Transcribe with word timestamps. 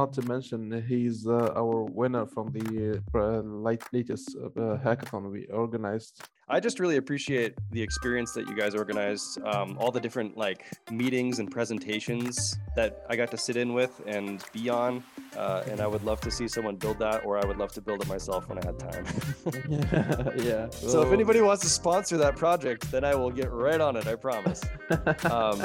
not 0.00 0.12
to 0.12 0.22
mention 0.34 0.58
he's 0.86 1.26
uh, 1.26 1.62
our 1.62 1.76
winner 2.00 2.24
from 2.34 2.46
the 2.58 2.66
uh, 3.14 3.40
latest 3.96 4.36
uh, 4.36 4.76
hackathon 4.86 5.22
we 5.32 5.46
organized 5.64 6.14
I 6.48 6.60
just 6.60 6.78
really 6.78 6.96
appreciate 6.96 7.54
the 7.72 7.82
experience 7.82 8.32
that 8.34 8.48
you 8.48 8.54
guys 8.54 8.76
organized, 8.76 9.40
um, 9.44 9.76
all 9.80 9.90
the 9.90 9.98
different 9.98 10.36
like 10.36 10.64
meetings 10.92 11.40
and 11.40 11.50
presentations 11.50 12.56
that 12.76 13.04
I 13.10 13.16
got 13.16 13.32
to 13.32 13.36
sit 13.36 13.56
in 13.56 13.74
with 13.74 14.00
and 14.06 14.44
be 14.52 14.68
on. 14.68 15.02
Uh, 15.36 15.62
and 15.68 15.80
I 15.80 15.86
would 15.86 16.02
love 16.02 16.20
to 16.22 16.30
see 16.30 16.48
someone 16.48 16.76
build 16.76 16.98
that, 17.00 17.24
or 17.24 17.38
I 17.38 17.44
would 17.44 17.58
love 17.58 17.72
to 17.72 17.80
build 17.80 18.00
it 18.00 18.08
myself 18.08 18.48
when 18.48 18.58
I 18.58 18.66
had 18.66 18.78
time. 18.78 19.04
yeah, 19.68 20.30
yeah. 20.36 20.66
So 20.96 21.02
if 21.02 21.12
anybody 21.12 21.40
wants 21.40 21.62
to 21.62 21.68
sponsor 21.68 22.16
that 22.18 22.36
project, 22.36 22.90
then 22.90 23.04
I 23.04 23.14
will 23.14 23.30
get 23.30 23.50
right 23.50 23.80
on 23.80 23.96
it. 23.96 24.06
I 24.06 24.14
promise. 24.14 24.62
Um, 25.24 25.60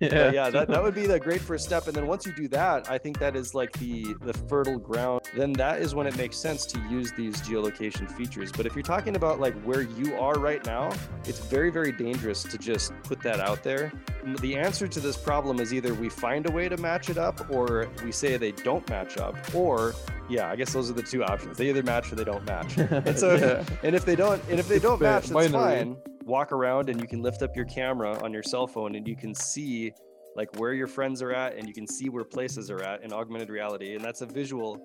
yeah, 0.00 0.32
yeah, 0.32 0.50
that, 0.50 0.68
that 0.68 0.82
would 0.82 0.94
be 0.94 1.06
the 1.06 1.20
great 1.20 1.40
first 1.40 1.64
step. 1.64 1.86
And 1.86 1.94
then 1.94 2.06
once 2.06 2.26
you 2.26 2.32
do 2.32 2.48
that, 2.48 2.90
I 2.90 2.98
think 2.98 3.18
that 3.20 3.36
is 3.36 3.54
like 3.54 3.72
the 3.74 4.14
the 4.22 4.32
fertile 4.32 4.78
ground. 4.78 5.22
Then 5.36 5.52
that 5.54 5.80
is 5.80 5.94
when 5.94 6.06
it 6.06 6.16
makes 6.16 6.36
sense 6.36 6.66
to 6.66 6.80
use 6.90 7.12
these 7.12 7.40
geolocation 7.42 8.10
features. 8.10 8.50
But 8.50 8.66
if 8.66 8.74
you're 8.74 8.82
talking 8.82 9.16
about 9.16 9.40
like 9.40 9.54
where 9.62 9.82
you 9.82 10.16
are 10.16 10.34
right 10.34 10.64
now, 10.66 10.92
it's 11.24 11.38
very, 11.38 11.70
very 11.70 11.92
dangerous 11.92 12.42
to 12.42 12.58
just 12.58 12.92
put 13.04 13.22
that 13.22 13.40
out 13.40 13.62
there. 13.62 13.92
The 14.24 14.56
answer 14.56 14.88
to 14.88 15.00
this 15.00 15.16
problem 15.16 15.60
is 15.60 15.74
either 15.74 15.92
we 15.92 16.08
find 16.08 16.48
a 16.48 16.52
way 16.52 16.68
to 16.68 16.76
match 16.78 17.10
it 17.10 17.18
up 17.18 17.50
or 17.50 17.90
we 18.02 18.10
say 18.10 18.36
they 18.38 18.52
don't 18.52 18.88
match 18.88 19.18
up 19.18 19.36
or 19.54 19.94
yeah, 20.30 20.50
I 20.50 20.56
guess 20.56 20.72
those 20.72 20.90
are 20.90 20.94
the 20.94 21.02
two 21.02 21.22
options. 21.22 21.58
They 21.58 21.68
either 21.68 21.82
match 21.82 22.10
or 22.10 22.14
they 22.14 22.24
don't 22.24 22.44
match. 22.44 22.78
And 22.78 23.18
so, 23.18 23.34
yeah. 23.34 23.64
and 23.82 23.94
if 23.94 24.04
they 24.06 24.16
don't, 24.16 24.42
and 24.48 24.58
if 24.58 24.66
they 24.68 24.78
don't 24.78 25.00
match, 25.00 25.26
that's 25.26 25.50
fine. 25.50 25.96
Walk 26.24 26.52
around 26.52 26.88
and 26.88 27.00
you 27.00 27.06
can 27.06 27.22
lift 27.22 27.42
up 27.42 27.54
your 27.54 27.66
camera 27.66 28.18
on 28.22 28.32
your 28.32 28.42
cell 28.42 28.66
phone 28.66 28.94
and 28.94 29.06
you 29.06 29.14
can 29.14 29.34
see 29.34 29.92
like 30.36 30.58
where 30.58 30.72
your 30.72 30.86
friends 30.86 31.20
are 31.20 31.32
at 31.32 31.56
and 31.56 31.68
you 31.68 31.74
can 31.74 31.86
see 31.86 32.08
where 32.08 32.24
places 32.24 32.70
are 32.70 32.82
at 32.82 33.02
in 33.02 33.12
augmented 33.12 33.50
reality. 33.50 33.94
And 33.94 34.02
that's 34.02 34.22
a 34.22 34.26
visual 34.26 34.80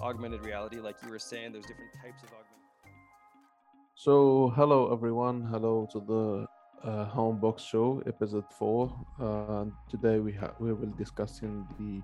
augmented 0.00 0.44
reality. 0.46 0.78
Like 0.80 0.96
you 1.04 1.10
were 1.10 1.18
saying, 1.18 1.52
there's 1.52 1.66
different 1.66 1.92
types 2.02 2.22
of 2.22 2.30
augmented 2.30 2.58
so, 4.00 4.52
hello 4.54 4.92
everyone. 4.92 5.42
Hello 5.42 5.88
to 5.90 5.98
the 5.98 6.46
uh, 6.84 7.04
Honne 7.06 7.40
Box 7.40 7.62
Show, 7.62 8.02
episode 8.06 8.44
four. 8.50 8.92
Uh, 9.20 9.64
today 9.88 10.18
we 10.18 10.32
ha- 10.32 10.54
we 10.58 10.72
will 10.72 10.92
discussing 10.96 11.66
the 11.78 12.02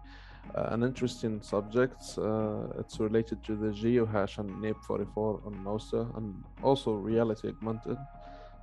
uh, 0.59 0.69
an 0.75 0.83
interesting 0.83 1.41
subject. 1.43 2.03
Uh, 2.19 2.67
it's 2.79 3.01
related 3.01 3.43
to 3.45 3.57
the 3.57 3.69
GeoHash 3.69 4.39
and 4.39 4.51
NIP44 4.63 5.47
on 5.47 5.55
Nostr 5.65 6.17
and 6.17 6.45
also 6.63 6.93
reality 6.93 7.49
augmented. 7.49 7.99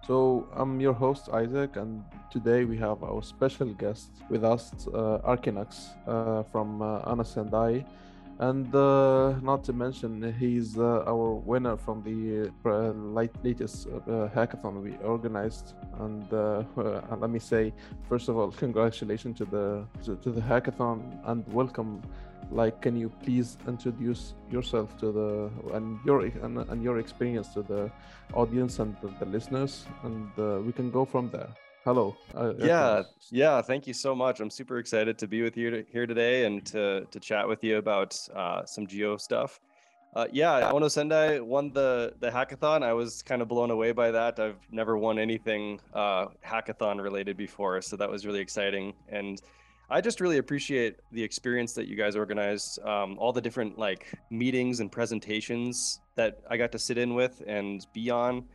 So 0.07 0.47
I'm 0.53 0.79
your 0.79 0.93
host 0.93 1.29
Isaac, 1.31 1.75
and 1.75 2.03
today 2.31 2.65
we 2.65 2.77
have 2.77 3.03
our 3.03 3.21
special 3.21 3.67
guest 3.73 4.09
with 4.29 4.43
us, 4.43 4.71
uh, 4.87 5.19
arkin0x 5.23 5.89
uh, 6.07 6.43
from 6.43 6.81
uh, 6.81 7.01
Onosendai 7.03 7.85
and 8.41 8.73
uh, 8.73 9.35
not 9.41 9.63
to 9.63 9.71
mention 9.71 10.33
he's 10.39 10.75
uh, 10.75 11.03
our 11.05 11.33
winner 11.33 11.77
from 11.77 12.01
the 12.01 12.51
uh, 12.65 12.91
latest 13.43 13.87
uh, 13.87 14.29
hackathon 14.35 14.81
we 14.81 14.97
organized. 15.03 15.75
And 15.99 16.25
uh, 16.33 16.63
let 17.19 17.29
me 17.29 17.37
say 17.37 17.71
first 18.09 18.29
of 18.29 18.37
all 18.37 18.51
congratulations 18.51 19.37
to 19.37 19.45
the 19.45 19.85
to, 20.03 20.15
to, 20.15 20.31
the 20.31 20.41
hackathon. 20.41 21.19
And 21.25 21.45
welcome 21.53 22.01
like 22.49 22.81
can 22.81 22.97
you 22.97 23.09
please 23.23 23.57
introduce 23.67 24.33
yourself 24.49 24.97
to 25.01 25.11
the 25.11 25.75
and 25.75 25.99
your 26.03 26.21
and, 26.21 26.57
and 26.57 26.83
your 26.83 26.97
experience 26.97 27.49
to 27.53 27.61
the 27.61 27.91
audience 28.33 28.79
and 28.79 28.97
the, 29.01 29.09
the 29.19 29.25
listeners? 29.25 29.85
And 30.03 30.27
uh, 30.39 30.61
we 30.65 30.71
can 30.71 30.89
go 30.89 31.05
from 31.05 31.29
there 31.29 31.53
hello. 31.83 32.15
Uh, 32.35 32.53
yeah 32.57 33.01
yeah 33.31 33.61
thank 33.61 33.87
you 33.87 33.93
so 33.93 34.15
much. 34.15 34.39
I'm 34.39 34.49
super 34.49 34.77
excited 34.77 35.17
to 35.17 35.27
be 35.27 35.41
with 35.41 35.57
you 35.57 35.85
here 35.91 36.05
today 36.05 36.45
and 36.45 36.65
to 36.67 37.05
to 37.09 37.19
chat 37.19 37.47
with 37.47 37.63
you 37.63 37.77
about 37.77 38.17
uh, 38.35 38.65
some 38.65 38.87
geo 38.87 39.17
stuff. 39.17 39.59
Uh, 40.15 40.27
yeah 40.31 40.71
Onosendai 40.71 41.41
won 41.41 41.71
the 41.71 42.13
the 42.19 42.29
hackathon. 42.29 42.83
I 42.83 42.93
was 42.93 43.21
kind 43.21 43.41
of 43.41 43.47
blown 43.47 43.71
away 43.71 43.91
by 43.91 44.11
that. 44.11 44.39
I've 44.39 44.59
never 44.71 44.97
won 44.97 45.17
anything 45.17 45.79
uh, 45.93 46.27
hackathon 46.45 47.01
related 47.01 47.37
before 47.37 47.81
so 47.81 47.95
that 47.97 48.09
was 48.09 48.25
really 48.25 48.41
exciting. 48.41 48.93
And 49.09 49.41
i 49.89 49.99
just 49.99 50.21
really 50.21 50.37
appreciate 50.37 50.95
the 51.11 51.21
experience 51.21 51.73
that 51.73 51.85
you 51.85 51.97
guys 51.97 52.15
organized 52.15 52.79
um, 52.85 53.17
all 53.19 53.33
the 53.33 53.41
different 53.41 53.77
like 53.77 54.07
meetings 54.29 54.79
and 54.79 54.89
presentations 54.89 55.99
that 56.15 56.39
i 56.49 56.55
got 56.55 56.71
to 56.71 56.79
sit 56.79 56.97
in 56.97 57.13
with 57.13 57.43
and 57.45 57.87
be 57.93 58.09
on 58.09 58.45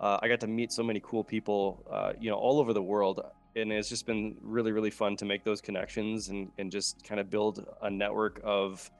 uh, 0.00 0.18
I 0.22 0.28
got 0.28 0.40
to 0.40 0.46
meet 0.46 0.72
so 0.72 0.82
many 0.82 1.00
cool 1.00 1.24
people, 1.24 1.84
uh, 1.90 2.12
you 2.20 2.30
know, 2.30 2.36
all 2.36 2.60
over 2.60 2.72
the 2.72 2.82
world, 2.82 3.20
and 3.56 3.72
it's 3.72 3.88
just 3.88 4.06
been 4.06 4.36
really, 4.40 4.72
really 4.72 4.90
fun 4.90 5.16
to 5.16 5.24
make 5.24 5.44
those 5.44 5.60
connections 5.60 6.28
and 6.28 6.50
and 6.58 6.70
just 6.70 7.02
kind 7.04 7.20
of 7.20 7.30
build 7.30 7.66
a 7.82 7.90
network 7.90 8.40
of 8.44 8.90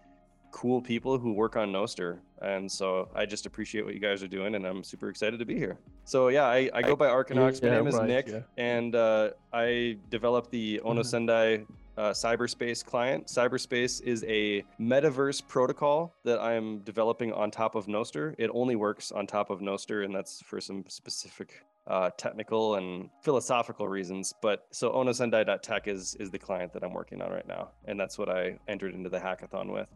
cool 0.50 0.80
people 0.80 1.18
who 1.18 1.32
work 1.32 1.56
on 1.56 1.70
Nostr. 1.70 2.18
And 2.40 2.70
so 2.70 3.08
I 3.14 3.26
just 3.26 3.46
appreciate 3.46 3.84
what 3.84 3.94
you 3.94 4.00
guys 4.00 4.22
are 4.22 4.28
doing, 4.28 4.54
and 4.54 4.66
I'm 4.66 4.82
super 4.82 5.08
excited 5.08 5.38
to 5.38 5.44
be 5.44 5.56
here. 5.56 5.78
So 6.04 6.28
yeah, 6.28 6.44
I, 6.44 6.70
I 6.72 6.82
go 6.82 6.96
by 6.96 7.08
arkin0x. 7.08 7.62
My 7.62 7.70
name 7.70 7.86
is 7.86 7.94
right, 7.94 8.06
Nick, 8.06 8.28
yeah. 8.28 8.40
and 8.56 8.94
uh, 8.94 9.30
I 9.52 9.98
developed 10.10 10.50
the 10.50 10.78
mm-hmm. 10.78 10.88
Onosendai 10.88 11.66
uh, 11.98 12.12
cyberspace 12.12 12.84
client. 12.84 13.26
Cyberspace 13.26 14.00
is 14.02 14.24
a 14.28 14.62
metaverse 14.80 15.46
protocol 15.46 16.14
that 16.24 16.40
I'm 16.40 16.78
developing 16.80 17.32
on 17.32 17.50
top 17.50 17.74
of 17.74 17.86
Nostr. 17.86 18.34
It 18.38 18.50
only 18.54 18.76
works 18.76 19.10
on 19.10 19.26
top 19.26 19.50
of 19.50 19.60
Nostr, 19.60 20.04
and 20.04 20.14
that's 20.14 20.40
for 20.42 20.60
some 20.60 20.84
specific 20.88 21.64
uh, 21.88 22.10
technical 22.16 22.76
and 22.76 23.10
philosophical 23.22 23.88
reasons. 23.88 24.32
But 24.40 24.66
so 24.70 24.92
onosendai.tech 24.92 25.88
is 25.88 26.14
is 26.20 26.30
the 26.30 26.38
client 26.38 26.72
that 26.74 26.84
I'm 26.84 26.92
working 26.92 27.20
on 27.20 27.30
right 27.32 27.48
now, 27.48 27.70
and 27.86 27.98
that's 27.98 28.16
what 28.16 28.28
I 28.28 28.58
entered 28.68 28.94
into 28.94 29.10
the 29.10 29.18
hackathon 29.18 29.72
with. 29.72 29.88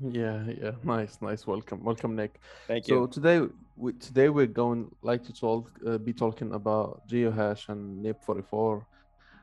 Yeah, 0.00 0.42
yeah, 0.62 0.72
nice, 0.82 1.18
nice. 1.22 1.46
Welcome, 1.46 1.82
welcome, 1.84 2.14
Nick. 2.14 2.38
Thank 2.68 2.88
you. 2.88 2.94
So 2.94 3.06
today, 3.06 3.46
we, 3.76 3.94
today 3.94 4.28
we're 4.28 4.46
going 4.46 4.94
like 5.00 5.24
to 5.24 5.32
talk, 5.32 5.70
uh, 5.86 5.96
be 5.96 6.12
talking 6.12 6.52
about 6.52 7.08
GeoHash 7.08 7.70
and 7.70 8.04
NIP44 8.04 8.84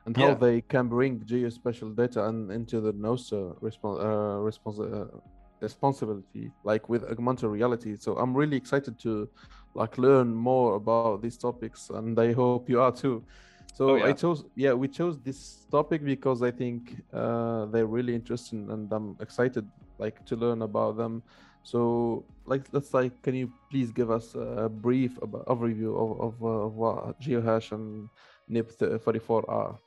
and 0.06 0.16
how 0.16 0.28
yeah. 0.28 0.34
they 0.34 0.60
can 0.62 0.88
bring 0.88 1.20
geospatial 1.20 1.94
data 1.94 2.26
and 2.26 2.50
into 2.50 2.80
the 2.80 2.92
Nostr 2.92 3.58
respons- 3.60 4.00
uh, 4.00 4.38
respons- 4.50 4.92
uh, 4.92 5.18
responsibility, 5.60 6.50
like 6.64 6.88
with 6.88 7.04
augmented 7.04 7.50
reality. 7.50 7.96
So 7.98 8.16
I'm 8.16 8.34
really 8.34 8.56
excited 8.56 8.98
to 9.00 9.28
like 9.74 9.98
learn 9.98 10.34
more 10.34 10.76
about 10.76 11.22
these 11.22 11.36
topics, 11.36 11.90
and 11.90 12.18
I 12.18 12.32
hope 12.32 12.68
you 12.68 12.80
are 12.80 12.92
too. 12.92 13.24
So 13.74 13.90
oh, 13.90 13.96
yeah. 13.96 14.06
I 14.06 14.12
chose, 14.12 14.44
yeah, 14.56 14.72
we 14.72 14.88
chose 14.88 15.18
this 15.20 15.66
topic 15.70 16.04
because 16.04 16.42
I 16.42 16.50
think 16.50 16.96
uh, 17.12 17.66
they're 17.66 17.86
really 17.86 18.14
interesting, 18.14 18.70
and 18.70 18.92
I'm 18.92 19.16
excited 19.20 19.66
like 19.98 20.24
to 20.26 20.36
learn 20.36 20.62
about 20.62 20.96
them. 20.96 21.22
So, 21.62 22.24
like, 22.46 22.64
let's 22.72 22.94
like, 22.94 23.20
can 23.22 23.34
you 23.34 23.52
please 23.70 23.90
give 23.92 24.10
us 24.10 24.34
a 24.34 24.68
brief 24.68 25.20
about, 25.20 25.46
overview 25.46 25.92
of, 26.02 26.20
of, 26.20 26.42
uh, 26.42 26.66
of 26.66 26.74
what 26.74 27.20
GeoHash 27.20 27.72
and 27.72 28.08
NIP44 28.50 29.44
are? 29.48 29.78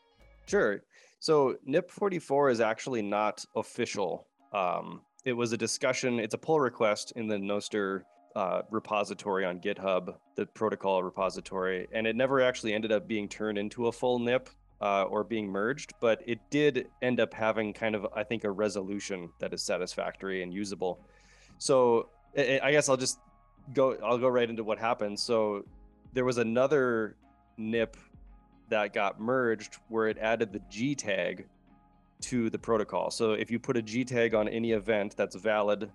Sure. 0.52 0.82
So 1.20 1.56
NIP44 1.66 2.52
is 2.52 2.60
actually 2.60 3.02
not 3.02 3.46
official. 3.56 4.28
Um, 4.52 5.02
it 5.24 5.32
was 5.32 5.54
a 5.54 5.58
discussion, 5.58 6.20
it's 6.20 6.34
a 6.34 6.38
pull 6.38 6.60
request 6.60 7.14
in 7.16 7.26
the 7.26 7.38
Nostr 7.38 8.02
uh, 8.36 8.64
repository 8.70 9.46
on 9.46 9.62
GitHub, 9.62 10.14
the 10.36 10.46
protocol 10.48 11.04
repository, 11.04 11.88
and 11.94 12.06
it 12.06 12.18
never 12.18 12.42
actually 12.42 12.74
ended 12.74 12.92
up 12.92 13.08
being 13.08 13.30
turned 13.30 13.58
into 13.58 13.88
a 13.88 13.94
full 13.94 14.20
NIP 14.20 14.50
uh, 14.82 15.04
or 15.04 15.24
being 15.24 15.48
merged, 15.48 15.94
but 16.02 16.22
it 16.28 16.40
did 16.50 16.88
end 17.02 17.22
up 17.22 17.34
having 17.34 17.72
kind 17.72 17.96
of, 17.96 18.06
I 18.14 18.26
think, 18.26 18.44
a 18.44 18.52
resolution 18.52 19.30
that 19.40 19.54
is 19.54 19.64
satisfactory 19.64 20.44
and 20.44 20.54
usable. 20.54 21.00
So 21.60 22.10
I 22.38 22.72
guess 22.72 22.90
I'll 22.90 22.98
just 22.98 23.20
go, 23.74 23.96
I'll 24.04 24.18
go 24.18 24.28
right 24.28 24.50
into 24.50 24.66
what 24.66 24.80
happened. 24.80 25.18
So 25.18 25.64
there 26.12 26.26
was 26.26 26.40
another 26.40 27.16
NIP 27.58 27.96
that 28.72 28.94
got 28.94 29.20
merged 29.20 29.78
where 29.90 30.08
it 30.08 30.18
added 30.18 30.52
the 30.52 30.62
G 30.70 30.96
tag 30.96 31.46
to 32.22 32.50
the 32.50 32.58
protocol. 32.58 33.12
So 33.12 33.34
if 33.34 33.52
you 33.52 33.60
put 33.60 33.78
a 33.78 33.82
G 33.82 34.04
tag 34.04 34.34
on 34.34 34.48
any 34.48 34.72
event 34.72 35.16
that's 35.16 35.36
valid 35.36 35.92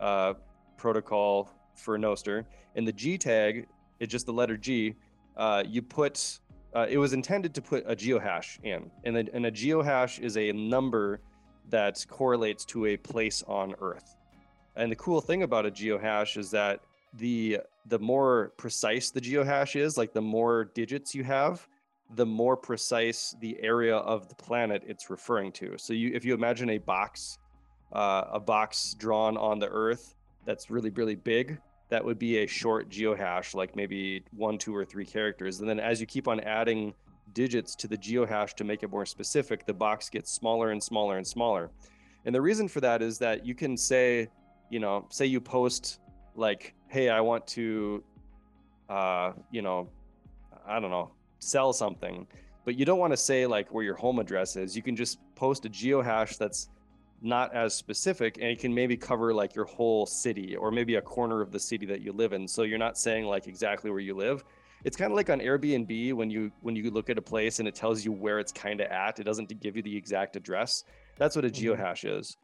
uh, 0.00 0.34
protocol 0.76 1.50
for 1.74 1.98
Nostr, 1.98 2.44
and 2.74 2.88
the 2.88 2.92
G 2.92 3.16
tag 3.18 3.66
is 4.00 4.08
just 4.08 4.26
the 4.26 4.32
letter 4.32 4.56
G, 4.56 4.96
uh, 5.36 5.62
you 5.66 5.82
put 5.82 6.40
uh, 6.74 6.86
it 6.88 6.98
was 6.98 7.12
intended 7.12 7.54
to 7.54 7.62
put 7.62 7.84
a 7.86 7.94
geohash 7.94 8.58
in, 8.64 8.90
and, 9.04 9.14
the, 9.14 9.28
and 9.32 9.46
a 9.46 9.50
geohash 9.50 10.18
is 10.18 10.36
a 10.36 10.50
number 10.50 11.20
that 11.70 12.04
correlates 12.10 12.64
to 12.64 12.86
a 12.86 12.96
place 12.96 13.44
on 13.46 13.76
Earth. 13.80 14.16
And 14.74 14.90
the 14.90 14.96
cool 14.96 15.20
thing 15.20 15.44
about 15.44 15.66
a 15.66 15.70
geohash 15.70 16.36
is 16.36 16.50
that 16.50 16.80
the 17.18 17.60
the 17.86 17.98
more 17.98 18.52
precise 18.56 19.10
the 19.10 19.20
geohash 19.20 19.76
is, 19.76 19.98
like 19.98 20.12
the 20.12 20.22
more 20.22 20.64
digits 20.74 21.14
you 21.14 21.22
have, 21.22 21.68
the 22.14 22.26
more 22.26 22.56
precise 22.56 23.34
the 23.40 23.58
area 23.60 23.96
of 23.96 24.28
the 24.28 24.34
planet 24.34 24.82
it's 24.86 25.10
referring 25.10 25.52
to. 25.52 25.76
So 25.78 25.92
you, 25.92 26.12
if 26.14 26.24
you 26.24 26.34
imagine 26.34 26.70
a 26.70 26.78
box, 26.78 27.38
uh, 27.92 28.24
a 28.32 28.40
box 28.40 28.94
drawn 28.94 29.36
on 29.36 29.58
the 29.58 29.68
Earth 29.68 30.14
that's 30.44 30.70
really 30.70 30.90
really 30.90 31.14
big, 31.14 31.58
that 31.88 32.04
would 32.04 32.18
be 32.18 32.38
a 32.38 32.46
short 32.46 32.88
geohash, 32.88 33.54
like 33.54 33.76
maybe 33.76 34.24
one, 34.36 34.58
two, 34.58 34.74
or 34.74 34.84
three 34.84 35.06
characters. 35.06 35.60
And 35.60 35.68
then 35.68 35.80
as 35.80 36.00
you 36.00 36.06
keep 36.06 36.28
on 36.28 36.40
adding 36.40 36.94
digits 37.32 37.74
to 37.76 37.88
the 37.88 37.96
geohash 37.96 38.54
to 38.54 38.64
make 38.64 38.82
it 38.82 38.90
more 38.90 39.06
specific, 39.06 39.66
the 39.66 39.74
box 39.74 40.08
gets 40.08 40.30
smaller 40.30 40.70
and 40.70 40.82
smaller 40.82 41.16
and 41.18 41.26
smaller. 41.26 41.70
And 42.24 42.34
the 42.34 42.40
reason 42.40 42.68
for 42.68 42.80
that 42.80 43.02
is 43.02 43.18
that 43.18 43.44
you 43.44 43.54
can 43.54 43.76
say, 43.76 44.28
you 44.70 44.80
know, 44.80 45.06
say 45.10 45.26
you 45.26 45.40
post 45.40 46.00
like, 46.36 46.74
hey, 46.88 47.08
I 47.08 47.20
want 47.20 47.46
to, 47.48 48.02
uh, 48.88 49.32
you 49.50 49.62
know, 49.62 49.88
I 50.66 50.80
don't 50.80 50.90
know, 50.90 51.12
sell 51.44 51.72
something, 51.72 52.26
but 52.64 52.76
you 52.76 52.84
don't 52.84 52.98
want 52.98 53.12
to 53.12 53.16
say 53.16 53.46
like 53.46 53.72
where 53.72 53.84
your 53.84 53.94
home 53.94 54.18
address 54.18 54.56
is. 54.56 54.76
You 54.76 54.82
can 54.82 54.96
just 54.96 55.18
post 55.34 55.64
a 55.66 55.68
geohash 55.68 56.36
that's 56.36 56.68
not 57.22 57.54
as 57.54 57.74
specific 57.74 58.36
and 58.36 58.46
it 58.46 58.58
can 58.58 58.74
maybe 58.74 58.96
cover 58.96 59.32
like 59.32 59.54
your 59.54 59.64
whole 59.64 60.04
city 60.04 60.56
or 60.56 60.70
maybe 60.70 60.96
a 60.96 61.02
corner 61.02 61.40
of 61.40 61.50
the 61.50 61.58
city 61.58 61.86
that 61.86 62.00
you 62.00 62.12
live 62.12 62.32
in. 62.32 62.46
So 62.46 62.62
you're 62.62 62.78
not 62.78 62.98
saying 62.98 63.24
like 63.24 63.46
exactly 63.46 63.90
where 63.90 64.00
you 64.00 64.14
live. 64.14 64.44
It's 64.84 64.96
kind 64.96 65.10
of 65.10 65.16
like 65.16 65.30
on 65.30 65.40
Airbnb 65.40 66.12
when 66.12 66.28
you 66.30 66.52
when 66.60 66.76
you 66.76 66.90
look 66.90 67.08
at 67.08 67.16
a 67.16 67.22
place 67.22 67.58
and 67.58 67.66
it 67.66 67.74
tells 67.74 68.04
you 68.04 68.12
where 68.12 68.38
it's 68.38 68.52
kind 68.52 68.80
of 68.82 68.88
at. 68.88 69.18
It 69.18 69.24
doesn't 69.24 69.58
give 69.60 69.76
you 69.76 69.82
the 69.82 69.96
exact 69.96 70.36
address. 70.36 70.84
That's 71.16 71.34
what 71.34 71.44
a 71.46 71.48
mm-hmm. 71.48 71.68
geohash 71.68 72.04
is. 72.04 72.36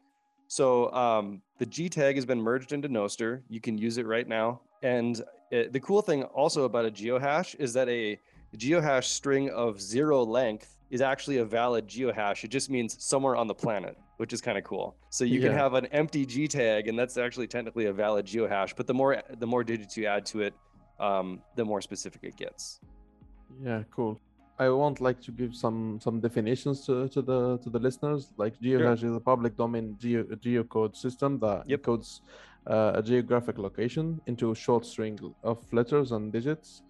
So 0.47 0.91
um, 0.91 1.41
the 1.59 1.65
G 1.65 1.87
tag 1.87 2.15
has 2.15 2.25
been 2.25 2.41
merged 2.41 2.73
into 2.73 2.89
Nostr. 2.89 3.41
You 3.47 3.61
can 3.61 3.77
use 3.77 3.97
it 3.97 4.07
right 4.07 4.27
now. 4.27 4.61
And 4.81 5.21
it, 5.51 5.71
the 5.71 5.79
cool 5.79 6.01
thing 6.01 6.23
also 6.23 6.63
about 6.63 6.85
a 6.85 6.91
geohash 6.91 7.55
is 7.55 7.73
that 7.73 7.87
a 7.87 8.19
geohash 8.57 9.07
string 9.07 9.49
of 9.49 9.81
zero 9.81 10.23
length 10.23 10.75
is 10.89 11.01
actually 11.01 11.37
a 11.37 11.45
valid 11.45 11.87
geohash. 11.87 12.43
It 12.43 12.49
just 12.49 12.69
means 12.69 13.01
somewhere 13.03 13.35
on 13.35 13.47
the 13.47 13.53
planet, 13.53 13.97
which 14.17 14.33
is 14.33 14.41
kind 14.41 14.57
of 14.57 14.63
cool. 14.63 14.95
So 15.09 15.23
you 15.23 15.39
yeah. 15.39 15.47
can 15.47 15.57
have 15.57 15.73
an 15.73 15.85
empty 15.87 16.25
G 16.25 16.47
tag, 16.47 16.87
and 16.87 16.99
that's 16.99 17.17
actually 17.17 17.47
technically 17.47 17.85
a 17.85 17.93
valid 17.93 18.25
geohash. 18.25 18.75
But 18.75 18.87
the 18.87 18.93
more 18.93 19.21
the 19.39 19.47
more 19.47 19.63
digits 19.63 19.95
you 19.95 20.05
add 20.05 20.25
to 20.27 20.41
it, 20.41 20.53
um, 20.99 21.41
the 21.55 21.65
more 21.65 21.81
specific 21.81 22.21
it 22.23 22.35
gets. 22.35 22.81
Yeah, 23.63 23.83
cool. 23.89 24.19
I 24.59 24.69
want 24.69 25.01
like 25.01 25.19
to 25.21 25.31
give 25.31 25.55
some 25.55 25.99
some 26.01 26.19
definitions 26.19 26.85
to, 26.85 27.07
to 27.09 27.21
the 27.21 27.57
to 27.59 27.69
the 27.69 27.79
listeners. 27.79 28.33
Like 28.37 28.59
geohash 28.59 28.99
sure. 28.99 29.09
is 29.09 29.15
a 29.15 29.19
public 29.19 29.55
domain 29.57 29.95
geo 29.97 30.23
geocode 30.23 30.95
system 30.95 31.39
that 31.39 31.63
yep. 31.67 31.81
encodes 31.81 32.19
uh, 32.67 32.91
a 32.95 33.01
geographic 33.01 33.57
location 33.57 34.19
into 34.27 34.51
a 34.51 34.55
short 34.55 34.85
string 34.85 35.17
of 35.43 35.57
letters 35.73 36.11
and 36.11 36.31
digits 36.33 36.83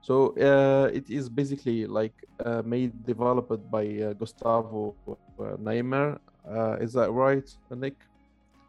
so 0.00 0.34
uh, 0.36 0.88
it 0.92 1.10
is 1.10 1.28
basically 1.28 1.86
like 1.86 2.14
uh, 2.44 2.62
made 2.64 2.92
developed 3.04 3.70
by 3.70 3.86
uh, 3.86 4.12
Gustavo 4.14 4.94
uh, 5.08 5.56
Niemeyer. 5.58 6.18
Uh, 6.48 6.76
is 6.80 6.92
that 6.94 7.10
right, 7.10 7.48
Nick? 7.70 7.96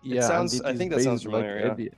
It 0.04 0.16
yeah, 0.16 0.22
sounds. 0.22 0.62
I 0.62 0.74
think 0.76 0.92
that 0.92 1.02
sounds 1.02 1.24
familiar. 1.24 1.70
Like, 1.70 1.80
yeah. 1.80 1.90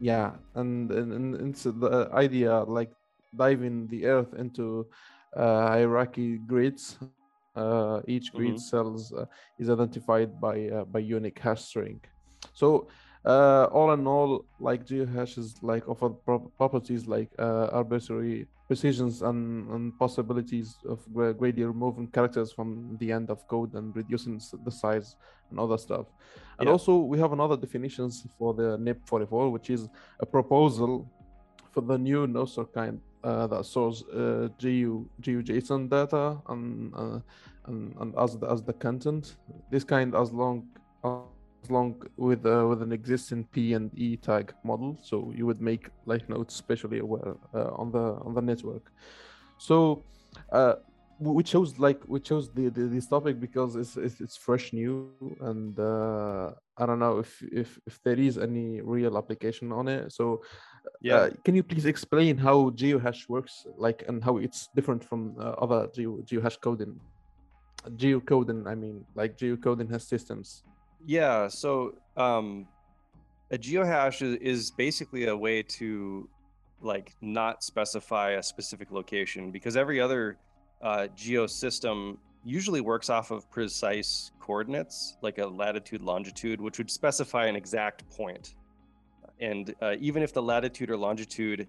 yeah, 0.00 0.30
and, 0.54 0.90
and, 0.90 1.12
and 1.12 1.50
it's 1.50 1.64
the 1.64 2.08
idea 2.12 2.62
like 2.62 2.92
diving 3.36 3.86
the 3.88 4.06
Earth 4.06 4.34
into 4.34 4.86
uh, 5.36 5.68
hierarchy 5.68 6.38
grids. 6.38 6.98
each 8.06 8.32
grid 8.32 8.54
mm-hmm. 8.54 8.70
cells 8.70 9.12
is 9.58 9.68
identified 9.68 10.40
by 10.40 10.56
by 10.90 11.00
unique 11.00 11.38
hash 11.38 11.62
string. 11.64 12.00
So 12.54 12.88
uh, 13.24 13.64
all 13.70 13.92
in 13.92 14.06
all, 14.06 14.44
like 14.58 14.86
geohashes 14.86 15.62
like 15.62 15.88
offer 15.88 16.10
pro- 16.10 16.50
properties 16.56 17.06
like 17.06 17.28
uh, 17.38 17.68
arbitrary 17.72 18.46
precisions 18.70 19.22
and, 19.22 19.68
and 19.72 19.98
possibilities 19.98 20.78
of 20.88 21.00
greatly 21.40 21.64
removing 21.64 22.06
characters 22.06 22.52
from 22.52 22.96
the 23.00 23.10
end 23.10 23.28
of 23.28 23.38
code 23.48 23.74
and 23.74 23.96
reducing 23.96 24.40
the 24.64 24.70
size 24.70 25.16
and 25.50 25.58
other 25.58 25.76
stuff. 25.76 26.06
And 26.60 26.66
yeah. 26.68 26.74
also 26.74 26.98
we 26.98 27.18
have 27.18 27.32
another 27.32 27.56
definitions 27.56 28.24
for 28.38 28.54
the 28.54 28.78
NIP44, 28.78 29.50
which 29.50 29.70
is 29.70 29.88
a 30.20 30.26
proposal 30.36 31.10
for 31.72 31.80
the 31.80 31.98
new 31.98 32.28
Nostr 32.28 32.72
kind 32.72 33.00
uh, 33.24 33.48
that 33.48 33.66
stores 33.66 34.04
uh, 34.04 34.46
GU, 34.60 35.04
GeoJSON 35.20 35.90
data 35.90 36.38
and, 36.48 36.94
uh, 36.94 37.18
and, 37.66 37.92
and 38.00 38.14
as, 38.16 38.38
the, 38.38 38.46
as 38.46 38.62
the 38.62 38.72
content. 38.72 39.34
This 39.72 39.82
kind 39.82 40.14
as 40.14 40.30
long 40.30 40.68
long 41.68 42.02
with 42.16 42.46
uh, 42.46 42.66
with 42.68 42.82
an 42.82 42.92
existing 42.92 43.44
P 43.52 43.74
and 43.74 43.90
E 43.98 44.16
tag 44.16 44.54
model. 44.64 44.96
So 45.02 45.32
you 45.36 45.46
would 45.46 45.60
make 45.60 45.88
like 46.06 46.28
nodes 46.28 46.54
specially 46.54 47.00
aware 47.00 47.34
uh, 47.54 47.70
on 47.74 47.92
the 47.92 48.14
on 48.24 48.34
the 48.34 48.42
network. 48.42 48.90
So 49.58 50.04
uh, 50.52 50.74
we 51.20 51.42
chose 51.42 51.78
like 51.78 52.00
we 52.08 52.18
chose 52.20 52.50
the, 52.50 52.70
the, 52.70 52.84
this 52.84 53.06
topic 53.06 53.38
because 53.40 53.76
it's, 53.76 53.96
it's, 53.96 54.20
it's 54.20 54.36
fresh 54.36 54.72
new 54.72 55.10
and 55.42 55.78
uh, 55.78 56.52
I 56.78 56.86
don't 56.86 56.98
know 56.98 57.18
if 57.18 57.42
if 57.52 57.78
if 57.86 58.02
there 58.02 58.18
is 58.18 58.38
any 58.38 58.80
real 58.80 59.18
application 59.18 59.70
on 59.70 59.86
it. 59.88 60.12
So 60.12 60.42
yeah, 61.02 61.14
uh, 61.14 61.30
can 61.44 61.54
you 61.54 61.62
please 61.62 61.84
explain 61.84 62.38
how 62.38 62.70
GeoHash 62.70 63.28
works, 63.28 63.66
like 63.76 64.04
and 64.08 64.24
how 64.24 64.38
it's 64.38 64.68
different 64.74 65.04
from 65.04 65.36
uh, 65.38 65.50
other 65.60 65.88
Geo 65.94 66.22
GeoHash 66.22 66.60
coding? 66.60 66.98
Geocoding, 67.96 68.66
I 68.66 68.74
mean, 68.74 69.04
like 69.14 69.36
geocoding 69.36 69.90
has 69.90 70.06
systems. 70.06 70.64
Yeah. 71.06 71.48
So 71.48 71.94
um, 72.16 72.66
a 73.50 73.58
geohash 73.58 74.22
is, 74.22 74.36
is 74.36 74.70
basically 74.70 75.26
a 75.26 75.36
way 75.36 75.62
to 75.62 76.28
like 76.82 77.14
not 77.20 77.62
specify 77.62 78.32
a 78.32 78.42
specific 78.42 78.90
location 78.90 79.50
because 79.50 79.76
every 79.76 80.00
other 80.00 80.38
uh, 80.82 81.08
geo 81.14 81.46
system 81.46 82.18
usually 82.42 82.80
works 82.80 83.10
off 83.10 83.30
of 83.30 83.50
precise 83.50 84.32
coordinates 84.40 85.18
like 85.20 85.36
a 85.36 85.46
latitude 85.46 86.00
longitude 86.00 86.58
which 86.58 86.78
would 86.78 86.90
specify 86.90 87.44
an 87.44 87.54
exact 87.54 88.08
point. 88.08 88.54
point 88.54 88.54
and 89.40 89.74
uh, 89.82 89.96
even 90.00 90.22
if 90.22 90.32
the 90.32 90.42
latitude 90.42 90.90
or 90.90 90.96
longitude 90.96 91.66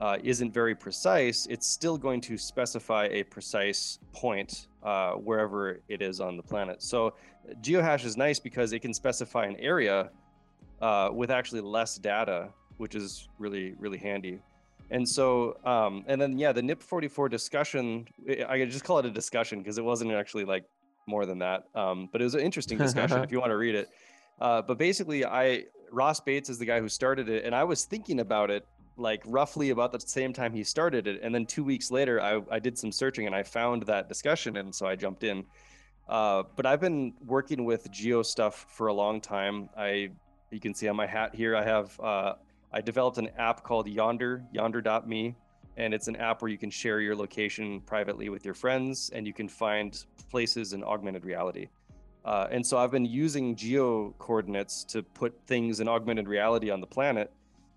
uh, 0.00 0.18
isn't 0.22 0.52
very 0.52 0.74
precise, 0.74 1.46
it's 1.46 1.66
still 1.66 1.96
going 1.96 2.20
to 2.20 2.36
specify 2.36 3.08
a 3.10 3.22
precise 3.22 3.98
point 4.12 4.68
uh, 4.82 5.12
wherever 5.12 5.80
it 5.88 6.02
is 6.02 6.20
on 6.20 6.36
the 6.36 6.42
planet. 6.42 6.82
So 6.82 7.14
GeoHash 7.62 8.04
is 8.04 8.16
nice 8.16 8.38
because 8.38 8.72
it 8.72 8.80
can 8.80 8.94
specify 8.94 9.46
an 9.46 9.56
area 9.56 10.10
uh, 10.80 11.10
with 11.12 11.30
actually 11.30 11.60
less 11.60 11.96
data, 11.96 12.48
which 12.76 12.94
is 12.94 13.28
really, 13.38 13.74
really 13.78 13.98
handy. 13.98 14.40
And 14.90 15.08
so, 15.08 15.58
um, 15.64 16.04
and 16.06 16.20
then, 16.20 16.38
yeah, 16.38 16.52
the 16.52 16.62
NIP44 16.62 17.30
discussion, 17.30 18.06
I 18.48 18.64
just 18.64 18.84
call 18.84 18.98
it 18.98 19.06
a 19.06 19.10
discussion 19.10 19.58
because 19.58 19.78
it 19.78 19.84
wasn't 19.84 20.12
actually 20.12 20.44
like 20.44 20.64
more 21.06 21.26
than 21.26 21.38
that. 21.40 21.64
Um, 21.74 22.08
but 22.12 22.20
it 22.20 22.24
was 22.24 22.34
an 22.34 22.40
interesting 22.40 22.78
discussion 22.78 23.18
if 23.24 23.32
you 23.32 23.40
want 23.40 23.50
to 23.50 23.56
read 23.56 23.74
it. 23.74 23.88
Uh, 24.40 24.62
but 24.62 24.78
basically, 24.78 25.24
I, 25.24 25.64
Ross 25.90 26.20
Bates 26.20 26.48
is 26.48 26.58
the 26.58 26.66
guy 26.66 26.78
who 26.80 26.88
started 26.88 27.28
it, 27.28 27.44
and 27.44 27.54
I 27.54 27.64
was 27.64 27.84
thinking 27.84 28.20
about 28.20 28.50
it 28.50 28.66
like 28.96 29.22
roughly 29.26 29.70
about 29.70 29.92
the 29.92 30.00
same 30.00 30.32
time 30.32 30.52
he 30.52 30.64
started 30.64 31.06
it. 31.06 31.20
And 31.22 31.34
then 31.34 31.46
two 31.46 31.64
weeks 31.64 31.90
later, 31.90 32.20
I, 32.20 32.40
I 32.50 32.58
did 32.58 32.78
some 32.78 32.90
searching 32.90 33.26
and 33.26 33.34
I 33.34 33.42
found 33.42 33.82
that 33.82 34.08
discussion. 34.08 34.56
And 34.56 34.74
so 34.74 34.86
I 34.86 34.96
jumped 34.96 35.22
in. 35.22 35.44
Uh, 36.08 36.44
but 36.54 36.66
I've 36.66 36.80
been 36.80 37.14
working 37.24 37.64
with 37.64 37.90
geo 37.90 38.22
stuff 38.22 38.66
for 38.68 38.88
a 38.88 38.92
long 38.92 39.20
time. 39.20 39.68
I, 39.76 40.10
you 40.50 40.60
can 40.60 40.74
see 40.74 40.88
on 40.88 40.96
my 40.96 41.06
hat 41.06 41.34
here, 41.34 41.56
I 41.56 41.64
have, 41.64 41.98
uh, 42.00 42.34
I 42.72 42.80
developed 42.80 43.18
an 43.18 43.30
app 43.38 43.62
called 43.64 43.88
Yonder, 43.88 44.42
yonder.me. 44.52 45.34
And 45.78 45.92
it's 45.92 46.08
an 46.08 46.16
app 46.16 46.40
where 46.40 46.50
you 46.50 46.56
can 46.56 46.70
share 46.70 47.00
your 47.00 47.14
location 47.14 47.80
privately 47.82 48.30
with 48.30 48.44
your 48.44 48.54
friends 48.54 49.10
and 49.12 49.26
you 49.26 49.34
can 49.34 49.48
find 49.48 50.04
places 50.30 50.72
in 50.72 50.82
augmented 50.82 51.24
reality. 51.24 51.68
Uh, 52.24 52.48
and 52.50 52.66
so 52.66 52.78
I've 52.78 52.90
been 52.90 53.04
using 53.04 53.54
geo 53.54 54.14
coordinates 54.18 54.84
to 54.84 55.02
put 55.02 55.38
things 55.46 55.80
in 55.80 55.88
augmented 55.88 56.28
reality 56.28 56.70
on 56.70 56.80
the 56.80 56.86
planet. 56.86 57.30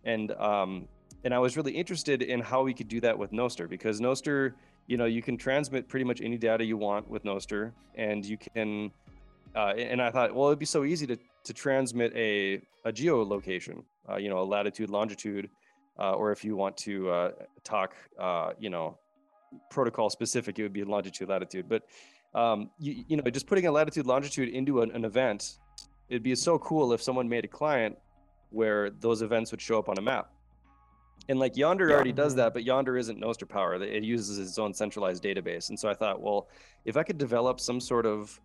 And 0.06 0.32
um, 0.34 0.88
and 1.24 1.34
I 1.34 1.40
was 1.40 1.58
really 1.58 1.74
interested 1.74 2.22
in 2.22 2.40
how 2.40 2.64
we 2.64 2.74
could 2.74 2.88
do 2.88 3.02
that 3.02 3.18
with 3.18 3.32
Nostr 3.32 3.68
because 3.70 4.00
Nostr, 4.00 4.54
you 4.90 4.98
know, 4.98 5.06
you 5.06 5.22
can 5.22 5.38
transmit 5.38 5.88
pretty 5.88 6.04
much 6.04 6.20
any 6.20 6.36
data 6.36 6.66
you 6.66 6.76
want 6.76 7.08
with 7.08 7.24
Nostr, 7.24 7.72
and 7.94 8.26
you 8.26 8.38
can. 8.38 8.92
Uh, 9.56 9.74
and 9.78 10.02
I 10.02 10.10
thought, 10.10 10.34
well, 10.34 10.48
it'd 10.48 10.58
be 10.58 10.66
so 10.66 10.84
easy 10.84 11.06
to 11.06 11.18
to 11.44 11.54
transmit 11.54 12.12
a 12.16 12.62
a 12.86 12.92
geolocation, 12.92 13.84
uh, 14.10 14.18
you 14.18 14.30
know, 14.30 14.40
a 14.40 14.48
latitude, 14.56 14.90
longitude, 14.90 15.48
uh, 16.00 16.14
or 16.14 16.32
if 16.32 16.44
you 16.44 16.56
want 16.56 16.76
to 16.78 17.08
uh, 17.12 17.32
talk, 17.64 17.94
uh, 18.20 18.54
you 18.60 18.72
know, 18.72 18.98
protocol 19.70 20.10
specific, 20.10 20.58
it 20.58 20.64
would 20.64 20.74
be 20.74 20.84
longitude, 20.84 21.30
latitude. 21.30 21.70
But 21.70 21.84
um, 22.34 22.72
you, 22.80 23.04
you 23.08 23.18
know, 23.18 23.30
just 23.30 23.46
putting 23.46 23.68
a 23.68 23.72
latitude, 23.72 24.08
longitude 24.08 24.50
into 24.50 24.82
an, 24.82 24.90
an 24.92 25.06
event, 25.06 25.60
it'd 26.10 26.24
be 26.24 26.34
so 26.34 26.58
cool 26.58 26.94
if 26.94 27.02
someone 27.02 27.30
made 27.30 27.46
a 27.46 27.48
client 27.48 27.96
where 28.50 28.90
those 28.90 29.22
events 29.22 29.52
would 29.52 29.62
show 29.62 29.78
up 29.78 29.88
on 29.88 30.00
a 30.00 30.02
map 30.02 30.32
and 31.30 31.40
like 31.40 31.56
Yonder 31.56 31.92
already 31.92 32.12
does 32.12 32.34
that, 32.36 32.56
but 32.56 32.64
Yonder 32.64 32.98
isn't 32.98 33.22
Nostr 33.22 33.48
Power. 33.48 33.76
It 33.76 34.04
uses 34.04 34.40
its 34.40 34.58
own 34.58 34.74
centralized 34.74 35.24
database. 35.24 35.70
And 35.70 35.80
so 35.80 35.88
I 35.88 35.94
thought, 35.94 36.20
well, 36.20 36.50
if 36.86 36.98
I 36.98 37.04
could 37.04 37.20
develop 37.20 37.60
some 37.60 37.80
sort 37.80 38.08
of 38.08 38.42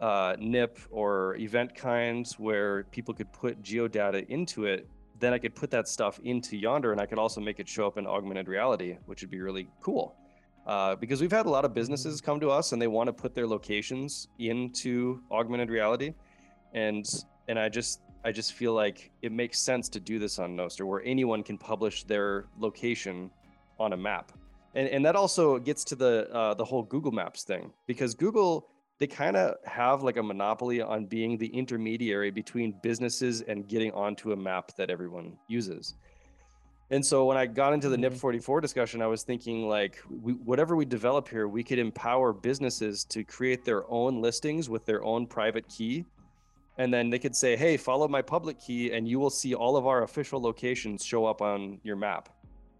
uh, 0.00 0.34
NIP 0.38 0.78
or 0.90 1.36
event 1.36 1.74
kinds 1.74 2.38
where 2.38 2.84
people 2.84 3.12
could 3.12 3.30
put 3.34 3.62
geodata 3.62 4.26
into 4.30 4.64
it, 4.64 4.88
then 5.20 5.34
I 5.34 5.38
could 5.38 5.54
put 5.54 5.70
that 5.72 5.88
stuff 5.88 6.18
into 6.24 6.56
Yonder 6.56 6.90
and 6.90 7.00
I 7.00 7.04
could 7.04 7.18
also 7.18 7.38
make 7.38 7.60
it 7.60 7.68
show 7.68 7.86
up 7.86 7.98
in 7.98 8.06
augmented 8.06 8.48
reality, 8.48 8.96
which 9.04 9.20
would 9.20 9.30
be 9.30 9.40
really 9.42 9.68
cool. 9.82 10.16
Uh, 10.66 10.96
because 10.96 11.20
we've 11.20 11.30
had 11.30 11.44
a 11.44 11.50
lot 11.50 11.66
of 11.66 11.74
businesses 11.74 12.22
come 12.22 12.40
to 12.40 12.48
us 12.50 12.72
and 12.72 12.80
they 12.80 12.88
want 12.88 13.08
to 13.08 13.12
put 13.12 13.34
their 13.34 13.46
locations 13.46 14.28
into 14.38 15.20
augmented 15.30 15.68
reality. 15.68 16.14
And 16.72 17.06
and 17.48 17.58
I 17.58 17.68
just 17.68 18.00
I 18.26 18.32
just 18.32 18.54
feel 18.54 18.72
like 18.72 19.12
it 19.22 19.30
makes 19.30 19.56
sense 19.60 19.88
to 19.90 20.00
do 20.00 20.18
this 20.18 20.40
on 20.40 20.56
Nostr, 20.56 20.84
where 20.84 21.00
anyone 21.04 21.44
can 21.44 21.56
publish 21.56 22.02
their 22.02 22.46
location 22.58 23.30
on 23.78 23.92
a 23.92 23.96
map, 23.96 24.32
and 24.74 24.88
and 24.88 25.04
that 25.06 25.14
also 25.14 25.60
gets 25.60 25.84
to 25.84 25.94
the 25.94 26.28
uh, 26.32 26.52
the 26.54 26.64
whole 26.64 26.82
Google 26.82 27.12
Maps 27.12 27.44
thing 27.44 27.72
because 27.86 28.14
Google 28.14 28.66
they 28.98 29.06
kind 29.06 29.36
of 29.36 29.54
have 29.64 30.02
like 30.02 30.16
a 30.16 30.22
monopoly 30.24 30.80
on 30.80 31.06
being 31.06 31.38
the 31.38 31.46
intermediary 31.46 32.32
between 32.32 32.74
businesses 32.82 33.42
and 33.42 33.68
getting 33.68 33.92
onto 33.92 34.32
a 34.32 34.36
map 34.36 34.74
that 34.76 34.90
everyone 34.90 35.36
uses. 35.46 35.94
And 36.90 37.04
so 37.04 37.26
when 37.26 37.36
I 37.36 37.46
got 37.46 37.74
into 37.74 37.88
the 37.88 37.96
NIP 37.96 38.14
44 38.14 38.60
discussion, 38.60 39.02
I 39.02 39.06
was 39.06 39.22
thinking 39.22 39.68
like 39.68 39.98
we, 40.08 40.32
whatever 40.32 40.74
we 40.74 40.84
develop 40.84 41.28
here, 41.28 41.46
we 41.46 41.62
could 41.62 41.78
empower 41.78 42.32
businesses 42.32 43.04
to 43.04 43.22
create 43.22 43.64
their 43.64 43.88
own 43.88 44.20
listings 44.20 44.68
with 44.68 44.84
their 44.84 45.04
own 45.04 45.26
private 45.26 45.68
key. 45.68 46.04
And 46.78 46.92
then 46.92 47.08
they 47.10 47.18
could 47.18 47.34
say, 47.34 47.56
hey, 47.56 47.76
follow 47.76 48.06
my 48.06 48.22
public 48.22 48.60
key 48.60 48.92
and 48.92 49.08
you 49.08 49.18
will 49.18 49.30
see 49.30 49.54
all 49.54 49.76
of 49.76 49.86
our 49.86 50.02
official 50.02 50.40
locations 50.40 51.04
show 51.04 51.24
up 51.24 51.40
on 51.40 51.80
your 51.82 51.96
map. 51.96 52.28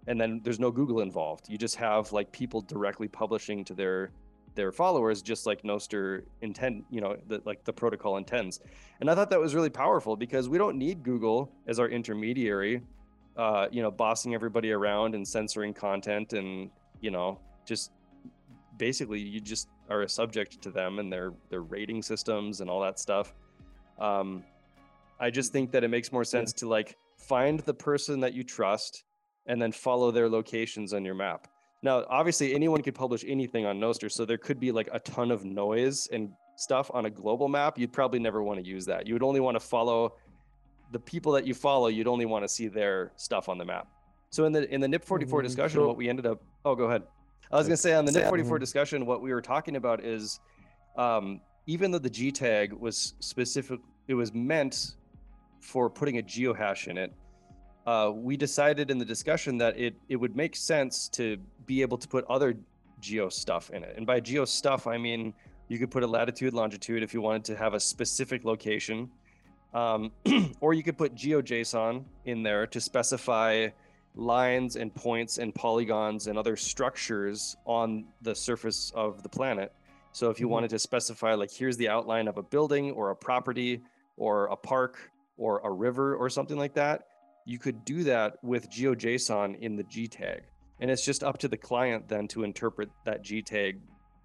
And 0.07 0.21
then 0.21 0.41
there's 0.45 0.61
no 0.61 0.71
Google 0.71 1.01
involved. 1.01 1.49
You 1.49 1.59
just 1.59 1.77
have 1.77 2.13
like 2.13 2.31
people 2.31 2.61
directly 2.61 3.09
publishing 3.09 3.65
to 3.65 3.75
their 3.75 4.11
their 4.55 4.73
followers, 4.73 5.21
just 5.21 5.45
like 5.45 5.63
Nostr 5.65 6.23
intend, 6.41 6.85
you 6.91 7.03
know, 7.03 7.19
the, 7.29 7.43
like 7.45 7.63
the 7.65 7.73
protocol 7.73 8.17
intends. 8.17 8.61
And 9.01 9.11
I 9.11 9.15
thought 9.15 9.29
that 9.29 9.39
was 9.39 9.55
really 9.55 9.69
powerful 9.69 10.17
because 10.17 10.49
we 10.49 10.57
don't 10.57 10.79
need 10.79 11.03
Google 11.03 11.53
as 11.67 11.79
our 11.79 11.89
intermediary 11.89 12.81
uh, 13.37 13.69
you 13.71 13.83
know, 13.83 13.91
bossing 13.91 14.35
everybody 14.35 14.73
around 14.73 15.15
and 15.15 15.27
censoring 15.27 15.75
content 15.75 16.33
and, 16.33 16.71
you 17.01 17.11
know, 17.11 17.39
just 17.65 17.93
basically 18.79 19.21
you 19.21 19.41
just 19.41 19.69
are 19.91 20.03
a 20.03 20.09
subject 20.09 20.61
to 20.63 20.71
them 20.71 20.99
and 20.99 21.13
their 21.13 21.33
their 21.51 21.61
rating 21.63 22.03
systems 22.03 22.61
and 22.61 22.71
all 22.71 22.81
that 22.81 22.99
stuff. 22.99 23.35
Um, 23.99 24.45
I 25.19 25.31
just 25.31 25.53
think 25.53 25.71
that 25.73 25.85
it 25.85 25.89
makes 25.89 26.13
more 26.13 26.25
sense 26.25 26.53
yeah. 26.55 26.61
to 26.61 26.69
like 26.69 26.97
find 27.19 27.61
the 27.61 27.75
person 27.75 28.21
that 28.21 28.35
you 28.35 28.45
trust 28.45 29.05
and 29.47 29.61
then 29.61 29.73
follow 29.73 30.11
their 30.11 30.29
locations 30.29 30.93
on 30.93 31.05
your 31.05 31.15
map. 31.15 31.49
Now, 31.83 32.05
obviously, 32.09 32.55
anyone 32.55 32.83
could 32.83 32.95
publish 32.95 33.25
anything 33.27 33.65
on 33.65 33.79
Nostr, 33.79 34.11
so 34.11 34.25
there 34.25 34.39
could 34.39 34.59
be 34.59 34.73
like 34.73 34.89
a 34.93 34.99
ton 35.01 35.31
of 35.31 35.45
noise 35.45 36.09
and 36.09 36.31
stuff 36.57 36.91
on 36.93 37.07
a 37.07 37.11
global 37.11 37.49
map. 37.49 37.79
You'd 37.79 37.93
probably 37.93 38.19
never 38.19 38.43
want 38.43 38.59
to 38.59 38.67
use 38.67 38.87
that. 38.87 39.07
You 39.07 39.15
would 39.15 39.23
only 39.23 39.41
want 39.41 39.55
to 39.55 39.61
follow 39.61 40.15
the 40.93 40.99
people 40.99 41.33
that 41.33 41.47
you 41.47 41.55
follow, 41.55 41.89
you'd 41.89 42.07
only 42.07 42.27
want 42.27 42.45
to 42.45 42.49
see 42.49 42.69
their 42.69 43.13
stuff 43.17 43.49
on 43.49 43.59
the 43.59 43.65
map. 43.65 43.89
So 44.31 44.45
in 44.45 44.53
the 44.53 44.73
in 44.73 44.81
the 44.81 44.89
NIP 44.89 45.05
44 45.05 45.41
mm-hmm. 45.41 45.47
discussion, 45.47 45.87
what 45.87 45.97
we 45.97 46.09
ended 46.09 46.27
up 46.27 46.43
oh 46.65 46.75
go 46.75 46.85
ahead. 46.85 47.03
I 47.51 47.57
was 47.57 47.67
gonna 47.67 47.77
say 47.77 47.95
on 47.95 48.05
the 48.05 48.13
NIP 48.13 48.29
44 48.29 48.59
discussion, 48.59 49.07
what 49.07 49.23
we 49.23 49.33
were 49.33 49.43
talking 49.43 49.77
about 49.77 50.05
is 50.05 50.41
um, 50.97 51.41
even 51.67 51.91
though 51.91 51.99
the 51.99 52.11
G 52.11 52.31
tag 52.31 52.73
was 52.73 53.15
specific, 53.21 53.81
it 54.09 54.15
was 54.15 54.33
meant 54.33 54.95
for 55.61 55.91
putting 55.91 56.19
a 56.19 56.23
geohash 56.23 56.87
in 56.89 56.97
it. 56.97 57.13
Uh, 57.87 58.11
we 58.15 58.37
decided 58.37 58.91
in 58.91 58.99
the 58.99 59.05
discussion 59.05 59.59
that 59.59 59.79
it 59.79 59.95
it 60.09 60.17
would 60.17 60.37
make 60.37 60.57
sense 60.57 61.09
to 61.09 61.37
be 61.67 61.83
able 61.83 61.99
to 61.99 62.09
put 62.09 62.25
other 62.29 62.57
geo 63.01 63.29
stuff 63.29 63.71
in 63.71 63.85
it. 63.85 63.95
And 63.97 64.07
by 64.07 64.21
geo 64.21 64.45
stuff, 64.45 64.87
I 64.87 64.99
mean 64.99 65.35
you 65.69 65.79
could 65.79 65.91
put 65.91 66.03
a 66.03 66.07
latitude, 66.07 66.55
longitude 66.55 67.03
if 67.03 67.13
you 67.13 67.21
wanted 67.21 67.45
to 67.45 67.57
have 67.57 67.75
a 67.75 67.81
specific 67.81 68.45
location. 68.45 69.11
Um, 69.75 70.13
or 70.61 70.75
you 70.75 70.83
could 70.83 70.97
put 70.97 71.15
GeoJSON 71.15 72.05
in 72.25 72.43
there 72.43 72.67
to 72.69 72.81
specify 72.81 73.69
lines 74.15 74.77
and 74.77 74.95
points 74.95 75.39
and 75.39 75.55
polygons 75.55 76.29
and 76.29 76.39
other 76.39 76.57
structures 76.57 77.57
on 77.67 78.07
the 78.23 78.35
surface 78.35 78.93
of 78.95 79.23
the 79.23 79.29
planet. 79.29 79.73
So 80.17 80.31
if 80.31 80.41
you 80.41 80.47
mm-hmm. 80.47 80.53
wanted 80.55 80.71
to 80.71 80.79
specify, 80.79 81.35
like, 81.35 81.53
here's 81.53 81.77
the 81.77 81.91
outline 81.91 82.27
of 82.27 82.39
a 82.39 82.43
building 82.43 82.91
or 82.93 83.11
a 83.11 83.15
property 83.15 83.83
or 84.17 84.47
a 84.47 84.57
park 84.57 85.13
or 85.37 85.59
a 85.59 85.71
river 85.71 86.17
or 86.17 86.31
something 86.31 86.57
like 86.57 86.73
that, 86.73 87.03
you 87.45 87.59
could 87.59 87.85
do 87.85 88.03
that 88.05 88.39
with 88.43 88.71
GeoJSON 88.71 89.61
in 89.61 89.77
the 89.77 89.83
G 89.83 90.09
tag. 90.09 90.45
And 90.81 90.91
it's 90.91 91.05
just 91.05 91.23
up 91.23 91.37
to 91.41 91.49
the 91.49 91.57
client 91.59 92.09
then 92.09 92.29
to 92.29 92.45
interpret 92.45 92.89
that 93.05 93.21
G 93.21 93.43
tag 93.43 93.79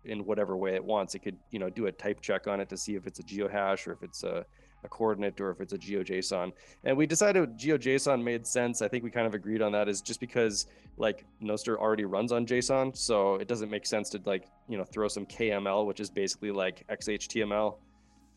in 0.06 0.24
whatever 0.24 0.56
way 0.56 0.76
it 0.76 0.84
wants. 0.84 1.14
It 1.14 1.20
could, 1.20 1.36
you 1.50 1.60
know, 1.60 1.70
do 1.70 1.88
a 1.88 1.92
type 1.92 2.22
check 2.22 2.48
on 2.48 2.62
it 2.62 2.70
to 2.70 2.78
see 2.78 2.96
if 2.96 3.06
it's 3.06 3.20
a 3.20 3.24
geohash 3.24 3.86
or 3.86 3.92
if 3.92 4.02
it's 4.02 4.24
a 4.24 4.46
a 4.84 4.88
coordinate 4.88 5.40
or 5.40 5.52
if 5.52 5.62
it's 5.62 5.74
a 5.74 5.78
GeoJSON. 5.78 6.52
And 6.84 6.98
we 6.98 7.06
decided 7.06 7.58
GeoJSON 7.58 8.24
made 8.24 8.48
sense. 8.48 8.82
I 8.82 8.88
think 8.88 9.04
we 9.04 9.12
kind 9.12 9.28
of 9.28 9.34
agreed 9.34 9.62
on 9.62 9.72
that 9.74 9.88
is 9.88 10.02
just 10.02 10.20
because 10.20 10.66
like 10.98 11.26
Nostr 11.42 11.78
already 11.78 12.06
runs 12.06 12.32
on 12.32 12.46
JSON, 12.46 12.96
so 12.96 13.36
it 13.36 13.48
doesn't 13.48 13.70
make 13.70 13.86
sense 13.86 14.10
to 14.12 14.22
like 14.26 14.46
you 14.68 14.78
know 14.78 14.84
throw 14.84 15.08
some 15.08 15.26
KML, 15.26 15.86
which 15.86 16.00
is 16.00 16.10
basically 16.10 16.52
like 16.52 16.86
XHTML, 16.90 17.76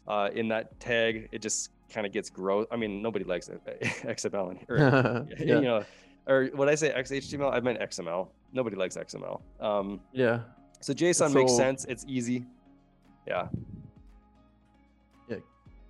uh, 0.09 0.31
in 0.35 0.49
that 0.49 0.79
tag. 0.81 1.29
It 1.33 1.43
just 1.43 1.71
kind 1.93 2.07
of 2.07 2.13
gets 2.13 2.31
gross. 2.31 2.67
I 2.71 2.77
mean, 2.77 3.03
nobody 3.03 3.25
likes 3.25 3.49
XML 3.69 4.51
in 4.51 4.57
here. 4.67 5.27
yeah. 5.39 5.45
You 5.45 5.61
know, 5.61 5.85
or 6.27 6.47
when 6.55 6.69
I 6.69 6.75
say 6.75 6.93
XHTML, 6.97 7.53
I 7.53 7.61
meant 7.61 7.81
XML. 7.81 8.29
Nobody 8.53 8.77
likes 8.77 8.97
XML. 8.97 9.41
Um, 9.61 10.01
yeah. 10.13 10.41
So 10.81 10.93
JSON 10.93 11.29
so, 11.29 11.29
makes 11.31 11.55
sense. 11.55 11.85
It's 11.87 12.05
easy. 12.09 12.47
Yeah 13.27 13.49
yeah 15.29 15.37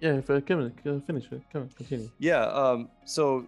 Yeah. 0.00 0.20
come 0.40 0.72
on 0.86 1.00
finish 1.02 1.26
it 1.30 1.42
come 1.52 1.62
on 1.62 1.68
continue 1.70 2.10
yeah 2.18 2.44
um 2.46 2.88
so 3.04 3.46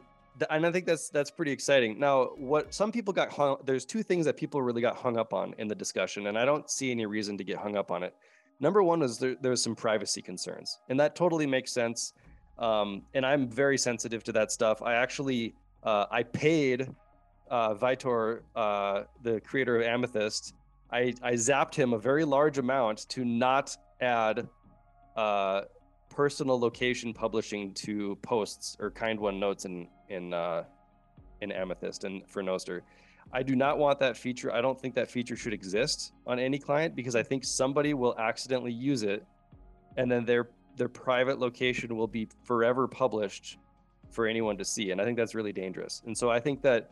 and 0.50 0.66
i 0.66 0.70
think 0.70 0.86
that's 0.86 1.08
that's 1.08 1.30
pretty 1.30 1.52
exciting. 1.52 1.98
Now 1.98 2.30
what 2.36 2.74
some 2.74 2.92
people 2.92 3.12
got 3.12 3.30
hung 3.30 3.56
there's 3.64 3.84
two 3.84 4.02
things 4.02 4.24
that 4.26 4.36
people 4.36 4.62
really 4.62 4.82
got 4.82 4.96
hung 4.96 5.16
up 5.16 5.32
on 5.32 5.54
in 5.58 5.68
the 5.68 5.74
discussion 5.74 6.26
and 6.26 6.38
i 6.38 6.44
don't 6.44 6.68
see 6.70 6.90
any 6.90 7.06
reason 7.06 7.36
to 7.38 7.44
get 7.44 7.56
hung 7.56 7.76
up 7.76 7.90
on 7.90 8.02
it. 8.02 8.14
Number 8.58 8.82
one 8.82 9.00
was 9.00 9.18
there, 9.18 9.36
was 9.42 9.62
some 9.62 9.74
privacy 9.74 10.22
concerns 10.22 10.78
and 10.88 10.98
that 11.00 11.14
totally 11.14 11.46
makes 11.46 11.72
sense. 11.72 12.12
Um, 12.58 13.02
and 13.14 13.26
i'm 13.26 13.48
very 13.48 13.78
sensitive 13.78 14.24
to 14.24 14.32
that 14.32 14.50
stuff. 14.50 14.82
I 14.82 14.94
actually 14.94 15.54
uh, 15.82 16.06
i 16.10 16.22
paid 16.22 16.88
uh, 17.50 17.74
vitor 17.74 18.40
uh, 18.54 19.02
the 19.22 19.40
creator 19.40 19.76
of 19.76 19.82
amethyst. 19.82 20.54
I, 20.90 21.14
I 21.22 21.32
zapped 21.32 21.74
him 21.74 21.92
a 21.92 21.98
very 21.98 22.24
large 22.24 22.58
amount 22.58 23.08
to 23.10 23.24
not 23.24 23.76
add 24.00 24.48
uh, 25.16 25.62
personal 26.16 26.58
location 26.58 27.12
publishing 27.12 27.74
to 27.74 28.16
posts 28.22 28.74
or 28.80 28.90
kind 28.90 29.20
one 29.20 29.38
notes 29.38 29.66
in 29.66 29.86
in 30.08 30.32
uh, 30.32 30.64
in 31.42 31.52
Amethyst 31.52 32.04
and 32.04 32.26
for 32.26 32.42
Nostr. 32.42 32.80
I 33.32 33.42
do 33.42 33.54
not 33.54 33.76
want 33.78 33.98
that 34.00 34.16
feature. 34.16 34.50
I 34.52 34.62
don't 34.62 34.80
think 34.80 34.94
that 34.94 35.10
feature 35.10 35.36
should 35.36 35.52
exist 35.52 36.12
on 36.26 36.38
any 36.38 36.58
client 36.58 36.96
because 36.96 37.14
I 37.14 37.22
think 37.22 37.44
somebody 37.44 37.92
will 37.92 38.16
accidentally 38.18 38.72
use 38.72 39.02
it, 39.02 39.26
and 39.98 40.10
then 40.10 40.24
their 40.24 40.48
their 40.76 40.88
private 40.88 41.38
location 41.38 41.94
will 41.96 42.06
be 42.06 42.28
forever 42.44 42.88
published 42.88 43.58
for 44.10 44.26
anyone 44.26 44.56
to 44.56 44.64
see. 44.64 44.92
And 44.92 45.00
I 45.00 45.04
think 45.04 45.18
that's 45.18 45.34
really 45.34 45.52
dangerous. 45.52 46.02
And 46.06 46.16
so 46.16 46.30
I 46.30 46.40
think 46.40 46.62
that 46.62 46.90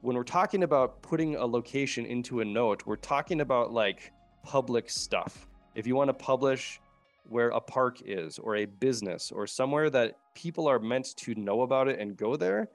when 0.00 0.16
we're 0.16 0.24
talking 0.24 0.64
about 0.64 1.00
putting 1.02 1.36
a 1.36 1.46
location 1.46 2.06
into 2.06 2.40
a 2.40 2.44
note, 2.44 2.84
we're 2.86 2.96
talking 2.96 3.40
about 3.40 3.72
like 3.72 4.12
public 4.42 4.90
stuff. 4.90 5.46
If 5.74 5.86
you 5.86 5.94
want 5.94 6.08
to 6.08 6.14
publish 6.14 6.80
where 7.24 7.48
a 7.50 7.60
park 7.60 8.00
is 8.04 8.38
or 8.38 8.56
a 8.56 8.64
business 8.64 9.32
or 9.32 9.46
somewhere 9.46 9.90
that 9.90 10.16
people 10.34 10.66
are 10.68 10.78
meant 10.78 11.16
to 11.16 11.34
know 11.34 11.62
about 11.62 11.88
it 11.88 11.98
and 11.98 12.16
go 12.16 12.36
there, 12.36 12.68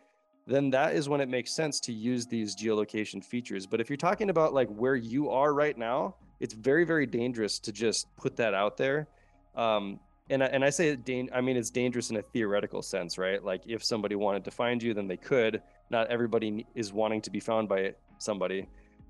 then 0.47 0.69
that 0.71 0.95
is 0.95 1.07
when 1.07 1.21
it 1.21 1.29
makes 1.29 1.51
sense 1.51 1.79
to 1.79 1.93
use 1.93 2.25
these 2.25 2.55
geolocation 2.55 3.23
features. 3.23 3.67
But 3.67 3.79
if 3.79 3.89
you're 3.89 3.97
talking 3.97 4.29
about 4.29 4.53
like 4.53 4.67
where 4.69 4.95
you 4.95 5.29
are 5.29 5.53
right 5.53 5.77
now, 5.77 6.15
it's 6.39 6.53
very, 6.53 6.85
very 6.85 7.05
dangerous 7.05 7.59
to 7.59 7.71
just 7.71 8.07
put 8.15 8.35
that 8.37 8.53
out 8.53 8.77
there. 8.77 9.07
Um, 9.55 9.99
and 10.29 10.43
I, 10.43 10.47
and 10.47 10.63
I 10.63 10.69
say 10.69 10.95
dan- 10.95 11.29
I 11.33 11.41
mean 11.41 11.57
it's 11.57 11.69
dangerous 11.69 12.09
in 12.09 12.17
a 12.17 12.21
theoretical 12.21 12.81
sense, 12.81 13.17
right? 13.17 13.43
Like 13.43 13.63
if 13.65 13.83
somebody 13.83 14.15
wanted 14.15 14.43
to 14.45 14.51
find 14.51 14.81
you, 14.81 14.93
then 14.93 15.07
they 15.07 15.17
could. 15.17 15.61
Not 15.89 16.07
everybody 16.07 16.65
is 16.75 16.93
wanting 16.93 17.21
to 17.21 17.31
be 17.31 17.39
found 17.39 17.67
by 17.67 17.93
somebody, 18.19 18.67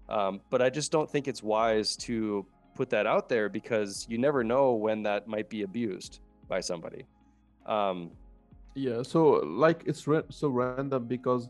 um, 0.07 0.41
but 0.49 0.61
I 0.61 0.69
just 0.69 0.91
don't 0.91 1.09
think 1.09 1.27
it's 1.27 1.43
wise 1.43 1.95
to 1.97 2.45
put 2.79 2.89
that 2.89 3.05
out 3.05 3.27
there 3.27 3.47
because 3.59 3.91
you 4.11 4.17
never 4.17 4.41
know 4.51 4.65
when 4.85 5.03
that 5.03 5.27
might 5.27 5.49
be 5.55 5.61
abused 5.69 6.13
by 6.47 6.59
somebody. 6.61 7.03
Um, 7.65 7.97
yeah, 8.85 8.99
so 9.03 9.21
like 9.63 9.79
it's 9.89 10.03
so 10.41 10.47
random 10.61 11.01
because 11.15 11.43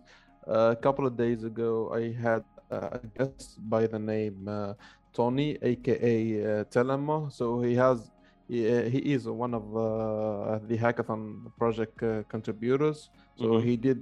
uh, 0.47 0.73
a 0.77 0.79
couple 0.85 1.05
of 1.05 1.13
days 1.25 1.41
ago 1.51 1.71
I 1.99 2.03
had 2.25 2.43
uh, 2.71 2.97
a 2.97 2.99
guest 3.17 3.59
by 3.73 3.85
the 3.85 4.01
name 4.13 4.37
uh, 4.47 4.73
Tony, 5.13 5.49
aka 5.61 6.15
uh, 6.41 6.63
Telemo. 6.73 7.31
So 7.31 7.45
he 7.61 7.75
has 7.75 7.97
he, 8.47 8.57
uh, 8.67 8.89
he 8.93 8.99
is 9.15 9.27
one 9.27 9.53
of 9.53 9.65
uh, 9.77 10.59
the 10.69 10.77
hackathon 10.83 11.21
project 11.61 12.01
uh, 12.01 12.23
contributors. 12.33 13.09
So 13.41 13.45
mm-hmm. 13.45 13.67
he 13.67 13.77
did 13.77 13.99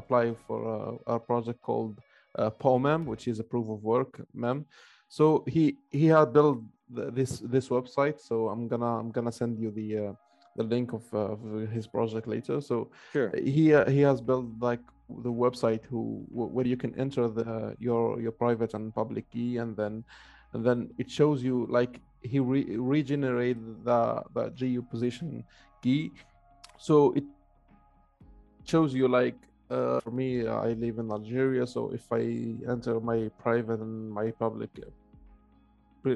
apply 0.00 0.24
for 0.46 1.00
a 1.16 1.18
project 1.18 1.60
called 1.62 1.94
uh, 2.38 2.50
POMEM, 2.50 3.06
which 3.06 3.26
is 3.26 3.40
a 3.40 3.44
proof 3.52 3.68
of 3.68 3.82
work 3.82 4.20
mem. 4.32 4.66
So 5.08 5.44
he 5.46 5.76
he 5.90 6.06
had 6.06 6.32
built 6.32 6.62
this 6.90 7.40
this 7.40 7.68
website. 7.68 8.20
So 8.20 8.48
I'm 8.48 8.68
gonna 8.68 8.98
I'm 8.98 9.10
gonna 9.10 9.32
send 9.32 9.58
you 9.58 9.70
the 9.70 9.98
uh, 9.98 10.12
the 10.56 10.64
link 10.64 10.92
of, 10.92 11.02
uh, 11.14 11.32
of, 11.32 11.70
his 11.70 11.86
project 11.86 12.26
later. 12.26 12.60
So 12.60 12.90
sure. 13.12 13.32
he 13.36 13.74
uh, 13.74 13.88
he 13.88 14.00
has 14.00 14.20
built 14.20 14.46
like 14.60 14.80
the 15.08 15.32
website 15.32 15.84
who 15.86 16.24
where 16.30 16.66
you 16.66 16.76
can 16.76 16.98
enter 16.98 17.28
the 17.28 17.74
your 17.78 18.20
your 18.20 18.32
private 18.32 18.74
and 18.74 18.94
public 18.94 19.30
key 19.30 19.56
and 19.56 19.76
then 19.76 20.04
and 20.52 20.64
then 20.64 20.90
it 20.98 21.10
shows 21.10 21.42
you 21.42 21.66
like 21.70 22.00
he 22.22 22.40
re- 22.40 22.76
regenerated 22.76 23.84
the 23.84 24.22
the 24.34 24.50
GU 24.50 24.82
position 24.82 25.44
key. 25.82 26.12
So 26.78 27.12
it 27.12 27.24
shows 28.64 28.94
you 28.94 29.08
like 29.08 29.36
uh, 29.70 30.00
for 30.00 30.10
me, 30.10 30.46
I 30.46 30.72
live 30.72 30.98
in 30.98 31.10
Algeria, 31.10 31.66
so 31.66 31.90
if 31.92 32.10
I 32.12 32.54
enter 32.70 33.00
my 33.00 33.30
private 33.38 33.80
and 33.80 34.10
my 34.10 34.30
public 34.30 34.70
uh, 36.06 36.10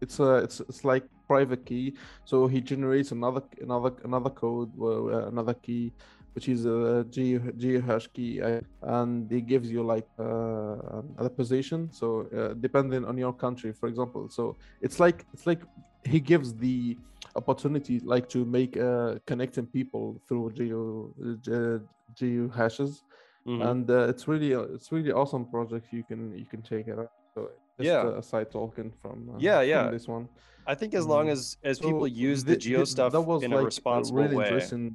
it's 0.00 0.18
a 0.18 0.36
it's 0.36 0.60
it's 0.60 0.84
like 0.84 1.04
private 1.26 1.64
key. 1.66 1.94
So 2.24 2.46
he 2.46 2.60
generates 2.60 3.12
another 3.12 3.42
another 3.60 3.92
another 4.04 4.30
code, 4.30 4.70
uh, 4.80 5.26
another 5.28 5.54
key, 5.54 5.92
which 6.34 6.48
is 6.48 6.64
a 6.64 7.04
geo 7.10 7.40
geohash 7.58 8.12
key, 8.12 8.40
uh, 8.40 8.60
and 8.82 9.30
it 9.30 9.46
gives 9.46 9.70
you 9.70 9.82
like 9.82 10.08
uh, 10.18 11.02
a 11.18 11.28
position. 11.28 11.90
So 11.92 12.26
uh, 12.34 12.54
depending 12.54 13.04
on 13.04 13.18
your 13.18 13.32
country, 13.32 13.72
for 13.72 13.88
example, 13.88 14.28
so 14.28 14.56
it's 14.80 14.98
like 15.00 15.26
it's 15.34 15.46
like 15.46 15.62
he 16.04 16.20
gives 16.20 16.54
the 16.54 16.96
opportunity 17.36 18.00
like 18.00 18.28
to 18.28 18.44
make 18.44 18.76
uh, 18.76 19.14
connecting 19.26 19.66
people 19.66 20.20
through 20.26 20.52
geo 20.52 21.12
uh, 21.22 21.78
geo 22.14 22.48
hashes 22.48 23.04
mm-hmm. 23.46 23.62
and 23.62 23.90
uh, 23.90 24.08
it's 24.08 24.26
really 24.28 24.54
uh, 24.54 24.62
it's 24.74 24.90
really 24.92 25.12
awesome 25.12 25.44
project 25.44 25.86
you 25.92 26.02
can 26.02 26.36
you 26.36 26.44
can 26.44 26.62
check 26.62 26.88
it 26.88 26.98
out 26.98 27.12
so 27.34 27.50
yeah. 27.78 28.18
a 28.18 28.22
side 28.22 28.50
talking 28.50 28.92
from 29.00 29.30
uh, 29.30 29.38
yeah 29.38 29.60
yeah. 29.60 29.84
from 29.84 29.92
this 29.92 30.08
one. 30.08 30.28
I 30.66 30.74
think 30.74 30.94
as 30.94 31.06
long 31.06 31.24
mm-hmm. 31.24 31.32
as 31.32 31.56
as 31.64 31.78
so 31.78 31.84
people 31.84 32.06
use 32.06 32.44
the, 32.44 32.52
the 32.52 32.58
geo 32.58 32.84
stuff 32.84 33.12
that 33.12 33.20
was 33.20 33.42
in 33.42 33.50
like 33.50 33.62
a 33.62 33.64
responsible 33.64 34.22
really 34.22 34.36
way 34.36 34.92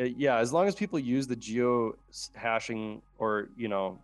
uh, 0.00 0.04
yeah 0.04 0.36
as 0.36 0.52
long 0.52 0.68
as 0.68 0.74
people 0.74 0.98
use 0.98 1.26
the 1.26 1.36
geo 1.36 1.96
hashing 2.34 3.02
or 3.18 3.48
you 3.56 3.68
know 3.68 3.98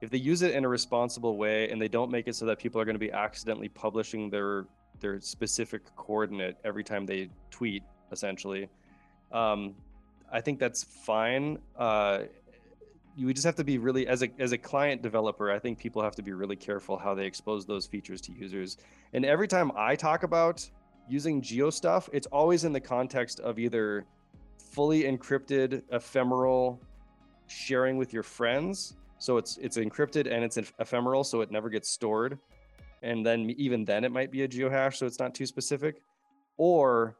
if 0.00 0.10
they 0.10 0.18
use 0.18 0.42
it 0.42 0.54
in 0.54 0.64
a 0.64 0.68
responsible 0.68 1.36
way 1.36 1.70
and 1.70 1.80
they 1.80 1.88
don't 1.88 2.10
make 2.10 2.28
it 2.28 2.34
so 2.34 2.46
that 2.46 2.58
people 2.58 2.80
are 2.80 2.84
going 2.84 2.94
to 2.94 3.00
be 3.00 3.12
accidentally 3.12 3.68
publishing 3.68 4.30
their 4.30 4.66
their 5.00 5.20
specific 5.20 5.82
coordinate 5.96 6.56
every 6.64 6.84
time 6.84 7.06
they 7.06 7.30
tweet 7.50 7.82
essentially. 8.12 8.68
Um, 9.32 9.74
i 10.30 10.40
think 10.40 10.58
that's 10.58 10.84
fine. 10.84 11.58
Uh, 11.76 12.20
you 13.16 13.32
just 13.32 13.44
have 13.44 13.56
to 13.56 13.64
be 13.64 13.78
really 13.78 14.06
as 14.06 14.22
a 14.22 14.28
as 14.38 14.52
a 14.52 14.58
client 14.58 15.02
developer 15.02 15.50
i 15.50 15.58
think 15.58 15.76
people 15.78 16.00
have 16.00 16.14
to 16.14 16.22
be 16.22 16.32
really 16.32 16.54
careful 16.54 16.96
how 16.96 17.14
they 17.14 17.26
expose 17.26 17.66
those 17.66 17.86
features 17.86 18.20
to 18.22 18.32
users. 18.32 18.78
And 19.12 19.24
every 19.24 19.48
time 19.48 19.72
i 19.76 19.96
talk 19.96 20.22
about 20.22 20.68
using 21.08 21.40
geo 21.40 21.70
stuff 21.70 22.08
it's 22.12 22.26
always 22.28 22.64
in 22.64 22.72
the 22.72 22.80
context 22.80 23.40
of 23.40 23.58
either 23.58 24.06
fully 24.58 25.02
encrypted 25.04 25.82
ephemeral 25.90 26.80
sharing 27.48 27.96
with 27.96 28.12
your 28.12 28.22
friends. 28.22 28.96
So 29.18 29.36
it's 29.36 29.56
it's 29.58 29.76
encrypted 29.76 30.30
and 30.32 30.44
it's 30.44 30.56
ephemeral 30.78 31.24
so 31.24 31.40
it 31.40 31.50
never 31.50 31.68
gets 31.68 31.90
stored 31.90 32.38
and 33.02 33.24
then 33.24 33.50
even 33.56 33.84
then 33.84 34.04
it 34.04 34.12
might 34.12 34.30
be 34.30 34.42
a 34.42 34.48
geohash 34.48 34.96
so 34.96 35.06
it's 35.06 35.18
not 35.18 35.34
too 35.34 35.46
specific 35.46 36.02
or 36.56 37.16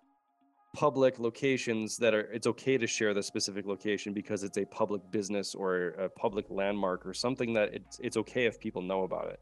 public 0.75 1.19
locations 1.19 1.97
that 1.97 2.15
are 2.15 2.31
it's 2.33 2.47
okay 2.47 2.77
to 2.77 2.87
share 2.87 3.15
the 3.15 3.23
specific 3.23 3.67
location 3.67 4.13
because 4.13 4.43
it's 4.43 4.59
a 4.59 4.65
public 4.67 5.03
business 5.11 5.55
or 5.55 5.89
a 5.99 6.09
public 6.11 6.45
landmark 6.51 7.07
or 7.07 7.15
something 7.15 7.53
that 7.55 7.73
it's 7.73 7.99
it's 8.01 8.17
okay 8.17 8.45
if 8.45 8.61
people 8.61 8.83
know 8.83 9.03
about 9.03 9.29
it. 9.29 9.41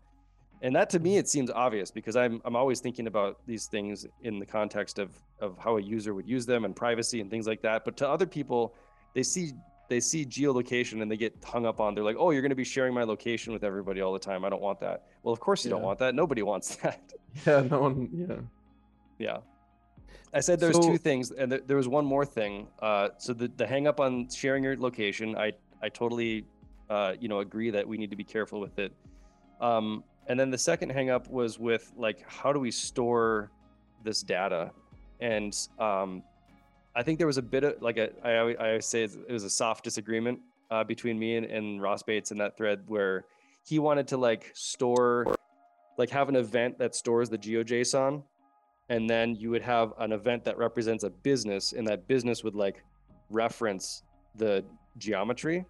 And 0.62 0.74
that 0.74 0.88
to 0.90 0.98
me 0.98 1.18
it 1.18 1.28
seems 1.28 1.50
obvious 1.50 1.90
because 1.90 2.16
i'm 2.16 2.40
i'm 2.44 2.56
always 2.56 2.80
thinking 2.80 3.06
about 3.06 3.40
these 3.46 3.66
things 3.66 4.06
in 4.22 4.38
the 4.38 4.46
context 4.46 4.98
of 4.98 5.10
of 5.40 5.58
how 5.58 5.76
a 5.76 5.82
user 5.82 6.14
would 6.14 6.28
use 6.28 6.46
them 6.46 6.64
and 6.64 6.74
privacy 6.76 7.20
and 7.20 7.30
things 7.30 7.46
like 7.46 7.60
that. 7.62 7.84
But 7.84 7.96
to 7.98 8.08
other 8.08 8.26
people 8.26 8.74
they 9.14 9.22
see 9.22 9.52
they 9.88 10.00
see 10.00 10.24
geolocation 10.24 11.02
and 11.02 11.10
they 11.10 11.16
get 11.16 11.34
hung 11.44 11.66
up 11.66 11.80
on 11.80 11.94
they're 11.94 12.04
like 12.04 12.16
oh 12.18 12.30
you're 12.30 12.42
going 12.42 12.50
to 12.50 12.56
be 12.56 12.64
sharing 12.64 12.94
my 12.94 13.04
location 13.04 13.52
with 13.52 13.64
everybody 13.64 14.00
all 14.00 14.12
the 14.12 14.18
time. 14.18 14.44
I 14.44 14.48
don't 14.48 14.62
want 14.62 14.80
that. 14.80 15.06
Well 15.22 15.32
of 15.32 15.40
course 15.40 15.64
you 15.64 15.70
yeah. 15.70 15.76
don't 15.76 15.84
want 15.84 15.98
that. 16.00 16.14
Nobody 16.14 16.42
wants 16.42 16.76
that. 16.82 17.12
Yeah 17.46 17.60
no 17.60 17.80
one 17.80 18.08
yeah. 18.12 18.36
Yeah. 19.18 19.38
I 20.34 20.40
said 20.40 20.60
there's 20.60 20.76
so, 20.76 20.82
two 20.82 20.98
things 20.98 21.30
and 21.30 21.50
th- 21.50 21.64
there 21.66 21.76
was 21.76 21.88
one 21.88 22.04
more 22.04 22.26
thing. 22.26 22.68
Uh, 22.80 23.08
so 23.18 23.32
the, 23.32 23.48
the 23.56 23.66
hang 23.66 23.86
up 23.86 24.00
on 24.00 24.28
sharing 24.28 24.62
your 24.64 24.76
location 24.76 25.36
i 25.36 25.52
i 25.82 25.88
totally 25.88 26.44
uh, 26.90 27.14
you 27.20 27.28
know 27.28 27.40
agree 27.40 27.70
that 27.70 27.86
we 27.86 27.96
need 27.96 28.10
to 28.10 28.16
be 28.16 28.24
careful 28.24 28.60
with 28.60 28.78
it. 28.78 28.92
Um, 29.60 30.04
and 30.28 30.38
then 30.38 30.50
the 30.50 30.58
second 30.58 30.90
hang 30.90 31.10
up 31.10 31.28
was 31.28 31.58
with 31.58 31.92
like 31.96 32.24
how 32.28 32.52
do 32.52 32.60
we 32.60 32.70
store 32.70 33.50
this 34.04 34.22
data? 34.22 34.70
And 35.20 35.56
um, 35.78 36.22
I 36.96 37.02
think 37.02 37.18
there 37.18 37.26
was 37.26 37.36
a 37.36 37.42
bit 37.42 37.62
of 37.62 37.82
like 37.82 37.98
I 37.98 38.30
a, 38.30 38.56
I, 38.56 38.74
I 38.76 38.78
say 38.80 39.04
it 39.04 39.30
was 39.30 39.44
a 39.44 39.50
soft 39.50 39.84
disagreement 39.84 40.40
uh, 40.70 40.82
between 40.82 41.18
me 41.18 41.36
and, 41.36 41.44
and 41.46 41.80
Ross 41.80 42.02
Bates 42.02 42.30
in 42.32 42.38
that 42.38 42.56
thread 42.56 42.80
where 42.86 43.26
he 43.64 43.78
wanted 43.78 44.08
to 44.08 44.16
like 44.16 44.50
store, 44.54 45.36
like 45.98 46.08
have 46.10 46.30
an 46.30 46.36
event 46.36 46.78
that 46.78 46.94
stores 46.94 47.28
the 47.28 47.36
GeoJSON, 47.36 48.22
and 48.88 49.10
then 49.10 49.36
you 49.36 49.50
would 49.50 49.62
have 49.62 49.92
an 49.98 50.12
event 50.12 50.42
that 50.44 50.56
represents 50.56 51.04
a 51.04 51.10
business, 51.10 51.74
and 51.74 51.86
that 51.86 52.08
business 52.08 52.42
would 52.42 52.54
like 52.54 52.82
reference 53.28 54.02
the 54.36 54.64
geometry. 54.96 55.66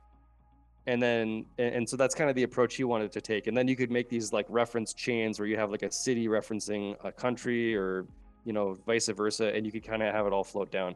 And 0.89 1.03
then, 1.03 1.47
and 1.59 1.89
so 1.89 1.97
that's 1.97 2.15
kind 2.15 2.31
of 2.31 2.37
the 2.37 2.45
approach 2.45 2.77
he 2.77 2.85
wanted 2.85 3.11
to 3.11 3.21
take. 3.21 3.49
And 3.49 3.57
then 3.57 3.67
you 3.67 3.75
could 3.75 3.91
make 3.91 4.09
these 4.09 4.33
like 4.33 4.47
reference 4.49 4.95
chains 4.95 5.41
where 5.41 5.49
you 5.49 5.57
have 5.57 5.73
like 5.73 5.83
a 5.83 5.91
city 5.91 6.29
referencing 6.29 6.95
a 7.03 7.11
country 7.11 7.75
or, 7.75 8.07
you 8.45 8.53
know, 8.53 8.75
vice 8.87 9.09
versa, 9.09 9.53
and 9.53 9.67
you 9.67 9.73
could 9.73 9.83
kind 9.83 10.01
of 10.01 10.15
have 10.15 10.27
it 10.29 10.33
all 10.33 10.45
float 10.45 10.71
down. 10.71 10.95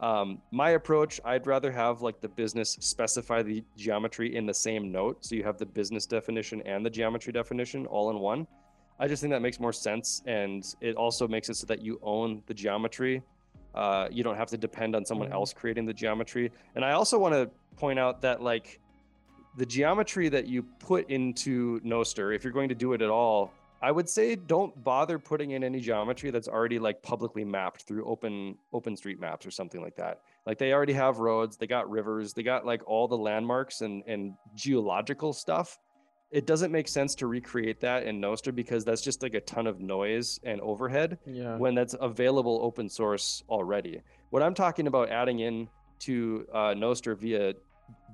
Um, 0.00 0.40
my 0.50 0.70
approach, 0.70 1.20
I'd 1.24 1.46
rather 1.46 1.70
have 1.70 2.00
like 2.00 2.20
the 2.20 2.28
business 2.28 2.76
specify 2.80 3.42
the 3.42 3.62
geometry 3.76 4.34
in 4.34 4.46
the 4.46 4.54
same 4.54 4.90
note. 4.90 5.24
So 5.24 5.34
you 5.34 5.44
have 5.44 5.58
the 5.58 5.66
business 5.66 6.06
definition 6.06 6.62
and 6.62 6.84
the 6.84 6.90
geometry 6.90 7.32
definition 7.32 7.86
all 7.86 8.10
in 8.10 8.18
one. 8.18 8.46
I 8.98 9.08
just 9.08 9.20
think 9.20 9.30
that 9.32 9.42
makes 9.42 9.60
more 9.60 9.72
sense. 9.72 10.22
And 10.26 10.64
it 10.80 10.96
also 10.96 11.28
makes 11.28 11.50
it 11.50 11.56
so 11.56 11.66
that 11.66 11.82
you 11.82 12.00
own 12.02 12.42
the 12.46 12.54
geometry. 12.54 13.22
Uh, 13.74 14.08
you 14.10 14.24
don't 14.24 14.36
have 14.36 14.48
to 14.48 14.58
depend 14.58 14.96
on 14.96 15.04
someone 15.04 15.28
mm-hmm. 15.28 15.34
else 15.34 15.52
creating 15.52 15.84
the 15.84 15.94
geometry. 15.94 16.50
And 16.74 16.84
I 16.84 16.92
also 16.92 17.18
want 17.18 17.34
to 17.34 17.50
point 17.76 17.98
out 17.98 18.22
that 18.22 18.42
like 18.42 18.80
the 19.58 19.66
geometry 19.66 20.28
that 20.30 20.46
you 20.46 20.62
put 20.62 21.10
into 21.10 21.80
Nostr, 21.80 22.34
if 22.34 22.42
you're 22.42 22.52
going 22.52 22.68
to 22.70 22.74
do 22.74 22.94
it 22.94 23.02
at 23.02 23.10
all, 23.10 23.52
I 23.82 23.90
would 23.90 24.08
say 24.08 24.36
don't 24.36 24.82
bother 24.84 25.18
putting 25.18 25.52
in 25.52 25.64
any 25.64 25.80
geometry 25.80 26.30
that's 26.30 26.48
already 26.48 26.78
like 26.78 27.02
publicly 27.02 27.44
mapped 27.44 27.82
through 27.82 28.04
open 28.04 28.56
open 28.72 28.96
street 28.96 29.18
maps 29.18 29.46
or 29.46 29.50
something 29.50 29.80
like 29.80 29.96
that. 29.96 30.20
Like 30.46 30.58
they 30.58 30.72
already 30.72 30.92
have 30.92 31.18
roads, 31.18 31.56
they 31.56 31.66
got 31.66 31.88
rivers, 31.88 32.34
they 32.34 32.42
got 32.42 32.66
like 32.66 32.86
all 32.86 33.08
the 33.08 33.16
landmarks 33.16 33.80
and 33.80 34.02
and 34.06 34.34
geological 34.54 35.32
stuff. 35.32 35.78
It 36.30 36.46
doesn't 36.46 36.70
make 36.70 36.86
sense 36.86 37.14
to 37.16 37.26
recreate 37.26 37.80
that 37.80 38.04
in 38.04 38.20
Nostr 38.20 38.54
because 38.54 38.84
that's 38.84 39.02
just 39.02 39.22
like 39.22 39.34
a 39.34 39.40
ton 39.40 39.66
of 39.66 39.80
noise 39.80 40.38
and 40.44 40.60
overhead 40.60 41.18
yeah. 41.26 41.56
when 41.56 41.74
that's 41.74 41.96
available 42.00 42.60
open 42.62 42.88
source 42.88 43.42
already. 43.48 44.00
What 44.28 44.42
I'm 44.42 44.54
talking 44.54 44.86
about 44.86 45.10
adding 45.10 45.40
in 45.40 45.68
to 46.00 46.46
uh, 46.52 46.74
Nostr 46.74 47.18
via 47.18 47.54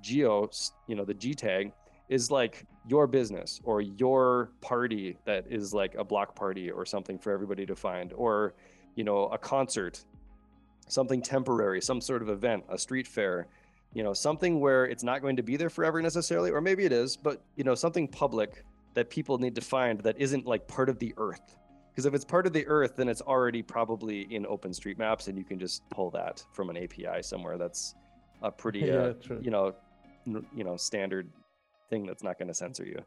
geo, 0.00 0.48
you 0.86 0.94
know, 0.94 1.04
the 1.04 1.12
G 1.12 1.34
tag 1.34 1.72
is 2.08 2.30
like 2.30 2.64
your 2.88 3.06
business 3.06 3.60
or 3.64 3.80
your 3.80 4.50
party 4.60 5.16
that 5.24 5.44
is 5.50 5.74
like 5.74 5.94
a 5.96 6.04
block 6.04 6.34
party 6.34 6.70
or 6.70 6.86
something 6.86 7.18
for 7.18 7.32
everybody 7.32 7.66
to 7.66 7.74
find 7.74 8.12
or 8.14 8.54
you 8.94 9.04
know 9.04 9.26
a 9.26 9.38
concert 9.38 10.04
something 10.88 11.20
temporary 11.20 11.80
some 11.80 12.00
sort 12.00 12.22
of 12.22 12.28
event 12.28 12.62
a 12.68 12.78
street 12.78 13.06
fair 13.06 13.48
you 13.92 14.04
know 14.04 14.12
something 14.12 14.60
where 14.60 14.84
it's 14.84 15.02
not 15.02 15.20
going 15.20 15.36
to 15.36 15.42
be 15.42 15.56
there 15.56 15.70
forever 15.70 16.00
necessarily 16.00 16.50
or 16.50 16.60
maybe 16.60 16.84
it 16.84 16.92
is 16.92 17.16
but 17.16 17.42
you 17.56 17.64
know 17.64 17.74
something 17.74 18.06
public 18.06 18.64
that 18.96 19.10
people 19.10 19.36
need 19.36 19.54
to 19.54 19.60
find 19.60 20.00
that 20.00 20.18
isn't 20.18 20.46
like 20.46 20.66
part 20.66 20.88
of 20.88 20.98
the 20.98 21.12
earth. 21.18 21.58
Because 21.90 22.06
if 22.06 22.14
it's 22.14 22.24
part 22.24 22.46
of 22.46 22.52
the 22.52 22.66
earth 22.66 22.96
then 22.96 23.08
it's 23.08 23.20
already 23.20 23.62
probably 23.62 24.22
in 24.34 24.44
openstreetmaps 24.44 25.28
and 25.28 25.38
you 25.38 25.44
can 25.44 25.58
just 25.58 25.88
pull 25.90 26.10
that 26.10 26.42
from 26.52 26.70
an 26.70 26.76
api 26.76 27.22
somewhere 27.22 27.56
that's 27.56 27.94
a 28.42 28.50
pretty 28.50 28.80
yeah, 28.86 28.94
uh, 28.94 29.14
you 29.40 29.50
know 29.50 29.74
you 30.26 30.64
know 30.64 30.76
standard 30.76 31.30
thing 31.90 32.06
that's 32.06 32.22
not 32.22 32.38
going 32.38 32.48
to 32.48 32.54
censor 32.54 32.84
you. 32.84 33.00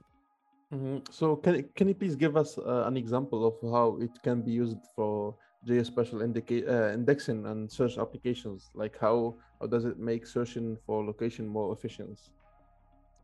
Mm-hmm. 0.73 0.97
So 1.09 1.35
can 1.35 1.65
can 1.75 1.87
you 1.87 1.95
please 1.95 2.15
give 2.15 2.37
us 2.37 2.57
uh, 2.57 2.83
an 2.85 2.95
example 2.95 3.45
of 3.45 3.55
how 3.71 3.97
it 3.99 4.11
can 4.21 4.41
be 4.41 4.51
used 4.51 4.77
for 4.95 5.35
geospatial 5.67 6.23
indica- 6.23 6.67
uh, 6.67 6.93
indexing 6.93 7.47
and 7.47 7.71
search 7.71 7.97
applications? 7.97 8.69
Like 8.75 8.95
how 8.99 9.35
how 9.59 9.67
does 9.67 9.85
it 9.85 9.97
make 9.97 10.27
searching 10.27 10.77
for 10.85 11.03
location 11.03 11.47
more 11.47 11.73
efficient? 11.73 12.19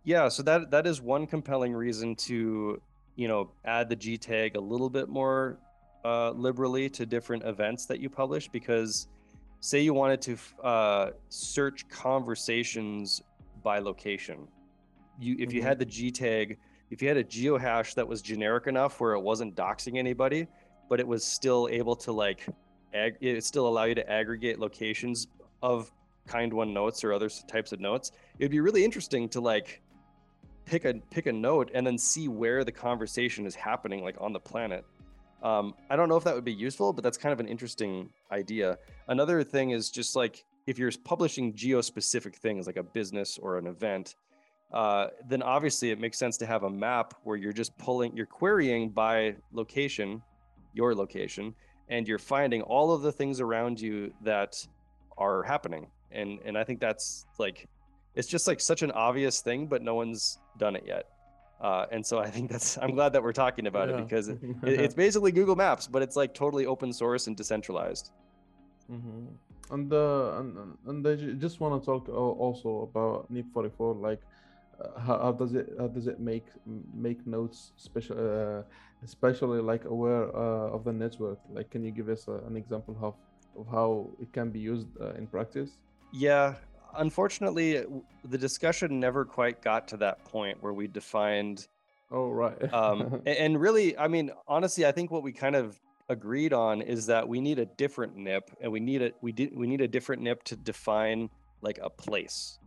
Yeah, 0.03 0.27
so 0.27 0.41
that 0.43 0.71
that 0.71 0.87
is 0.87 1.01
one 1.01 1.27
compelling 1.27 1.73
reason 1.73 2.15
to 2.27 2.81
you 3.15 3.27
know 3.27 3.51
add 3.63 3.89
the 3.89 3.95
G 3.95 4.17
tag 4.17 4.55
a 4.55 4.61
little 4.61 4.89
bit 4.89 5.07
more 5.07 5.59
uh, 6.03 6.31
liberally 6.31 6.89
to 6.91 7.05
different 7.05 7.43
events 7.43 7.85
that 7.85 7.99
you 7.99 8.09
publish 8.09 8.47
because 8.47 9.07
say 9.59 9.81
you 9.81 9.93
wanted 9.93 10.21
to 10.21 10.37
uh, 10.63 11.11
search 11.29 11.87
conversations 11.89 13.21
by 13.63 13.77
location 13.79 14.47
you 15.19 15.35
if 15.39 15.53
you 15.53 15.59
mm-hmm. 15.59 15.67
had 15.67 15.79
the 15.79 15.85
G 15.85 16.11
tag, 16.11 16.57
if 16.91 17.01
you 17.01 17.07
had 17.07 17.17
a 17.17 17.23
geo 17.23 17.57
hash 17.57 17.93
that 17.95 18.07
was 18.07 18.21
generic 18.21 18.67
enough 18.67 18.99
where 18.99 19.13
it 19.13 19.19
wasn't 19.19 19.55
doxing 19.55 19.97
anybody, 19.97 20.47
but 20.89 20.99
it 20.99 21.07
was 21.07 21.23
still 21.23 21.67
able 21.71 21.95
to 21.95 22.11
like 22.11 22.47
ag- 22.93 23.17
it 23.21 23.43
still 23.43 23.67
allow 23.67 23.83
you 23.83 23.95
to 23.95 24.09
aggregate 24.09 24.59
locations 24.59 25.27
of 25.61 25.91
kind 26.27 26.53
one 26.53 26.73
notes 26.73 27.03
or 27.03 27.13
other 27.13 27.29
types 27.47 27.71
of 27.71 27.79
notes. 27.79 28.11
It'd 28.39 28.51
be 28.51 28.59
really 28.59 28.83
interesting 28.83 29.29
to 29.29 29.41
like 29.41 29.81
pick 30.65 30.85
a 30.85 30.95
pick 31.11 31.27
a 31.27 31.33
note 31.33 31.71
and 31.73 31.85
then 31.85 31.97
see 31.97 32.27
where 32.27 32.63
the 32.63 32.71
conversation 32.71 33.45
is 33.45 33.55
happening 33.55 34.03
like 34.03 34.15
on 34.19 34.33
the 34.33 34.39
planet. 34.39 34.85
Um, 35.43 35.75
I 35.89 35.95
don't 35.95 36.09
know 36.09 36.15
if 36.15 36.23
that 36.23 36.33
would 36.33 36.45
be 36.45 36.53
useful, 36.53 36.91
but 36.91 37.03
that's 37.03 37.17
kind 37.17 37.31
of 37.33 37.39
an 37.39 37.47
interesting 37.47 38.09
idea. 38.31 38.77
Another 39.07 39.43
thing 39.43 39.71
is 39.71 39.91
just 39.91 40.15
like 40.15 40.43
if 40.65 40.79
you're 40.79 40.91
publishing 41.03 41.53
geo 41.53 41.81
specific 41.81 42.35
things 42.35 42.65
like 42.65 42.77
a 42.77 42.83
business 42.83 43.37
or 43.37 43.57
an 43.57 43.67
event, 43.67 44.15
uh, 44.75 45.07
then 45.31 45.41
obviously 45.41 45.89
it 45.91 45.99
makes 45.99 46.17
sense 46.19 46.35
to 46.37 46.45
have 46.45 46.63
a 46.63 46.69
map 46.69 47.07
where 47.23 47.37
you're 47.37 47.53
just 47.63 47.71
pulling, 47.77 48.15
you're 48.17 48.25
querying 48.39 48.89
by 48.89 49.35
location, 49.53 50.21
your 50.73 50.93
location 50.93 51.45
and 51.87 52.07
you're 52.09 52.19
finding 52.35 52.61
all 52.63 52.91
of 52.95 53.01
the 53.01 53.11
things 53.19 53.39
around 53.39 53.79
you 53.79 54.11
that 54.21 54.51
are 55.17 55.41
happening 55.43 55.83
and 56.11 56.39
and 56.45 56.57
i 56.57 56.63
think 56.67 56.79
that's 56.81 57.25
like 57.37 57.57
it's 58.15 58.27
just 58.27 58.45
like 58.49 58.59
such 58.59 58.81
an 58.81 58.91
obvious 58.91 59.39
thing 59.47 59.67
but 59.67 59.81
no 59.81 59.93
one's 59.95 60.39
done 60.57 60.75
it 60.75 60.83
yet 60.85 61.05
uh, 61.61 61.85
and 61.93 62.05
so 62.05 62.19
i 62.19 62.29
think 62.29 62.49
that's 62.51 62.77
i'm 62.79 62.91
glad 62.99 63.13
that 63.13 63.23
we're 63.23 63.31
talking 63.45 63.67
about 63.67 63.87
Yeah. 63.87 63.95
it 63.99 64.01
because 64.09 64.27
it, 64.27 64.39
it- 64.63 64.79
it's 64.85 64.95
basically 65.05 65.31
google 65.31 65.55
maps 65.55 65.87
but 65.87 66.01
it's 66.01 66.17
like 66.21 66.33
totally 66.33 66.65
open 66.65 66.91
source 66.91 67.27
and 67.27 67.37
decentralized 67.37 68.11
hmm 68.89 69.27
And 69.71 69.91
uh, 69.93 70.39
and 70.39 70.49
and- 70.61 70.77
and 70.89 70.99
I 71.07 71.15
just 71.45 71.59
want 71.61 71.73
to 71.81 71.85
talk 71.91 72.03
also 72.09 72.69
about 72.89 73.31
NIP 73.31 73.47
44. 73.53 73.95
Like, 73.95 74.21
how, 74.97 75.17
how 75.19 75.31
does 75.31 75.53
it 75.53 75.69
how 75.79 75.87
does 75.87 76.07
it 76.07 76.19
make 76.19 76.45
make 76.93 77.25
notes 77.25 77.71
special, 77.77 78.17
uh, 78.17 78.63
especially 79.03 79.61
like 79.61 79.85
aware 79.85 80.35
uh, 80.35 80.75
of 80.75 80.83
the 80.83 80.93
network? 80.93 81.39
Like, 81.51 81.69
can 81.69 81.83
you 81.83 81.91
give 81.91 82.09
us 82.09 82.27
a, 82.27 82.39
an 82.47 82.55
example 82.55 82.97
of 83.01 83.15
of 83.59 83.67
how 83.71 84.09
it 84.19 84.31
can 84.33 84.49
be 84.49 84.59
used 84.59 84.87
uh, 84.99 85.13
in 85.13 85.27
practice? 85.27 85.71
Yeah, 86.11 86.55
unfortunately, 86.97 87.83
the 88.23 88.37
discussion 88.37 88.99
never 88.99 89.25
quite 89.25 89.61
got 89.61 89.87
to 89.89 89.97
that 89.97 90.23
point 90.25 90.61
where 90.61 90.73
we 90.73 90.87
defined. 90.87 91.67
Oh 92.11 92.29
right. 92.29 92.73
Um, 92.73 93.21
and 93.25 93.59
really, 93.59 93.97
I 93.97 94.07
mean, 94.07 94.31
honestly, 94.47 94.85
I 94.85 94.91
think 94.91 95.11
what 95.11 95.23
we 95.23 95.31
kind 95.31 95.55
of 95.55 95.79
agreed 96.09 96.53
on 96.53 96.81
is 96.81 97.07
that 97.07 97.27
we 97.27 97.41
need 97.41 97.59
a 97.59 97.65
different 97.65 98.15
NIP, 98.15 98.51
and 98.61 98.71
we 98.71 98.79
need 98.79 99.01
a 99.01 99.11
we 99.21 99.31
did 99.31 99.55
we 99.55 99.67
need 99.67 99.81
a 99.81 99.87
different 99.87 100.21
NIP 100.21 100.43
to 100.43 100.55
define 100.55 101.29
like 101.61 101.79
a 101.81 101.89
place, 101.89 102.59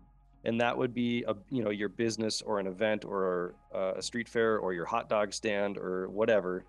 and 0.48 0.58
that 0.62 0.76
would 0.76 0.94
be 0.94 1.22
a 1.28 1.34
you 1.50 1.62
know 1.62 1.70
your 1.70 1.90
business 1.90 2.40
or 2.40 2.58
an 2.58 2.66
event 2.66 3.04
or 3.04 3.54
uh, 3.74 3.92
a 3.96 4.02
street 4.02 4.28
fair 4.28 4.58
or 4.58 4.72
your 4.72 4.86
hot 4.86 5.08
dog 5.08 5.32
stand 5.32 5.76
or 5.76 6.08
whatever. 6.08 6.64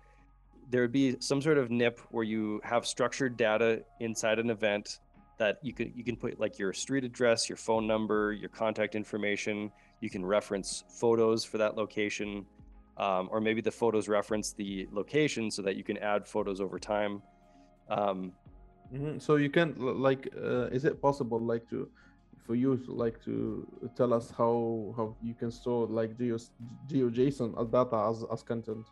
There 0.70 0.82
would 0.82 0.92
be 0.92 1.16
some 1.20 1.40
sort 1.40 1.56
of 1.56 1.70
NIP 1.70 1.98
where 2.10 2.22
you 2.22 2.60
have 2.62 2.86
structured 2.86 3.38
data 3.38 3.82
inside 3.98 4.38
an 4.38 4.50
event 4.50 5.00
that 5.38 5.58
you 5.62 5.72
can 5.72 5.92
you 5.96 6.04
can 6.04 6.14
put 6.14 6.38
like 6.38 6.58
your 6.58 6.74
street 6.74 7.04
address, 7.04 7.48
your 7.48 7.56
phone 7.56 7.86
number, 7.86 8.32
your 8.32 8.50
contact 8.50 8.94
information. 8.94 9.72
You 10.00 10.10
can 10.10 10.24
reference 10.24 10.84
photos 10.88 11.42
for 11.44 11.56
that 11.58 11.74
location, 11.76 12.44
um, 12.98 13.28
or 13.32 13.40
maybe 13.40 13.62
the 13.62 13.70
photos 13.70 14.08
reference 14.08 14.52
the 14.52 14.86
location 14.92 15.50
so 15.50 15.62
that 15.62 15.76
you 15.76 15.84
can 15.84 15.96
add 15.98 16.26
photos 16.26 16.60
over 16.60 16.78
time. 16.78 17.22
Um, 17.88 18.32
Mhm. 18.92 19.20
So 19.22 19.36
you 19.36 19.50
can 19.50 19.74
like, 19.78 20.28
uh, 20.36 20.66
is 20.76 20.84
it 20.84 21.00
possible 21.00 21.38
like 21.38 21.68
to, 21.70 21.88
for 22.50 22.56
you 22.56 22.76
to, 22.78 22.92
like 22.92 23.22
to 23.24 23.64
tell 23.96 24.12
us 24.12 24.32
how 24.36 24.92
how 24.96 25.14
you 25.22 25.34
can 25.34 25.52
store 25.52 25.86
like 25.86 26.18
geo 26.18 26.36
GeoJSON 26.90 27.50
as 27.60 27.68
data 27.74 27.98
as 28.10 28.24
as 28.32 28.42
content 28.42 28.86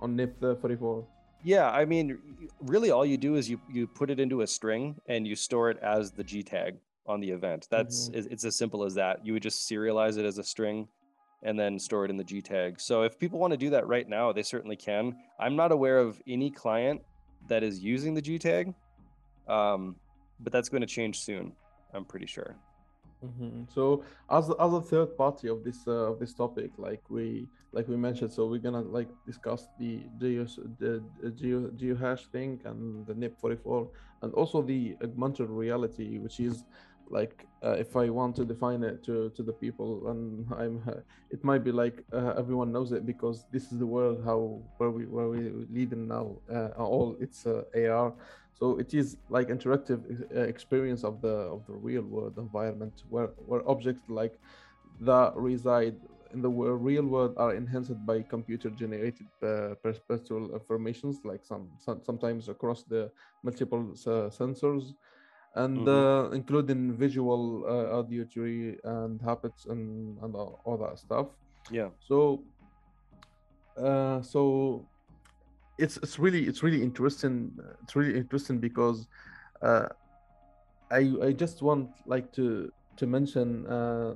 on 0.00 0.14
NIP 0.14 0.40
34 0.40 1.04
yeah, 1.42 1.70
I 1.70 1.86
mean, 1.86 2.18
really, 2.60 2.90
all 2.90 3.06
you 3.06 3.16
do 3.16 3.36
is 3.36 3.48
you 3.48 3.58
you 3.76 3.86
put 3.86 4.10
it 4.10 4.20
into 4.20 4.42
a 4.42 4.46
string 4.46 5.00
and 5.06 5.26
you 5.26 5.34
store 5.34 5.70
it 5.70 5.78
as 5.82 6.12
the 6.12 6.22
G 6.22 6.42
tag 6.42 6.72
on 7.06 7.18
the 7.20 7.30
event. 7.30 7.66
That's 7.70 7.96
Mhm. 8.10 8.16
it's 8.16 8.26
it's 8.34 8.44
as 8.50 8.56
simple 8.62 8.84
as 8.88 8.94
that. 8.96 9.24
You 9.24 9.32
would 9.32 9.42
just 9.42 9.58
serialize 9.70 10.18
it 10.18 10.26
as 10.26 10.36
a 10.36 10.44
string 10.44 10.86
and 11.46 11.58
then 11.58 11.78
store 11.78 12.04
it 12.04 12.10
in 12.10 12.18
the 12.18 12.28
G 12.32 12.42
tag. 12.42 12.78
So 12.78 13.04
if 13.08 13.18
people 13.18 13.38
want 13.38 13.52
to 13.52 13.56
do 13.66 13.70
that 13.70 13.84
right 13.94 14.06
now, 14.18 14.26
they 14.36 14.42
certainly 14.42 14.76
can. 14.76 15.16
I'm 15.44 15.56
not 15.62 15.72
aware 15.72 15.98
of 16.06 16.20
any 16.36 16.50
client 16.50 17.00
that 17.48 17.62
is 17.62 17.82
using 17.94 18.12
the 18.18 18.24
G 18.28 18.38
tag, 18.38 18.74
um, 19.48 19.96
but 20.40 20.52
that's 20.52 20.68
going 20.68 20.82
to 20.88 20.92
change 20.98 21.16
soon. 21.20 21.56
I'm 21.94 22.04
pretty 22.04 22.26
sure. 22.26 22.54
Mhm. 23.22 23.70
So 23.70 24.02
as 24.30 24.48
as 24.48 24.72
a 24.72 24.80
third 24.80 25.14
party 25.16 25.48
of 25.48 25.62
this 25.62 25.86
uh, 25.86 26.10
of 26.12 26.18
this 26.18 26.32
topic, 26.32 26.72
like 26.78 27.02
we 27.10 27.48
like 27.72 27.86
we 27.86 27.96
mentioned, 27.96 28.32
so 28.32 28.46
we're 28.48 28.60
gonna 28.66 28.80
like 28.80 29.10
discuss 29.26 29.68
the 29.78 30.08
geo 30.18 30.46
the, 30.78 31.04
geo 31.36 31.68
geohash 31.76 32.26
thing 32.32 32.62
and 32.64 33.06
the 33.06 33.12
NIP 33.14 33.36
44, 33.38 33.90
and 34.22 34.32
also 34.32 34.62
the 34.62 34.96
augmented 35.02 35.50
reality, 35.50 36.18
which 36.18 36.40
is 36.40 36.64
like 37.10 37.46
uh, 37.62 37.72
if 37.72 37.94
I 37.94 38.08
want 38.08 38.36
to 38.36 38.44
define 38.46 38.82
it 38.84 39.04
to 39.04 39.28
to 39.36 39.42
the 39.42 39.52
people, 39.52 40.08
and 40.08 40.46
I'm 40.56 40.82
uh, 40.88 41.00
it 41.30 41.44
might 41.44 41.62
be 41.62 41.72
like 41.72 42.02
uh, 42.14 42.32
everyone 42.38 42.72
knows 42.72 42.90
it 42.92 43.04
because 43.04 43.44
this 43.52 43.70
is 43.70 43.78
the 43.78 43.86
world 43.86 44.22
how 44.24 44.62
where 44.78 44.90
we 44.90 45.04
where 45.04 45.28
we 45.28 45.50
live 45.68 45.92
in 45.92 46.08
now. 46.08 46.40
Uh, 46.50 46.68
all 46.78 47.16
it's 47.20 47.44
uh, 47.44 47.64
AR. 47.74 48.14
So 48.60 48.78
it 48.78 48.92
is 48.94 49.16
like 49.28 49.48
interactive 49.48 50.00
uh, 50.36 50.40
experience 50.40 51.02
of 51.04 51.20
the 51.22 51.34
of 51.56 51.66
the 51.66 51.74
real 51.74 52.02
world 52.04 52.38
environment 52.38 53.02
where 53.08 53.28
where 53.38 53.66
objects 53.68 54.04
like 54.08 54.38
that 55.00 55.32
reside 55.36 55.96
in 56.32 56.42
the 56.42 56.50
real 56.50 57.06
world 57.06 57.34
are 57.38 57.54
enhanced 57.54 58.04
by 58.06 58.22
computer 58.22 58.70
generated 58.70 59.28
uh, 59.42 59.74
perpetual 59.82 60.54
informations 60.54 61.20
like 61.24 61.42
some, 61.44 61.70
some 61.78 62.02
sometimes 62.04 62.48
across 62.48 62.84
the 62.84 63.10
multiple 63.42 63.92
uh, 64.06 64.28
sensors 64.30 64.92
and 65.54 65.86
Mhm. 65.86 65.88
uh, 65.88 66.30
including 66.32 66.92
visual 66.96 67.64
uh, 67.66 67.98
auditory 67.98 68.78
and 68.84 69.20
habits 69.22 69.66
and 69.66 70.18
and 70.22 70.34
all, 70.36 70.60
all 70.64 70.78
that 70.78 70.98
stuff 70.98 71.28
Yeah. 71.70 71.90
so 71.98 72.44
uh 73.76 74.20
so 74.22 74.88
it's 75.80 75.96
it's 76.04 76.18
really 76.18 76.42
it's 76.50 76.62
really 76.62 76.82
interesting 76.82 77.50
it's 77.82 77.94
really 77.96 78.16
interesting 78.22 78.58
because 78.58 79.08
uh 79.62 79.88
i 80.90 81.02
i 81.22 81.32
just 81.32 81.62
want 81.62 81.88
like 82.06 82.30
to 82.32 82.70
to 82.96 83.06
mention 83.06 83.66
uh 83.66 84.14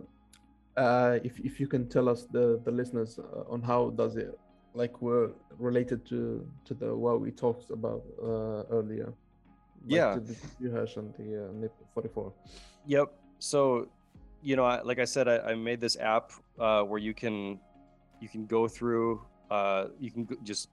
uh 0.77 1.19
if 1.29 1.39
if 1.41 1.59
you 1.61 1.67
can 1.67 1.89
tell 1.89 2.09
us 2.09 2.21
the 2.37 2.61
the 2.65 2.71
listeners 2.71 3.19
uh, 3.19 3.53
on 3.53 3.63
how 3.63 3.91
does 3.91 4.17
it 4.17 4.31
like 4.75 5.01
we're 5.01 5.31
related 5.59 6.05
to 6.07 6.19
to 6.67 6.75
the 6.75 6.95
what 6.95 7.21
we 7.21 7.31
talked 7.31 7.71
about 7.71 8.03
uh 8.23 8.63
earlier 8.77 9.13
like 9.87 10.01
Yeah. 10.01 10.15
to 10.15 10.21
the 10.21 10.71
hash 10.75 10.97
and 10.97 11.13
the 11.19 11.45
uh, 11.45 11.53
NIP 11.61 11.73
44 11.95 12.33
Yep. 12.87 13.09
So, 13.39 13.89
you 14.43 14.57
know, 14.57 14.65
I, 14.65 14.81
like 14.83 14.99
I 14.99 15.05
said, 15.05 15.29
I, 15.29 15.39
I 15.51 15.55
made 15.55 15.81
this 15.81 15.97
app 16.01 16.33
uh, 16.59 16.83
where 16.83 16.99
you 16.99 17.15
can 17.15 17.61
you 18.21 18.29
can 18.29 18.47
go 18.47 18.67
through, 18.69 19.21
uh, 19.51 19.89
you 20.01 20.11
can 20.11 20.25
go- 20.25 20.41
just 20.43 20.69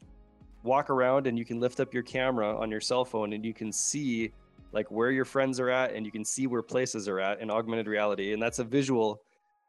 walk 0.64 0.90
around 0.90 1.28
and 1.28 1.38
you 1.38 1.46
can 1.46 1.60
lift 1.60 1.80
up 1.80 1.94
your 1.94 2.04
camera 2.04 2.58
on 2.58 2.70
your 2.70 2.82
cell 2.82 3.06
phone 3.06 3.34
and 3.34 3.44
you 3.44 3.54
can 3.54 3.72
see 3.72 4.32
like 4.74 4.90
where 4.90 5.12
your 5.12 5.26
friends 5.26 5.60
are 5.60 5.70
at 5.70 5.94
and 5.94 6.06
you 6.06 6.12
can 6.12 6.24
see 6.24 6.48
where 6.48 6.62
places 6.62 7.08
are 7.08 7.20
at 7.20 7.42
in 7.42 7.50
augmented 7.50 7.88
reality. 7.88 8.34
And 8.34 8.42
that's 8.42 8.60
a 8.60 8.64
visual 8.64 9.22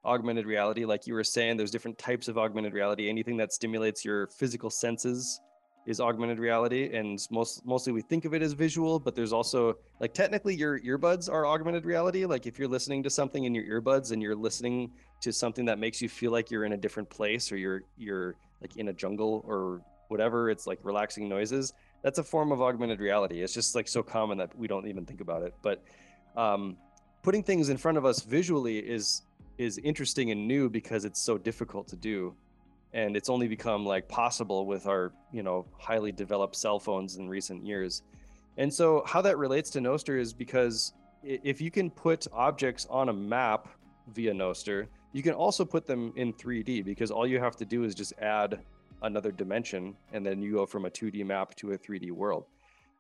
augmented 0.05 0.47
reality. 0.47 0.85
Like 0.85 1.07
you 1.07 1.15
were 1.15 1.25
saying, 1.25 1.57
there's 1.57 1.71
different 1.71 1.99
types 1.99 2.29
of 2.29 2.39
augmented 2.39 2.73
reality. 2.73 3.09
Anything 3.09 3.37
that 3.39 3.53
stimulates 3.53 4.05
your 4.05 4.27
physical 4.29 4.71
senses 4.71 5.41
is 5.87 6.01
augmented 6.01 6.39
reality 6.39 6.97
and 6.97 7.27
most 7.31 7.67
mostly 7.67 7.93
we 7.93 8.01
think 8.01 8.25
of 8.25 8.35
it 8.35 8.41
as 8.41 8.53
visual 8.53 9.01
but 9.01 9.17
there's 9.17 9.33
also 9.33 9.77
like 9.99 10.15
technically 10.15 10.55
your 10.55 10.79
earbuds 10.81 11.29
are 11.29 11.45
augmented 11.45 11.85
reality 11.85 12.25
like 12.25 12.47
if 12.47 12.57
you're 12.57 12.69
listening 12.69 13.03
to 13.03 13.11
something 13.11 13.45
in 13.45 13.55
your 13.55 13.65
earbuds 13.65 14.13
and 14.13 14.23
you're 14.23 14.37
listening 14.37 14.91
to 15.21 15.33
something 15.33 15.65
that 15.65 15.81
makes 15.81 16.01
you 16.01 16.09
feel 16.09 16.31
like 16.31 16.53
you're 16.53 16.65
in 16.65 16.73
a 16.73 16.77
different 16.77 17.11
place 17.11 17.51
or 17.51 17.57
you're 17.57 17.83
you're 17.97 18.37
like 18.61 18.77
in 18.77 18.89
a 18.89 18.93
jungle 18.93 19.45
or 19.45 19.83
whatever 20.13 20.51
it's 20.51 20.67
like 20.67 20.79
relaxing 20.83 21.29
noises 21.29 21.73
that's 22.03 22.19
a 22.19 22.25
form 22.25 22.53
of 22.53 22.61
augmented 22.61 23.01
reality. 23.01 23.43
It's 23.43 23.55
just 23.55 23.75
like 23.75 23.89
so 23.89 24.03
common 24.03 24.37
that 24.39 24.57
we 24.59 24.67
don't 24.67 24.87
even 24.89 25.07
think 25.07 25.21
about 25.21 25.43
it. 25.43 25.55
But 25.63 25.83
um, 26.37 26.77
putting 27.23 27.43
things 27.43 27.69
in 27.69 27.77
front 27.77 27.97
of 27.97 28.05
us 28.05 28.23
visually 28.23 28.79
is 28.79 29.23
is 29.59 29.79
interesting 29.79 30.31
and 30.31 30.49
new 30.49 30.69
because 30.69 31.05
it's 31.05 31.21
so 31.21 31.39
difficult 31.39 31.87
to 31.89 31.97
do. 31.97 32.35
And 32.95 33.17
it's 33.17 33.31
only 33.31 33.49
become 33.49 33.87
like 33.87 34.09
possible 34.09 34.67
with 34.67 34.87
our 34.87 35.13
you 35.33 35.43
know 35.43 35.65
highly 35.79 36.13
developed 36.13 36.57
cell 36.57 36.79
phones 36.79 37.17
in 37.17 37.29
recent 37.29 37.65
years. 37.65 38.03
And 38.59 38.73
so 38.73 39.03
how 39.07 39.23
that 39.23 39.39
relates 39.39 39.71
to 39.71 39.79
Nostr 39.81 40.21
is 40.21 40.35
because 40.35 40.93
if 41.23 41.61
you 41.61 41.71
can 41.71 41.89
put 41.91 42.27
objects 42.33 42.87
on 42.91 43.09
a 43.09 43.13
map 43.13 43.69
via 44.09 44.33
Nostr, 44.33 44.89
you 45.13 45.23
can 45.23 45.33
also 45.33 45.65
put 45.65 45.87
them 45.87 46.13
in 46.17 46.33
3D 46.35 46.85
because 46.85 47.11
all 47.11 47.27
you 47.27 47.39
have 47.39 47.57
to 47.57 47.65
do 47.65 47.85
is 47.85 47.95
just 47.95 48.13
add 48.19 48.61
another 49.03 49.33
dimension 49.33 49.97
and 50.13 50.25
then 50.25 50.41
you 50.41 50.53
go 50.53 50.67
from 50.67 50.85
a 50.85 50.91
2D 50.91 51.25
map 51.25 51.55
to 51.57 51.73
a 51.73 51.79
3D 51.79 52.11
world. 52.13 52.47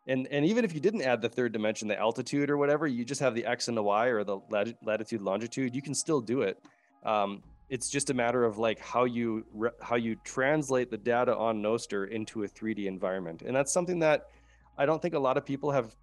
And 0.09 0.27
and 0.33 0.45
even 0.45 0.65
if 0.65 0.75
you 0.75 0.81
didn't 0.81 1.03
add 1.03 1.23
the 1.23 1.29
third 1.29 1.53
dimension, 1.53 1.87
the 1.87 1.99
altitude 1.99 2.51
or 2.51 2.57
whatever, 2.57 2.87
you 2.87 3.05
just 3.05 3.21
have 3.21 3.35
the 3.35 3.47
x 3.47 3.69
and 3.69 3.77
the 3.77 3.83
y 3.83 4.07
or 4.07 4.25
the 4.25 4.39
lati- 4.51 4.75
latitude 4.83 5.23
longitude, 5.23 5.75
you 5.75 5.83
can 5.83 5.95
still 5.95 6.21
do 6.21 6.43
it. 6.43 6.59
Um, 7.05 7.43
it's 7.69 7.89
just 7.89 8.11
a 8.11 8.15
matter 8.15 8.45
of 8.45 8.59
like 8.59 8.81
how 8.81 9.05
you 9.05 9.47
re- 9.55 9.71
how 9.81 9.97
you 9.97 10.17
translate 10.25 10.91
the 10.91 10.99
data 10.99 11.37
on 11.37 11.63
Nostr 11.63 12.11
into 12.11 12.43
a 12.43 12.49
3D 12.49 12.87
environment, 12.87 13.43
and 13.43 13.55
that's 13.55 13.73
something 13.73 14.01
that 14.01 14.27
I 14.77 14.87
don't 14.87 15.01
think 15.01 15.15
a 15.15 15.19
lot 15.19 15.37
of 15.37 15.47
people 15.47 15.71
have 15.71 15.95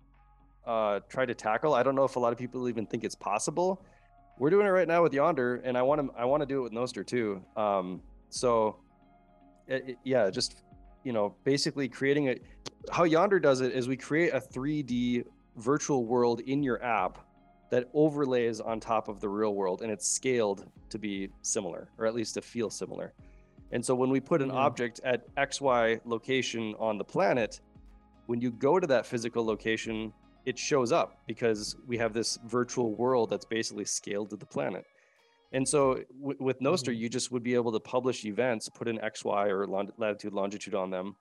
uh, 0.66 1.02
tried 1.10 1.28
to 1.28 1.36
tackle. 1.36 1.74
I 1.74 1.84
don't 1.84 1.96
know 1.96 2.06
if 2.06 2.16
a 2.16 2.20
lot 2.20 2.32
of 2.32 2.40
people 2.40 2.70
even 2.70 2.86
think 2.86 3.04
it's 3.04 3.16
possible. 3.16 3.84
We're 4.40 4.50
doing 4.50 4.66
it 4.66 4.70
right 4.70 4.88
now 4.88 5.04
with 5.04 5.14
Yonder, 5.14 5.58
and 5.66 5.78
I 5.78 5.82
want 5.82 6.02
to 6.02 6.20
I 6.20 6.26
want 6.26 6.42
to 6.42 6.48
do 6.48 6.60
it 6.60 6.62
with 6.64 6.74
Nostr 6.74 7.06
too. 7.06 7.44
Um, 7.56 8.02
so, 8.30 8.78
Uh, 9.69 9.75
it, 9.75 9.84
it- 9.89 9.97
yeah, 10.03 10.29
just 10.29 10.63
you 11.03 11.13
know, 11.13 11.34
basically 11.45 11.88
creating 11.88 12.29
a 12.29 12.36
how 12.91 13.03
Yonder 13.03 13.39
does 13.39 13.62
it 13.62 13.71
is 13.73 13.88
we 13.88 13.95
create 13.97 14.34
a 14.34 14.39
3D 14.39 15.23
virtual 15.58 16.05
world 16.05 16.41
in 16.41 16.62
your 16.63 16.84
app 16.84 17.19
that 17.71 17.89
overlays 17.93 18.60
on 18.60 18.79
top 18.79 19.08
of 19.08 19.19
the 19.21 19.29
real 19.29 19.53
world, 19.53 19.82
and 19.82 19.91
it's 19.91 20.08
scaled 20.08 20.65
to 20.89 20.97
be 20.97 21.29
similar, 21.41 21.89
or 21.97 22.05
at 22.05 22.13
least 22.15 22.34
to 22.34 22.41
feel 22.41 22.69
similar. 22.69 23.13
And 23.71 23.86
so 23.86 23.93
when 23.95 24.10
we 24.10 24.19
put 24.19 24.41
an 24.41 24.49
Yeah. 24.49 24.55
object 24.55 24.99
at 25.03 25.23
XY 25.36 25.99
location 26.03 26.73
on 26.79 26.97
the 26.97 27.03
planet, 27.03 27.62
when 28.25 28.41
you 28.41 28.49
go 28.51 28.79
to 28.79 28.88
that 28.88 29.05
physical 29.05 29.45
location, 29.45 30.12
it 30.45 30.58
shows 30.58 30.91
up 30.91 31.19
because 31.27 31.75
we 31.88 31.97
have 31.97 32.12
this 32.13 32.38
virtual 32.45 32.95
world 32.95 33.29
that's 33.29 33.45
basically 33.45 33.86
scaled 33.86 34.32
to 34.32 34.36
the 34.36 34.45
planet. 34.45 34.86
And 35.52 35.68
so 35.68 36.04
w- 36.20 36.38
with 36.40 36.60
Nostr, 36.60 36.94
Mhm. 36.94 36.98
you 36.98 37.10
just 37.10 37.32
would 37.32 37.44
be 37.44 37.56
able 37.56 37.72
to 37.72 37.80
publish 37.80 38.26
events, 38.26 38.70
put 38.70 38.88
an 38.88 39.00
X, 39.02 39.26
Y, 39.26 39.48
or 39.48 39.66
latitude, 39.98 40.34
longitude 40.34 40.76
on 40.76 40.90
them, 40.92 41.16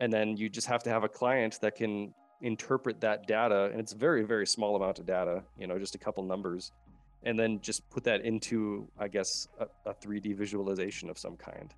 and 0.00 0.12
then 0.12 0.36
you 0.36 0.48
just 0.48 0.66
have 0.66 0.82
to 0.84 0.90
have 0.90 1.04
a 1.04 1.08
client 1.08 1.58
that 1.60 1.74
can 1.74 2.14
interpret 2.42 3.00
that 3.00 3.26
data, 3.26 3.70
and 3.72 3.80
it's 3.80 3.92
a 3.92 3.96
very, 3.96 4.22
very 4.22 4.46
small 4.46 4.76
amount 4.76 4.98
of 4.98 5.06
data, 5.06 5.42
you 5.58 5.66
know, 5.66 5.78
just 5.78 5.94
a 5.94 5.98
couple 5.98 6.22
numbers, 6.22 6.72
and 7.22 7.38
then 7.38 7.60
just 7.60 7.88
put 7.90 8.04
that 8.04 8.22
into, 8.22 8.88
I 8.98 9.08
guess, 9.08 9.48
a, 9.58 9.66
a 9.90 9.94
3D 9.94 10.32
visualization 10.34 11.08
of 11.10 11.18
some 11.18 11.36
kind. 11.36 11.74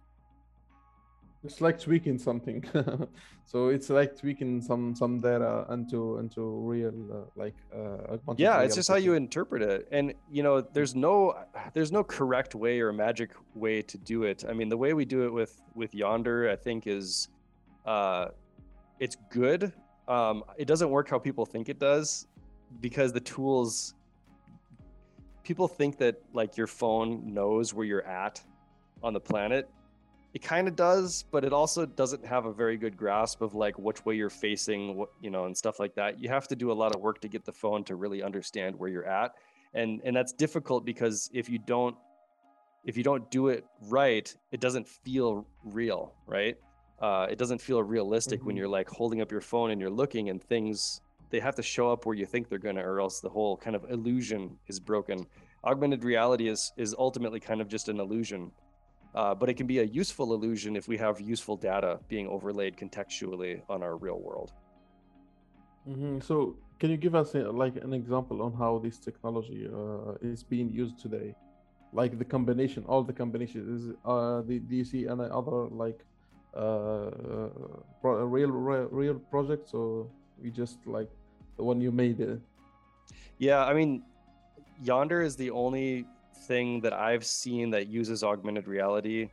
It's 1.45 1.61
like 1.61 1.79
tweaking 1.79 2.19
something. 2.19 2.65
so 3.45 3.69
it's 3.69 3.91
like 3.91 4.19
tweaking 4.19 4.61
some 4.61 4.95
some 4.95 5.21
data 5.21 5.67
into 5.71 6.19
into 6.19 6.43
real 6.43 6.93
uh, 7.13 7.31
like 7.37 7.55
uh, 7.75 8.17
yeah 8.37 8.61
it's 8.63 8.75
just 8.75 8.89
how 8.89 8.97
you 8.97 9.15
interpret 9.15 9.63
it. 9.63 9.89
And 9.93 10.15
you 10.31 10.43
know 10.43 10.61
there's 10.61 10.97
no 10.97 11.39
there's 11.75 11.93
no 11.93 12.03
correct 12.03 12.57
way 12.57 12.81
or 12.81 12.93
magic 12.93 13.31
way 13.55 13.83
to 13.83 13.97
do 13.99 14.25
it. 14.25 14.45
I 14.49 14.53
mean 14.53 14.69
the 14.69 14.77
way 14.77 14.95
we 14.95 15.05
do 15.05 15.25
it 15.27 15.33
with 15.33 15.63
with 15.75 15.95
yonder 15.95 16.51
i 16.51 16.57
think 16.57 16.89
is 16.89 17.29
uh 17.87 18.29
it's 18.99 19.17
good. 19.31 19.73
Um 20.09 20.43
it 20.57 20.67
doesn't 20.67 20.91
work 20.91 21.09
how 21.09 21.21
people 21.21 21.47
think 21.47 21.69
it 21.69 21.79
does 21.79 22.27
because 22.81 23.13
the 23.13 23.21
tools 23.21 23.95
people 25.45 25.69
think 25.69 25.99
that 25.99 26.21
like 26.33 26.57
your 26.57 26.67
phone 26.67 27.33
knows 27.33 27.73
where 27.73 27.87
you're 27.87 28.07
at 28.07 28.43
on 29.05 29.13
the 29.13 29.21
planet 29.21 29.71
it 30.35 30.43
kind 30.43 30.69
of 30.69 30.77
does 30.77 31.25
but 31.31 31.45
it 31.45 31.53
also 31.53 31.87
doesn't 31.87 32.25
have 32.25 32.45
a 32.47 32.53
very 32.53 32.77
good 32.77 32.97
grasp 32.97 33.41
of 33.41 33.55
like 33.55 33.79
which 33.79 34.05
way 34.05 34.15
you're 34.15 34.31
facing 34.31 34.97
what 34.97 35.09
you 35.21 35.31
know 35.31 35.47
and 35.47 35.57
stuff 35.57 35.79
like 35.81 35.95
that. 35.95 36.21
You 36.21 36.29
have 36.29 36.47
to 36.49 36.57
do 36.57 36.71
a 36.71 36.75
lot 36.83 36.95
of 36.95 37.01
work 37.01 37.21
to 37.23 37.29
get 37.29 37.45
the 37.45 37.53
phone 37.53 37.83
to 37.85 37.97
really 37.97 38.23
understand 38.23 38.79
where 38.79 38.91
you're 38.91 39.07
at. 39.07 39.33
And 39.75 40.01
and 40.05 40.15
that's 40.17 40.33
difficult 40.33 40.85
because 40.85 41.31
if 41.33 41.49
you 41.49 41.59
don't 41.59 41.97
if 42.85 42.97
you 42.97 43.03
don't 43.03 43.31
do 43.31 43.49
it 43.49 43.65
right 43.89 44.35
it 44.53 44.61
doesn't 44.61 44.87
feel 44.87 45.47
real 45.65 46.15
right? 46.27 46.57
Uh, 47.01 47.27
it 47.31 47.39
doesn't 47.39 47.61
feel 47.61 47.81
realistic 47.81 48.45
when 48.45 48.55
Mhm. 48.57 48.59
you're 48.59 48.69
like 48.69 48.89
holding 48.89 49.21
up 49.21 49.31
your 49.31 49.41
phone 49.41 49.71
and 49.71 49.81
you're 49.81 49.89
looking 50.03 50.31
and 50.31 50.43
things 50.43 51.01
they 51.31 51.39
have 51.39 51.55
to 51.55 51.63
show 51.63 51.93
up 51.93 52.07
where 52.07 52.17
you 52.17 52.27
think 52.27 52.49
they're 52.49 52.59
gonna 52.59 52.83
or 52.83 53.01
else 53.01 53.21
the 53.21 53.29
whole 53.29 53.57
kind 53.57 53.77
of 53.77 53.85
illusion 53.91 54.59
is 54.67 54.81
broken. 54.81 55.27
Augmented 55.65 56.03
reality 56.05 56.49
is 56.49 56.73
is 56.77 56.95
ultimately 56.99 57.41
kind 57.41 57.61
of 57.61 57.69
just 57.69 57.89
an 57.89 58.01
illusion 58.01 58.51
uh, 59.15 59.35
but 59.35 59.49
it 59.49 59.55
can 59.55 59.67
be 59.67 59.79
a 59.79 59.85
useful 59.85 60.33
illusion 60.35 60.77
if 60.77 60.89
we 60.89 60.97
have 60.99 61.21
useful 61.21 61.57
data 61.57 61.99
being 62.09 62.29
overlaid 62.29 62.77
contextually 62.77 63.63
on 63.69 63.83
our 63.83 63.97
real 63.97 64.21
world. 64.21 64.53
Mhm. 65.89 66.23
So 66.23 66.57
can 66.79 66.91
you 66.91 66.97
give 66.97 67.15
us 67.15 67.35
uh, 67.35 67.51
like 67.53 67.77
an 67.77 67.93
example 67.93 68.43
on 68.43 68.53
how 68.53 68.79
this 68.79 68.99
technology 68.99 69.69
uh, 69.73 70.13
is 70.23 70.43
being 70.43 70.71
used 70.71 70.99
today? 71.01 71.35
Like 71.93 72.19
the 72.19 72.25
combination, 72.25 72.85
all 72.87 73.03
the 73.03 73.15
combinations. 73.15 73.67
Is 73.83 73.95
uh, 74.05 74.43
do, 74.43 74.59
do 74.61 74.77
you 74.77 74.85
see 74.85 75.09
any 75.09 75.25
other 75.25 75.69
like 75.71 76.05
uh, 76.55 77.11
pro- 78.01 78.25
real, 78.25 78.51
real 78.51 78.89
real 78.91 79.15
projects, 79.31 79.73
or 79.73 80.07
we 80.43 80.51
just 80.51 80.79
like 80.87 81.09
the 81.57 81.65
one 81.65 81.81
you 81.81 81.91
made? 81.91 82.21
Uh, 82.21 82.37
Yeah, 83.39 83.65
I 83.65 83.73
mean, 83.73 84.03
Yonder 84.83 85.23
is 85.23 85.37
the 85.37 85.51
only 85.51 86.05
thing 86.39 86.81
that 86.81 86.93
I've 86.93 87.25
seen 87.25 87.71
that 87.71 87.89
uses 87.89 88.23
augmented 88.23 88.67
reality 88.67 89.31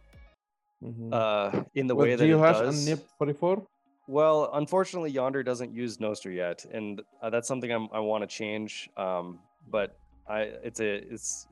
mhm. 0.83 1.13
uh, 1.13 1.63
in 1.73 1.87
the 1.87 1.95
With 1.95 2.09
way 2.09 2.15
that 2.15 2.25
it 2.25 2.37
does. 2.37 2.87
and 2.87 2.99
NIP 2.99 3.07
44. 3.17 3.67
Well, 4.07 4.51
unfortunately, 4.53 5.09
Yonder 5.11 5.41
doesn't 5.41 5.73
use 5.73 5.97
Nostr 5.97 6.33
yet, 6.33 6.63
and 6.71 7.01
uh, 7.21 7.29
that's 7.29 7.47
something 7.47 7.71
I'm, 7.71 7.87
I 7.91 7.99
want 7.99 8.21
to 8.23 8.27
change. 8.27 8.89
Um, 8.97 9.39
but 9.69 9.97
I, 10.29 10.41
it's 10.63 10.79
a, 10.79 10.95
it's, 11.11 11.47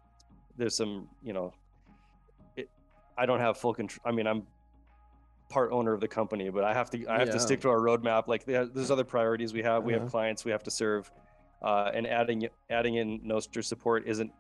there's 0.56 0.76
some, 0.76 1.10
you 1.24 1.34
know, 1.34 1.52
it, 2.56 2.70
I 3.18 3.26
don't 3.26 3.40
have 3.40 3.58
full 3.58 3.74
control. 3.74 4.02
I 4.06 4.12
mean, 4.12 4.28
I'm 4.28 4.44
part 5.50 5.72
owner 5.72 5.94
of 5.94 6.00
the 6.00 6.08
company, 6.08 6.50
but 6.52 6.64
I 6.64 6.74
have 6.74 6.92
to, 6.92 7.08
I 7.08 7.20
have 7.20 7.32
to 7.32 7.40
stick 7.40 7.62
to 7.62 7.70
our 7.70 7.80
roadmap. 7.80 8.28
Like 8.28 8.46
there- 8.46 8.68
there's 8.68 8.92
other 8.92 9.04
priorities 9.04 9.52
we 9.52 9.64
have. 9.64 9.84
We 9.84 9.94
have 9.94 10.10
clients 10.10 10.46
we 10.46 10.52
have 10.52 10.64
to 10.64 10.72
serve, 10.72 11.12
uh, 11.64 11.92
and 11.94 12.06
adding, 12.06 12.48
adding 12.70 12.96
in 12.96 13.20
Nostr 13.22 13.64
support 13.64 14.04
isn't 14.06 14.32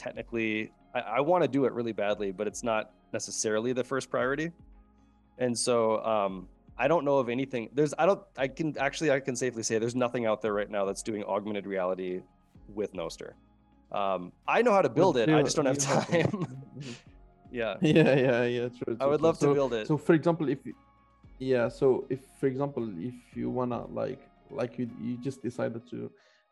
technically. 0.00 0.72
I, 0.94 1.00
I 1.00 1.20
want 1.20 1.44
to 1.44 1.48
do 1.48 1.66
it 1.66 1.72
really 1.72 1.92
badly, 1.92 2.32
but 2.32 2.46
it's 2.46 2.62
not 2.62 2.90
necessarily 3.12 3.72
the 3.72 3.84
first 3.84 4.10
priority. 4.10 4.50
And 5.38 5.56
so, 5.56 6.04
um, 6.04 6.48
I 6.78 6.88
don't 6.88 7.04
know 7.04 7.18
of 7.18 7.28
anything. 7.28 7.68
There's 7.74 7.92
I 7.98 8.06
don't 8.06 8.22
I 8.38 8.48
can 8.48 8.68
actually 8.78 9.10
I 9.10 9.20
can 9.20 9.36
safely 9.36 9.62
say 9.62 9.78
there's 9.78 10.00
nothing 10.06 10.24
out 10.24 10.40
there 10.40 10.54
right 10.54 10.70
now 10.70 10.84
that's 10.86 11.02
doing 11.02 11.22
augmented 11.24 11.66
reality 11.66 12.22
with 12.78 12.90
Nostr. 12.94 13.32
Um, 13.92 14.32
I 14.48 14.62
know 14.62 14.72
how 14.72 14.82
to 14.88 14.88
build 14.88 15.16
it. 15.18 15.28
I 15.28 15.42
just 15.42 15.56
don't 15.56 15.66
have 15.66 15.78
time. 15.78 16.30
yeah, 17.60 17.74
yeah, 17.82 18.14
yeah, 18.26 18.44
yeah. 18.44 18.68
True. 18.78 18.96
I 18.98 19.06
would 19.06 19.18
true. 19.18 19.26
love 19.28 19.38
to 19.40 19.52
build 19.52 19.74
it. 19.74 19.86
So, 19.88 19.98
for 19.98 20.14
example, 20.14 20.48
if 20.48 20.64
you- 20.64 20.78
yeah, 21.38 21.68
so 21.68 22.06
if 22.08 22.20
for 22.38 22.46
example, 22.46 22.84
if 22.98 23.18
you 23.34 23.50
wanna 23.50 23.80
like 24.02 24.22
like 24.50 24.78
you 24.78 24.88
you 25.06 25.18
just 25.28 25.42
decided 25.42 25.82
to 25.92 26.10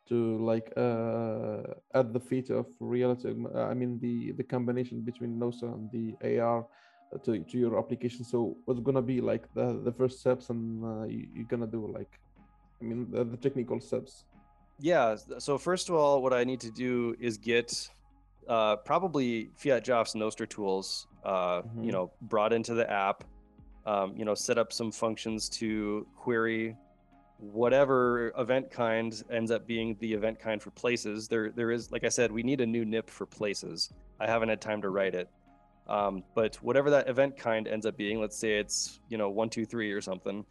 to 0.09 0.38
like 0.44 0.73
uh 0.77 1.62
add 1.94 2.12
the 2.12 2.21
feature 2.21 2.59
of 2.59 2.66
reality, 2.81 3.29
uh, 3.55 3.64
I 3.73 3.75
mean 3.75 3.99
the 4.01 4.33
the 4.33 4.44
combination 4.44 5.01
between 5.03 5.38
Nostr 5.38 5.73
and 5.75 5.90
the 5.90 6.40
AR 6.40 6.66
uh, 7.14 7.18
to 7.25 7.38
to 7.44 7.59
your 7.59 7.79
application. 7.79 8.25
So 8.25 8.57
what's 8.64 8.81
gonna 8.81 9.03
be 9.03 9.21
like 9.21 9.44
the 9.55 9.81
the 9.85 9.92
first 9.92 10.21
steps 10.21 10.51
and 10.51 10.85
uh, 10.85 11.05
you, 11.05 11.27
you're 11.35 11.47
gonna 11.47 11.66
do 11.66 11.87
like, 11.92 12.12
I 12.81 12.85
mean 12.85 13.11
the, 13.11 13.25
the 13.25 13.37
technical 13.37 13.81
steps. 13.81 14.25
Yeah. 14.81 15.16
So 15.38 15.59
first 15.59 15.88
of 15.88 15.94
all, 15.94 16.23
what 16.23 16.33
I 16.33 16.44
need 16.44 16.61
to 16.61 16.71
do 16.71 17.14
is 17.21 17.37
get 17.37 17.73
uh, 18.49 18.77
probably 18.77 19.51
fiatjaf's 19.62 20.14
Nostr 20.14 20.49
tools, 20.49 21.07
uh, 21.25 21.62
you 21.83 21.90
Mhm. 21.90 21.92
know, 21.92 22.11
brought 22.23 22.53
into 22.53 22.75
the 22.75 22.90
app. 22.90 23.25
Um, 23.87 24.14
you 24.16 24.25
know, 24.27 24.35
set 24.35 24.59
up 24.59 24.71
some 24.73 24.92
functions 24.92 25.49
to 25.61 26.07
query 26.14 26.77
whatever 27.38 28.33
event 28.37 28.70
kind 28.70 29.22
ends 29.31 29.51
up 29.51 29.66
being 29.66 29.96
the 30.01 30.12
event 30.12 30.38
kind 30.38 30.61
for 30.61 30.70
places. 30.70 31.29
There, 31.29 31.51
there 31.51 31.70
is, 31.70 31.90
like 31.92 32.05
I 32.05 32.09
said, 32.09 32.33
we 32.33 32.42
need 32.42 32.61
a 32.61 32.66
new 32.66 32.85
NIP 32.85 33.09
for 33.09 33.27
places. 33.27 33.92
I 34.20 34.27
haven't 34.27 34.48
had 34.48 34.61
time 34.61 34.83
to 34.83 34.90
write 34.90 35.14
it. 35.14 35.29
Um, 35.88 36.22
but 36.35 36.57
whatever 36.57 36.90
that 36.90 37.09
event 37.09 37.37
kind 37.37 37.66
ends 37.66 37.87
up 37.87 37.96
being, 37.96 38.20
let's 38.20 38.37
say 38.37 38.59
it's 38.59 39.01
you 39.09 39.16
know 39.16 39.31
one 39.31 39.48
two 39.48 39.64
three 39.64 39.90
or 39.90 40.03
something, 40.03 40.44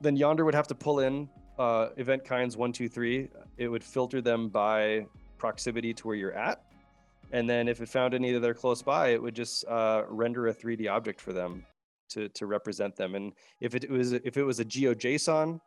then 0.00 0.16
Yonder 0.16 0.44
would 0.44 0.54
have 0.54 0.66
to 0.66 0.74
pull 0.74 0.98
in 0.98 1.28
uh, 1.60 1.90
event 1.96 2.24
kinds 2.24 2.56
one 2.56 2.72
two 2.72 2.88
three. 2.88 3.28
It 3.56 3.68
would 3.68 3.84
filter 3.84 4.20
them 4.20 4.48
by 4.48 5.06
proximity 5.38 5.94
to 5.94 6.06
where 6.08 6.16
you're 6.16 6.32
at, 6.32 6.64
and 7.30 7.48
then 7.48 7.68
if 7.68 7.80
it 7.80 7.88
found 7.88 8.14
any 8.14 8.32
that 8.32 8.44
are 8.44 8.52
close 8.52 8.82
by, 8.82 9.10
it 9.10 9.22
would 9.22 9.36
just 9.36 9.64
uh, 9.68 10.02
render 10.08 10.48
a 10.48 10.54
3D 10.54 10.90
object 10.90 11.20
for 11.20 11.32
them 11.32 11.64
to 12.10 12.28
to 12.30 12.46
represent 12.46 12.96
them. 12.96 13.14
And 13.14 13.32
if 13.60 13.74
it 13.74 13.90
was 13.90 14.12
if 14.12 14.36
it 14.36 14.42
was 14.44 14.60
a 14.60 14.64
GeoJSON, 14.64 15.60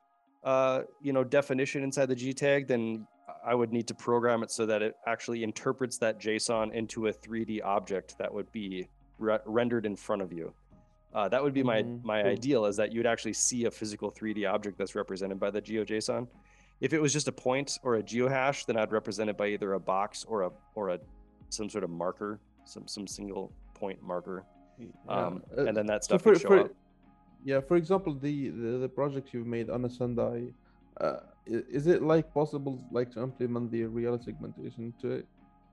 uh, 0.43 0.81
you 1.01 1.13
know, 1.13 1.23
definition 1.23 1.83
inside 1.83 2.07
the 2.07 2.15
G 2.15 2.33
tag, 2.33 2.67
then 2.67 3.07
I 3.45 3.55
would 3.55 3.71
need 3.71 3.87
to 3.87 3.93
program 3.93 4.43
it 4.43 4.51
so 4.51 4.65
that 4.65 4.81
it 4.81 4.95
actually 5.07 5.43
interprets 5.43 5.97
that 5.99 6.19
JSON 6.19 6.73
into 6.73 7.07
a 7.07 7.13
3D 7.13 7.63
object 7.63 8.17
that 8.17 8.33
would 8.33 8.51
be 8.51 8.87
re- 9.17 9.39
rendered 9.45 9.85
in 9.85 9.95
front 9.95 10.21
of 10.21 10.33
you. 10.33 10.53
Uh, 11.13 11.27
that 11.27 11.41
would 11.41 11.53
be 11.53 11.63
my 11.63 11.81
Mhm, 11.81 12.03
my 12.03 12.21
ideal 12.23 12.65
is 12.65 12.75
that 12.77 12.91
you'd 12.91 13.05
actually 13.05 13.33
see 13.33 13.65
a 13.65 13.71
physical 13.71 14.11
3D 14.11 14.45
object 14.45 14.77
that's 14.77 14.95
represented 14.95 15.39
by 15.39 15.49
the 15.49 15.61
GeoJSON. 15.61 16.27
If 16.81 16.93
it 16.93 17.01
was 17.01 17.11
just 17.11 17.27
a 17.27 17.31
point 17.31 17.77
or 17.83 17.95
a 17.95 18.03
geohash, 18.03 18.65
then 18.65 18.77
I'd 18.77 18.91
represent 18.91 19.29
it 19.29 19.37
by 19.37 19.47
either 19.47 19.73
a 19.73 19.79
box 19.79 20.23
or 20.23 20.43
a 20.43 20.51
or 20.75 20.89
a 20.89 20.99
some 21.49 21.69
sort 21.69 21.83
of 21.83 21.89
marker, 21.89 22.39
some 22.65 22.87
some 22.87 23.07
single 23.07 23.51
point 23.73 24.01
marker, 24.01 24.45
um, 25.07 25.43
uh, 25.57 25.65
and 25.65 25.75
then 25.75 25.85
that 25.87 26.03
so 26.03 26.09
stuff 26.09 26.21
for, 26.23 26.31
would 26.31 26.41
show 26.41 26.47
for, 26.47 26.59
up. 26.61 26.71
Yeah, 27.43 27.61
for 27.61 27.77
example, 27.77 28.13
the, 28.13 28.49
the 28.49 28.77
the 28.79 28.89
project 28.89 29.33
you've 29.33 29.47
made 29.47 29.69
Ono 29.69 29.87
Sendai, 29.87 30.51
uh, 30.99 31.17
is 31.45 31.87
it 31.87 32.01
like 32.01 32.33
possible 32.33 32.85
like 32.91 33.11
to 33.11 33.23
implement 33.23 33.71
the 33.71 33.85
real 33.85 34.19
segmentation 34.19 34.93
to 35.01 35.11
it, 35.11 35.27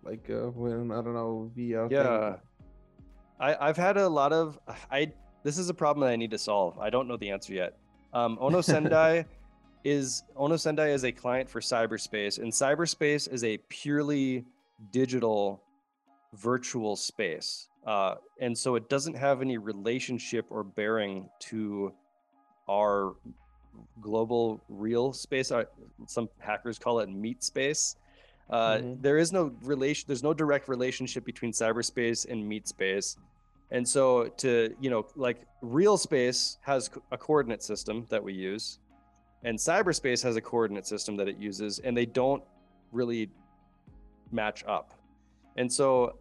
like 0.05 0.31
uh, 0.31 0.51
when 0.51 0.93
I 0.93 1.03
don't 1.03 1.15
know 1.15 1.51
VR? 1.57 1.89
thing? 1.89 1.99
Yeah. 1.99 2.37
I, 3.39 3.69
I've 3.69 3.77
had 3.77 3.97
a 3.97 4.09
lot 4.09 4.33
of 4.33 4.59
I 4.91 5.13
this 5.43 5.59
is 5.59 5.69
a 5.69 5.75
problem 5.75 6.07
that 6.07 6.13
I 6.13 6.17
need 6.17 6.31
to 6.31 6.39
solve. 6.39 6.79
I 6.79 6.91
don't 6.91 7.07
know 7.09 7.17
the 7.17 7.31
answer 7.31 7.53
yet. 7.53 7.77
Um, 8.13 8.39
Ono 8.41 8.61
Sendai 8.61 9.27
is 9.85 10.25
Ono 10.37 10.57
Sendai 10.57 10.89
is 10.89 11.05
a 11.05 11.13
client 11.13 11.49
for 11.49 11.61
cyberspace, 11.61 12.39
and 12.39 12.53
cyberspace 12.53 13.33
is 13.33 13.45
a 13.45 13.59
purely 13.69 14.45
digital 14.91 15.63
virtual 16.35 16.97
space. 16.97 17.69
Uh, 17.87 18.17
and 18.41 18.57
so 18.57 18.75
it 18.75 18.89
doesn't 18.89 19.15
have 19.17 19.41
any 19.41 19.59
relationship 19.59 20.45
or 20.51 20.65
bearing 20.65 21.29
to 21.39 21.93
our 22.69 23.15
global 24.01 24.61
real 24.69 25.13
space. 25.13 25.53
Uh, 25.53 25.65
Some 26.07 26.29
hackers 26.39 26.79
call 26.79 26.99
it 27.01 27.09
meat 27.09 27.45
space. 27.45 27.97
Uh, 28.51 28.79
Mhm. 28.79 29.03
There 29.03 29.19
is 29.19 29.33
no 29.33 29.53
relation. 29.63 30.05
There's 30.09 30.23
no 30.23 30.35
direct 30.35 30.69
relationship 30.69 31.25
between 31.25 31.53
cyberspace 31.53 32.27
and 32.31 32.47
meat 32.49 32.67
space, 32.69 33.17
and 33.71 33.89
so 33.89 34.29
to 34.29 34.75
you 34.81 34.91
know, 34.91 35.07
like 35.17 35.47
real 35.63 35.97
space 35.97 36.59
has 36.63 36.91
a 37.11 37.19
coordinate 37.19 37.63
system 37.63 38.07
that 38.09 38.23
we 38.23 38.33
use, 38.33 38.79
and 39.43 39.59
cyberspace 39.59 40.23
has 40.23 40.37
a 40.37 40.41
coordinate 40.41 40.87
system 40.87 41.17
that 41.17 41.29
it 41.29 41.37
uses 41.39 41.79
and 41.81 41.97
they 41.97 42.07
don't 42.07 42.43
really 42.93 43.31
match 44.33 44.65
up 44.67 44.95
and 45.57 45.73
so 45.73 46.19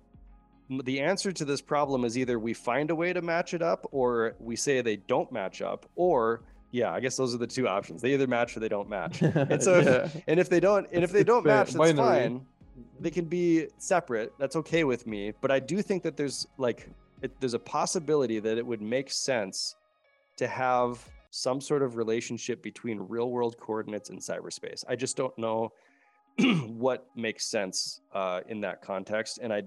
the 0.83 0.99
answer 0.99 1.31
to 1.31 1.45
this 1.45 1.61
problem 1.61 2.05
is 2.05 2.17
either 2.17 2.39
we 2.39 2.53
find 2.53 2.89
a 2.89 2.95
way 2.95 3.13
to 3.13 3.21
match 3.21 3.53
it 3.53 3.61
up 3.61 3.87
or 3.91 4.35
we 4.39 4.55
say 4.55 4.81
they 4.81 4.95
don't 4.95 5.31
match 5.31 5.61
up 5.61 5.85
or 5.95 6.41
yeah 6.71 6.91
i 6.91 6.99
guess 6.99 7.15
those 7.15 7.33
are 7.35 7.37
the 7.37 7.47
two 7.47 7.67
options. 7.67 8.01
They 8.01 8.13
either 8.13 8.27
match 8.27 8.57
or 8.57 8.59
they 8.59 8.69
don't 8.69 8.89
match. 8.89 9.21
And 9.51 9.61
so 9.61 9.79
yeah. 9.79 10.05
if, 10.05 10.23
and 10.27 10.39
if 10.39 10.49
they 10.49 10.59
don't 10.59 10.87
and 10.91 11.03
if 11.03 11.11
they 11.11 11.23
don't 11.23 11.45
match 11.45 11.71
that's 11.71 11.93
fine. 11.93 12.45
They 12.99 13.11
can 13.11 13.25
be 13.25 13.67
separate. 13.77 14.33
That's 14.37 14.57
okay 14.57 14.83
with 14.83 15.07
me. 15.07 15.33
But 15.39 15.51
i 15.51 15.59
do 15.59 15.81
think 15.81 16.03
that 16.03 16.17
there's 16.17 16.47
like 16.57 16.89
it, 17.21 17.39
there's 17.39 17.53
a 17.53 17.59
possibility 17.59 18.39
that 18.39 18.57
it 18.57 18.65
would 18.65 18.81
make 18.81 19.11
sense 19.11 19.75
to 20.37 20.47
have 20.47 21.07
some 21.31 21.59
sort 21.61 21.81
of 21.81 21.95
relationship 21.95 22.61
between 22.63 22.99
real 22.99 23.29
world 23.29 23.57
coordinates 23.57 24.09
and 24.09 24.19
cyberspace. 24.19 24.83
I 24.87 24.95
just 24.95 25.17
don't 25.17 25.37
know 25.37 25.71
what 26.67 27.07
makes 27.15 27.45
sense 27.45 28.01
uh, 28.13 28.41
in 28.47 28.61
that 28.61 28.81
context. 28.81 29.39
And 29.41 29.53
i 29.53 29.63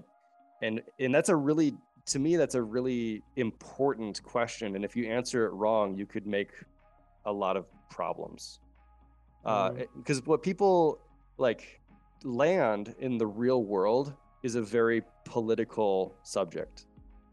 and 0.61 0.81
and 0.99 1.13
that's 1.13 1.29
a 1.29 1.35
really 1.35 1.73
to 2.07 2.19
me 2.19 2.35
that's 2.35 2.55
a 2.55 2.61
really 2.61 3.23
important 3.35 4.21
question. 4.23 4.75
And 4.75 4.83
if 4.83 4.95
you 4.95 5.05
answer 5.05 5.45
it 5.45 5.51
wrong 5.51 5.95
you 5.95 6.05
could 6.05 6.25
make 6.27 6.51
a 7.25 7.31
lot 7.31 7.57
of 7.57 7.65
problems. 7.89 8.59
Because 9.43 10.19
uh, 10.19 10.21
mm. 10.21 10.27
what 10.27 10.43
people 10.43 10.99
like 11.37 11.79
land 12.23 12.95
in 12.99 13.17
the 13.17 13.27
real 13.27 13.63
world 13.63 14.13
is 14.43 14.55
a 14.55 14.61
very 14.61 15.03
political 15.25 16.15
subject. 16.23 16.85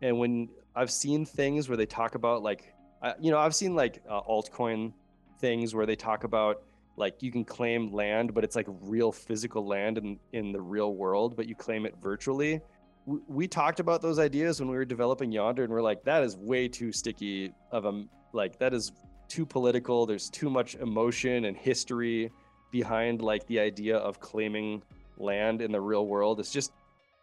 And 0.02 0.18
when 0.18 0.48
i've 0.76 0.90
seen 0.90 1.24
things 1.24 1.68
where 1.68 1.76
they 1.76 1.86
talk 1.86 2.14
about 2.14 2.42
like 2.42 2.74
uh, 3.02 3.14
you 3.18 3.30
know 3.30 3.38
i've 3.38 3.54
seen 3.54 3.74
like 3.74 4.02
uh, 4.08 4.20
altcoin 4.22 4.92
things 5.40 5.74
where 5.74 5.86
they 5.86 5.96
talk 5.96 6.22
about 6.24 6.62
like 6.96 7.22
you 7.22 7.32
can 7.32 7.44
claim 7.44 7.92
land 7.92 8.32
but 8.34 8.44
it's 8.44 8.54
like 8.54 8.66
real 8.82 9.10
physical 9.10 9.66
land 9.66 9.98
in 9.98 10.18
in 10.32 10.52
the 10.52 10.60
real 10.60 10.94
world 10.94 11.34
but 11.34 11.48
you 11.48 11.54
claim 11.54 11.86
it 11.86 11.94
virtually 12.00 12.60
we 13.06 13.46
talked 13.46 13.78
about 13.78 14.02
those 14.02 14.18
ideas 14.18 14.60
when 14.60 14.68
we 14.68 14.76
were 14.76 14.84
developing 14.84 15.30
Yonder, 15.30 15.62
and 15.62 15.72
we're 15.72 15.82
like, 15.82 16.02
that 16.04 16.22
is 16.22 16.36
way 16.36 16.66
too 16.68 16.90
sticky 16.92 17.52
of 17.70 17.84
a 17.84 18.04
like 18.32 18.58
that 18.58 18.74
is 18.74 18.92
too 19.28 19.46
political. 19.46 20.06
There's 20.06 20.28
too 20.28 20.50
much 20.50 20.74
emotion 20.74 21.44
and 21.44 21.56
history 21.56 22.30
behind 22.72 23.22
like 23.22 23.46
the 23.46 23.60
idea 23.60 23.96
of 23.96 24.20
claiming 24.20 24.82
land 25.18 25.62
in 25.62 25.70
the 25.70 25.80
real 25.80 26.06
world. 26.06 26.40
It's 26.40 26.52
just 26.52 26.72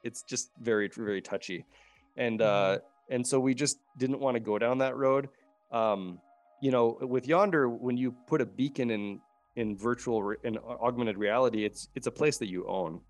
it's 0.04 0.24
just 0.24 0.52
very 0.62 0.88
very 0.88 1.22
touchy, 1.22 1.66
and 2.16 2.42
uh, 2.42 2.46
mm-hmm. 2.46 3.16
and 3.16 3.28
so 3.28 3.40
we 3.40 3.54
just 3.54 3.80
didn't 3.98 4.20
want 4.20 4.36
to 4.36 4.40
go 4.40 4.58
down 4.58 4.78
that 4.78 4.96
road. 4.96 5.30
Um, 5.72 6.20
you 6.62 6.72
know, 6.72 6.98
with 7.02 7.28
Yonder, 7.28 7.68
when 7.68 7.98
you 7.98 8.16
put 8.26 8.40
a 8.40 8.46
beacon 8.46 8.90
in 8.90 9.20
in 9.58 9.78
virtual 9.78 10.34
in 10.46 10.58
augmented 10.58 11.18
reality, 11.18 11.66
it's 11.66 11.90
it's 11.94 12.08
a 12.08 12.12
place 12.12 12.38
that 12.38 12.48
you 12.48 12.66
own 12.68 13.02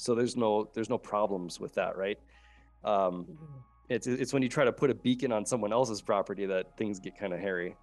so 0.00 0.14
there's 0.14 0.36
no 0.36 0.68
there's 0.74 0.90
no 0.90 0.98
problems 0.98 1.60
with 1.60 1.74
that 1.74 1.96
right? 1.96 2.18
Um, 2.84 3.24
mm-hmm. 3.24 3.44
it's 3.88 4.06
it's 4.06 4.32
when 4.32 4.42
you 4.42 4.48
try 4.48 4.64
to 4.64 4.72
put 4.72 4.90
a 4.90 4.94
beacon 4.94 5.32
on 5.32 5.44
someone 5.44 5.72
else's 5.72 6.00
property 6.00 6.46
that 6.46 6.76
things 6.76 6.98
get 6.98 7.18
kind 7.18 7.32
of 7.32 7.40
hairy. 7.40 7.76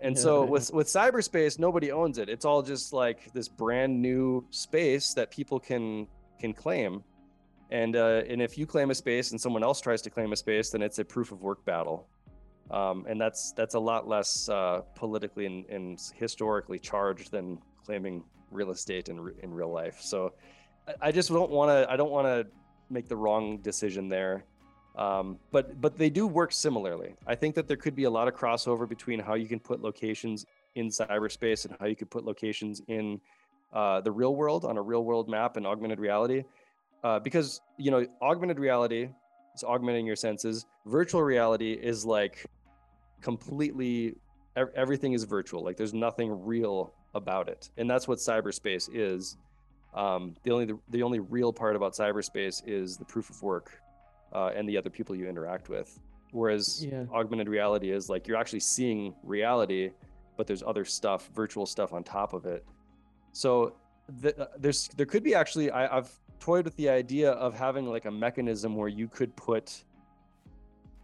And 0.00 0.16
yeah. 0.16 0.22
so 0.22 0.44
with 0.44 0.72
with 0.72 0.86
cyberspace 0.86 1.58
nobody 1.58 1.92
owns 1.92 2.18
it. 2.18 2.28
It's 2.28 2.44
all 2.44 2.62
just 2.62 2.92
like 2.92 3.32
this 3.32 3.48
brand 3.48 4.00
new 4.00 4.44
space 4.50 5.14
that 5.14 5.30
people 5.30 5.58
can 5.60 6.06
can 6.40 6.52
claim. 6.52 7.02
And 7.70 7.96
uh, 7.96 8.22
and 8.28 8.42
if 8.42 8.58
you 8.58 8.66
claim 8.66 8.90
a 8.90 8.94
space 8.94 9.30
and 9.32 9.40
someone 9.40 9.62
else 9.62 9.80
tries 9.80 10.02
to 10.02 10.10
claim 10.10 10.32
a 10.32 10.36
space 10.36 10.70
then 10.70 10.82
it's 10.82 10.98
a 10.98 11.04
proof 11.04 11.32
of 11.32 11.42
work 11.42 11.64
battle. 11.64 12.08
Um, 12.70 13.04
and 13.08 13.20
that's 13.20 13.52
that's 13.52 13.74
a 13.74 13.80
lot 13.80 14.08
less 14.08 14.48
uh, 14.48 14.80
politically 14.94 15.46
and, 15.46 15.66
and 15.66 16.00
historically 16.14 16.78
charged 16.78 17.30
than 17.30 17.58
claiming 17.84 18.24
real 18.52 18.70
estate 18.70 19.08
in, 19.08 19.32
in 19.42 19.52
real 19.52 19.72
life. 19.72 19.98
So 20.00 20.32
I 21.00 21.12
just 21.12 21.28
don't 21.28 21.50
want 21.50 21.70
to. 21.70 21.90
I 21.90 21.96
don't 21.96 22.10
want 22.10 22.26
to 22.26 22.46
make 22.90 23.08
the 23.08 23.16
wrong 23.16 23.58
decision 23.58 24.08
there. 24.08 24.44
Um, 24.96 25.38
but 25.50 25.80
but 25.80 25.96
they 25.96 26.10
do 26.10 26.26
work 26.26 26.52
similarly. 26.52 27.14
I 27.26 27.34
think 27.34 27.54
that 27.54 27.66
there 27.66 27.76
could 27.76 27.94
be 27.94 28.04
a 28.04 28.10
lot 28.10 28.28
of 28.28 28.34
crossover 28.34 28.88
between 28.88 29.18
how 29.18 29.34
you 29.34 29.48
can 29.48 29.60
put 29.60 29.80
locations 29.80 30.44
in 30.74 30.88
cyberspace 30.88 31.64
and 31.64 31.76
how 31.80 31.86
you 31.86 31.96
could 31.96 32.10
put 32.10 32.24
locations 32.24 32.82
in 32.88 33.20
uh, 33.72 34.00
the 34.02 34.12
real 34.12 34.34
world 34.34 34.64
on 34.64 34.76
a 34.76 34.82
real 34.82 35.04
world 35.04 35.28
map 35.28 35.56
and 35.56 35.66
augmented 35.66 35.98
reality. 35.98 36.44
Uh, 37.02 37.18
because 37.18 37.60
you 37.78 37.90
know, 37.90 38.06
augmented 38.20 38.58
reality 38.58 39.08
is 39.54 39.64
augmenting 39.64 40.06
your 40.06 40.16
senses. 40.16 40.66
Virtual 40.86 41.22
reality 41.22 41.72
is 41.72 42.04
like 42.04 42.44
completely 43.22 44.14
everything 44.76 45.14
is 45.14 45.24
virtual. 45.24 45.64
Like 45.64 45.76
there's 45.76 45.94
nothing 45.94 46.44
real 46.44 46.92
about 47.14 47.48
it, 47.48 47.70
and 47.78 47.88
that's 47.88 48.06
what 48.06 48.18
cyberspace 48.18 48.90
is. 48.92 49.38
Um, 49.94 50.34
the 50.42 50.50
only 50.50 50.64
the, 50.64 50.78
the, 50.90 51.02
only 51.02 51.20
real 51.20 51.52
part 51.52 51.76
about 51.76 51.92
cyberspace 51.92 52.62
is 52.66 52.96
the 52.96 53.04
proof 53.04 53.28
of 53.28 53.42
work 53.42 53.78
uh, 54.32 54.50
and 54.56 54.66
the 54.66 54.78
other 54.78 54.88
people 54.88 55.14
you 55.14 55.28
interact 55.28 55.68
with. 55.68 56.00
Whereas 56.30 56.82
yeah. 56.84 57.04
augmented 57.12 57.48
reality 57.48 57.90
is 57.90 58.08
like 58.08 58.26
you're 58.26 58.38
actually 58.38 58.60
seeing 58.60 59.14
reality, 59.22 59.90
but 60.38 60.46
there's 60.46 60.62
other 60.62 60.86
stuff, 60.86 61.28
virtual 61.34 61.66
stuff 61.66 61.92
on 61.92 62.02
top 62.04 62.32
of 62.32 62.46
it. 62.46 62.64
So 63.32 63.74
the, 64.20 64.38
uh, 64.40 64.46
there's 64.58 64.88
there 64.96 65.04
could 65.04 65.22
be 65.22 65.34
actually 65.34 65.70
I, 65.70 65.98
I've 65.98 66.10
toyed 66.40 66.64
with 66.64 66.76
the 66.76 66.88
idea 66.88 67.32
of 67.32 67.54
having 67.54 67.86
like 67.86 68.06
a 68.06 68.10
mechanism 68.10 68.74
where 68.76 68.88
you 68.88 69.08
could 69.08 69.36
put 69.36 69.84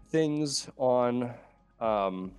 things 0.09 0.69
on 0.79 1.35
um, 1.79 2.33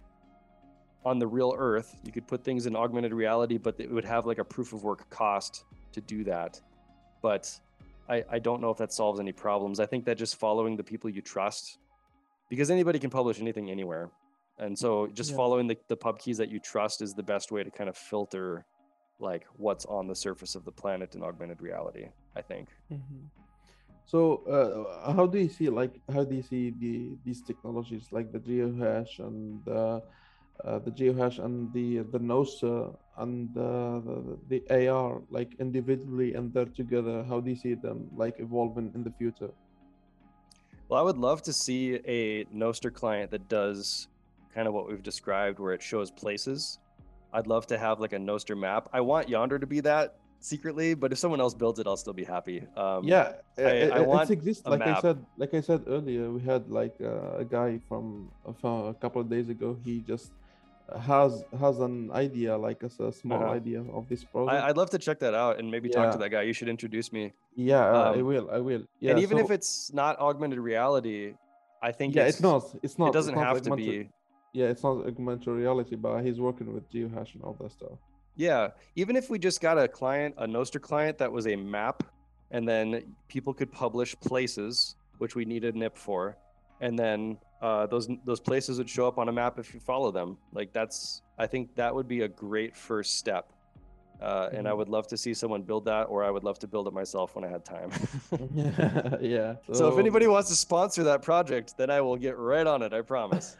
on 1.05 1.19
the 1.19 1.27
real 1.27 1.53
Earth. 1.55 1.95
You 2.03 2.11
could 2.11 2.27
put 2.27 2.43
things 2.43 2.65
in 2.65 2.75
augmented 2.75 3.13
reality, 3.13 3.59
but 3.59 3.75
it 3.79 3.91
would 3.91 4.05
have 4.05 4.25
like 4.25 4.39
a 4.39 4.43
proof 4.43 4.73
of 4.73 4.83
work 4.83 5.07
cost 5.11 5.65
to 5.91 6.01
do 6.01 6.23
that. 6.25 6.59
But 7.21 7.59
I, 8.07 8.23
I 8.29 8.39
don't 8.39 8.61
know 8.61 8.71
if 8.71 8.77
that 8.77 8.91
solves 8.91 9.19
any 9.19 9.31
problems. 9.31 9.79
I 9.79 9.85
think 9.85 10.05
that 10.05 10.17
just 10.17 10.35
following 10.37 10.75
the 10.75 10.83
people 10.83 11.09
you 11.09 11.21
trust, 11.21 11.77
because 12.49 12.71
anybody 12.71 12.99
can 12.99 13.09
publish 13.09 13.39
anything 13.39 13.69
anywhere. 13.69 14.09
And 14.57 14.77
so 14.77 15.07
just 15.07 15.31
yeah. 15.31 15.37
following 15.37 15.67
the, 15.67 15.77
the 15.87 15.95
pub 15.95 16.19
keys 16.19 16.37
that 16.37 16.49
you 16.49 16.59
trust 16.59 17.01
is 17.01 17.13
the 17.13 17.23
best 17.23 17.51
way 17.51 17.63
to 17.63 17.71
kind 17.71 17.89
of 17.89 17.95
filter 17.95 18.65
like 19.19 19.45
what's 19.57 19.85
on 19.85 20.07
the 20.07 20.15
surface 20.15 20.55
of 20.55 20.65
the 20.65 20.71
planet 20.71 21.15
in 21.15 21.23
augmented 21.23 21.61
reality, 21.61 22.07
I 22.35 22.41
think. 22.41 22.69
Mm-hmm. 22.91 23.25
So 24.05 24.43
uh, 24.47 25.13
how 25.13 25.27
do 25.27 25.37
you 25.37 25.49
see 25.49 25.69
like 25.69 26.01
how 26.11 26.23
do 26.23 26.35
you 26.35 26.41
see 26.41 26.71
the 26.71 27.11
these 27.23 27.41
technologies 27.43 28.07
like 28.11 28.31
the 28.31 28.39
geohash 28.39 29.19
and 29.19 29.67
uh, 29.67 29.99
uh, 30.65 30.79
the 30.79 30.91
geohash 30.91 31.39
and 31.39 31.71
the 31.73 31.99
the 31.99 32.19
Nostr 32.19 32.95
and 33.17 33.55
uh, 33.57 33.99
the, 34.49 34.61
the 34.67 34.87
AR 34.87 35.21
like 35.29 35.55
individually 35.59 36.33
and 36.33 36.53
they're 36.53 36.65
together? 36.65 37.23
How 37.27 37.39
do 37.39 37.49
you 37.49 37.55
see 37.55 37.73
them 37.73 38.09
like 38.15 38.39
evolving 38.39 38.91
in 38.95 39.03
the 39.03 39.11
future? 39.11 39.51
Well, 40.87 40.99
I 40.99 41.03
would 41.03 41.17
love 41.17 41.43
to 41.43 41.53
see 41.53 41.95
a 42.05 42.45
Nostr 42.45 42.91
client 42.91 43.31
that 43.31 43.47
does 43.47 44.07
kind 44.53 44.67
of 44.67 44.73
what 44.73 44.89
we've 44.89 45.03
described, 45.03 45.59
where 45.59 45.73
it 45.73 45.83
shows 45.83 46.09
places. 46.09 46.79
I'd 47.31 47.47
love 47.47 47.67
to 47.67 47.77
have 47.77 47.99
like 47.99 48.13
a 48.13 48.17
Nostr 48.17 48.57
map. 48.57 48.89
I 48.91 49.01
want 49.01 49.29
Yonder 49.29 49.59
to 49.59 49.67
be 49.67 49.81
that 49.81 50.15
secretly, 50.39 50.93
but 50.93 51.11
if 51.11 51.19
someone 51.19 51.39
else 51.39 51.53
builds 51.53 51.79
it, 51.79 51.87
I'll 51.87 51.97
still 51.97 52.13
be 52.13 52.23
happy. 52.23 52.63
Um, 52.75 53.03
yeah, 53.03 53.33
I, 53.57 53.61
it, 53.61 53.91
I 53.91 53.99
want 54.01 54.29
it 54.29 54.33
exists. 54.33 54.65
Like 54.65 54.79
map. 54.79 54.97
I 54.97 55.01
said, 55.01 55.25
like 55.37 55.53
I 55.53 55.61
said 55.61 55.83
earlier, 55.87 56.31
we 56.31 56.41
had 56.41 56.69
like 56.69 56.95
uh, 57.01 57.37
a 57.37 57.45
guy 57.45 57.79
from, 57.87 58.31
from 58.59 58.87
a 58.87 58.93
couple 58.95 59.21
of 59.21 59.29
days 59.29 59.49
ago. 59.49 59.77
He 59.83 59.99
just 59.99 60.31
has 60.97 61.43
has 61.59 61.79
an 61.79 62.11
idea 62.11 62.57
like 62.57 62.83
a, 62.83 63.03
a 63.03 63.11
small 63.11 63.43
uh-huh. 63.43 63.51
idea 63.51 63.83
of 63.93 64.07
this 64.07 64.23
project. 64.23 64.63
I, 64.63 64.67
would 64.67 64.77
love 64.77 64.89
to 64.91 64.97
check 64.97 65.19
that 65.19 65.33
out 65.33 65.59
and 65.59 65.69
maybe 65.69 65.89
yeah. 65.89 66.03
talk 66.03 66.11
to 66.13 66.17
that 66.17 66.29
guy. 66.29 66.43
You 66.43 66.53
should 66.53 66.69
introduce 66.69 67.11
me. 67.11 67.33
Yeah 67.55 67.85
uh, 67.85 68.11
um, 68.11 68.19
i 68.19 68.21
will 68.21 68.49
i 68.51 68.59
will. 68.59 68.83
yeah 68.99 69.11
and 69.11 69.19
even 69.19 69.37
so, 69.37 69.43
if 69.43 69.51
it's 69.51 69.91
not 69.93 70.17
augmented 70.19 70.59
reality 70.59 71.33
i 71.81 71.91
think 71.91 72.15
yeah 72.15 72.23
it's, 72.23 72.37
it's 72.37 72.43
not 72.43 72.63
it's 72.83 72.97
not 72.97 73.09
it 73.09 73.13
doesn't 73.13 73.35
not 73.35 73.47
have 73.47 73.61
to 73.63 73.75
be. 73.75 74.09
Yeah 74.53 74.67
it's 74.67 74.83
not 74.83 75.05
augmented 75.05 75.47
reality 75.47 75.95
but 75.95 76.21
he's 76.21 76.39
working 76.39 76.73
with 76.73 76.89
geohash 76.91 77.35
and 77.35 77.43
all 77.43 77.55
that 77.59 77.71
stuff. 77.71 77.97
Yeah 78.35 78.69
even 78.95 79.15
if 79.15 79.29
we 79.29 79.39
just 79.39 79.61
got 79.61 79.77
a 79.77 79.87
client 79.87 80.35
a 80.37 80.47
Nostr 80.47 80.81
client 80.81 81.17
that 81.17 81.31
was 81.31 81.47
a 81.47 81.55
map 81.55 82.03
and 82.51 82.67
then 82.67 83.15
people 83.27 83.53
could 83.53 83.71
publish 83.71 84.15
places 84.21 84.95
which 85.17 85.35
we 85.35 85.45
needed 85.45 85.75
nip 85.75 85.97
for 85.97 86.37
and 86.81 86.97
then 86.97 87.37
uh, 87.61 87.85
those 87.87 88.07
those 88.25 88.39
places 88.39 88.77
would 88.77 88.89
show 88.89 89.07
up 89.07 89.17
on 89.17 89.29
a 89.29 89.31
map 89.31 89.59
if 89.59 89.73
you 89.73 89.79
follow 89.79 90.11
them. 90.11 90.37
Like 90.53 90.71
that's 90.73 91.21
I 91.37 91.47
think 91.47 91.75
that 91.75 91.93
would 91.93 92.07
be 92.07 92.21
a 92.21 92.27
great 92.27 92.75
first 92.75 93.17
step. 93.17 93.51
Uh, 94.21 94.47
mm-hmm. 94.47 94.57
And 94.57 94.67
I 94.67 94.71
mm-hmm. 94.71 94.79
would 94.79 94.89
love 94.89 95.07
to 95.07 95.17
see 95.17 95.33
someone 95.33 95.61
build 95.61 95.85
that, 95.85 96.03
or 96.03 96.25
I 96.25 96.29
would 96.29 96.43
love 96.43 96.59
to 96.59 96.67
build 96.67 96.87
it 96.87 96.93
myself 96.93 97.35
when 97.35 97.45
I 97.45 97.47
had 97.47 97.63
time. 97.63 97.89
yeah, 98.53 99.15
yeah. 99.21 99.55
So, 99.67 99.73
so, 99.73 99.87
if 99.93 99.97
anybody 99.97 100.27
wants 100.27 100.49
to 100.49 100.55
sponsor 100.55 101.03
that 101.03 101.21
project, 101.21 101.75
then 101.77 101.89
I 101.89 102.01
will 102.01 102.17
get 102.17 102.37
right 102.37 102.67
on 102.67 102.81
it. 102.81 102.91
I 102.91 103.01
promise. 103.01 103.55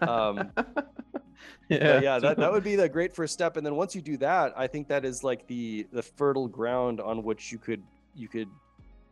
Um, 0.00 0.50
yeah, 1.68 2.00
yeah. 2.00 2.18
That, 2.18 2.38
that 2.38 2.50
would 2.50 2.64
be 2.64 2.74
the 2.74 2.88
great 2.88 3.14
first 3.14 3.34
step. 3.34 3.56
And 3.56 3.64
then 3.64 3.76
once 3.76 3.94
you 3.94 4.02
do 4.02 4.16
that, 4.16 4.52
I 4.56 4.66
think 4.66 4.88
that 4.88 5.04
is 5.04 5.22
like 5.22 5.46
the 5.46 5.86
the 5.92 6.02
fertile 6.02 6.48
ground 6.48 7.00
on 7.00 7.22
which 7.22 7.52
you 7.52 7.58
could 7.58 7.82
you 8.16 8.26
could 8.26 8.48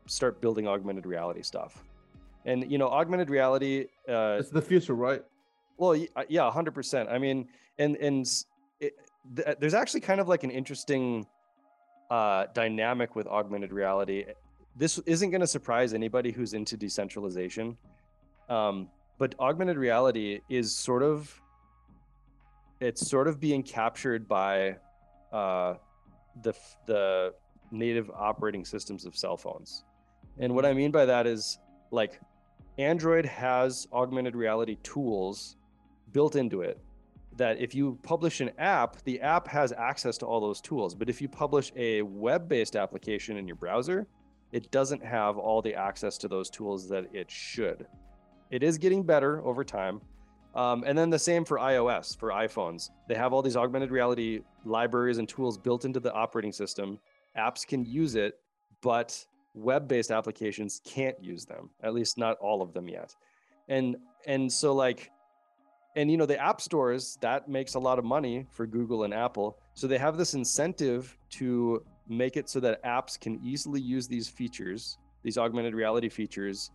start 0.06 0.40
building 0.40 0.66
augmented 0.66 1.06
reality 1.06 1.42
stuff 1.42 1.84
and 2.48 2.70
you 2.70 2.78
know 2.78 2.88
augmented 2.88 3.30
reality 3.30 3.86
uh 4.08 4.36
it's 4.40 4.50
the 4.50 4.62
future 4.62 4.94
right 4.94 5.22
well 5.76 5.92
uh, 6.16 6.22
yeah 6.28 6.50
100% 6.50 7.12
i 7.12 7.18
mean 7.18 7.46
and 7.78 7.96
and 7.96 8.26
it, 8.80 8.94
th- 9.36 9.56
there's 9.60 9.74
actually 9.74 10.00
kind 10.00 10.20
of 10.20 10.28
like 10.28 10.44
an 10.44 10.50
interesting 10.50 11.26
uh, 12.10 12.46
dynamic 12.54 13.14
with 13.14 13.26
augmented 13.26 13.72
reality. 13.72 14.24
This 14.76 14.98
isn't 15.00 15.30
going 15.30 15.40
to 15.40 15.46
surprise 15.46 15.92
anybody 15.94 16.30
who's 16.30 16.54
into 16.54 16.76
decentralization, 16.76 17.76
um, 18.48 18.88
but 19.18 19.34
augmented 19.40 19.76
reality 19.76 20.40
is 20.48 20.74
sort 20.74 21.02
of 21.02 21.40
it's 22.80 23.08
sort 23.08 23.26
of 23.26 23.40
being 23.40 23.62
captured 23.62 24.28
by 24.28 24.76
uh, 25.32 25.74
the 26.42 26.54
the 26.86 27.34
native 27.70 28.10
operating 28.10 28.64
systems 28.64 29.04
of 29.04 29.16
cell 29.16 29.36
phones. 29.36 29.84
And 30.38 30.54
what 30.54 30.64
I 30.64 30.72
mean 30.72 30.90
by 30.90 31.04
that 31.04 31.26
is 31.26 31.58
like 31.90 32.20
Android 32.78 33.26
has 33.26 33.88
augmented 33.92 34.36
reality 34.36 34.76
tools 34.82 35.56
built 36.12 36.36
into 36.36 36.62
it 36.62 36.78
that 37.36 37.58
if 37.58 37.74
you 37.74 37.98
publish 38.02 38.40
an 38.40 38.50
app, 38.58 39.02
the 39.04 39.20
app 39.20 39.46
has 39.48 39.72
access 39.72 40.18
to 40.18 40.26
all 40.26 40.40
those 40.40 40.60
tools. 40.60 40.94
But 40.94 41.08
if 41.08 41.20
you 41.20 41.28
publish 41.28 41.72
a 41.76 42.02
web 42.02 42.48
based 42.48 42.76
application 42.76 43.36
in 43.36 43.46
your 43.46 43.56
browser, 43.56 44.06
it 44.52 44.70
doesn't 44.70 45.04
have 45.04 45.38
all 45.38 45.60
the 45.62 45.74
access 45.74 46.18
to 46.18 46.28
those 46.28 46.50
tools 46.50 46.88
that 46.88 47.06
it 47.12 47.30
should. 47.30 47.86
It 48.50 48.62
is 48.62 48.78
getting 48.78 49.02
better 49.02 49.44
over 49.44 49.62
time. 49.62 50.00
Um, 50.54 50.82
and 50.86 50.96
then 50.96 51.10
the 51.10 51.18
same 51.18 51.44
for 51.44 51.58
iOS, 51.58 52.18
for 52.18 52.30
iPhones. 52.30 52.90
They 53.08 53.14
have 53.14 53.32
all 53.32 53.42
these 53.42 53.56
augmented 53.56 53.90
reality 53.90 54.40
libraries 54.64 55.18
and 55.18 55.28
tools 55.28 55.58
built 55.58 55.84
into 55.84 56.00
the 56.00 56.12
operating 56.12 56.52
system. 56.52 56.98
Apps 57.36 57.66
can 57.66 57.84
use 57.84 58.14
it, 58.14 58.40
but 58.80 59.24
web-based 59.54 60.10
applications 60.10 60.80
can't 60.84 61.16
use 61.22 61.44
them. 61.44 61.70
At 61.82 61.94
least 61.94 62.18
not 62.18 62.36
all 62.38 62.62
of 62.62 62.72
them 62.72 62.88
yet. 62.88 63.14
And 63.68 63.96
and 64.26 64.50
so 64.50 64.74
like 64.74 65.10
and 65.96 66.10
you 66.10 66.16
know 66.16 66.26
the 66.26 66.38
app 66.38 66.60
stores 66.60 67.18
that 67.20 67.48
makes 67.48 67.74
a 67.74 67.78
lot 67.78 67.98
of 67.98 68.04
money 68.04 68.46
for 68.50 68.66
Google 68.66 69.04
and 69.04 69.12
Apple. 69.12 69.58
So 69.74 69.86
they 69.86 69.98
have 69.98 70.16
this 70.16 70.34
incentive 70.34 71.16
to 71.30 71.84
make 72.08 72.36
it 72.36 72.48
so 72.48 72.60
that 72.60 72.82
apps 72.84 73.18
can 73.20 73.40
easily 73.44 73.80
use 73.80 74.06
these 74.06 74.28
features, 74.28 74.98
these 75.22 75.36
augmented 75.36 75.74
reality 75.74 76.08
features, 76.08 76.70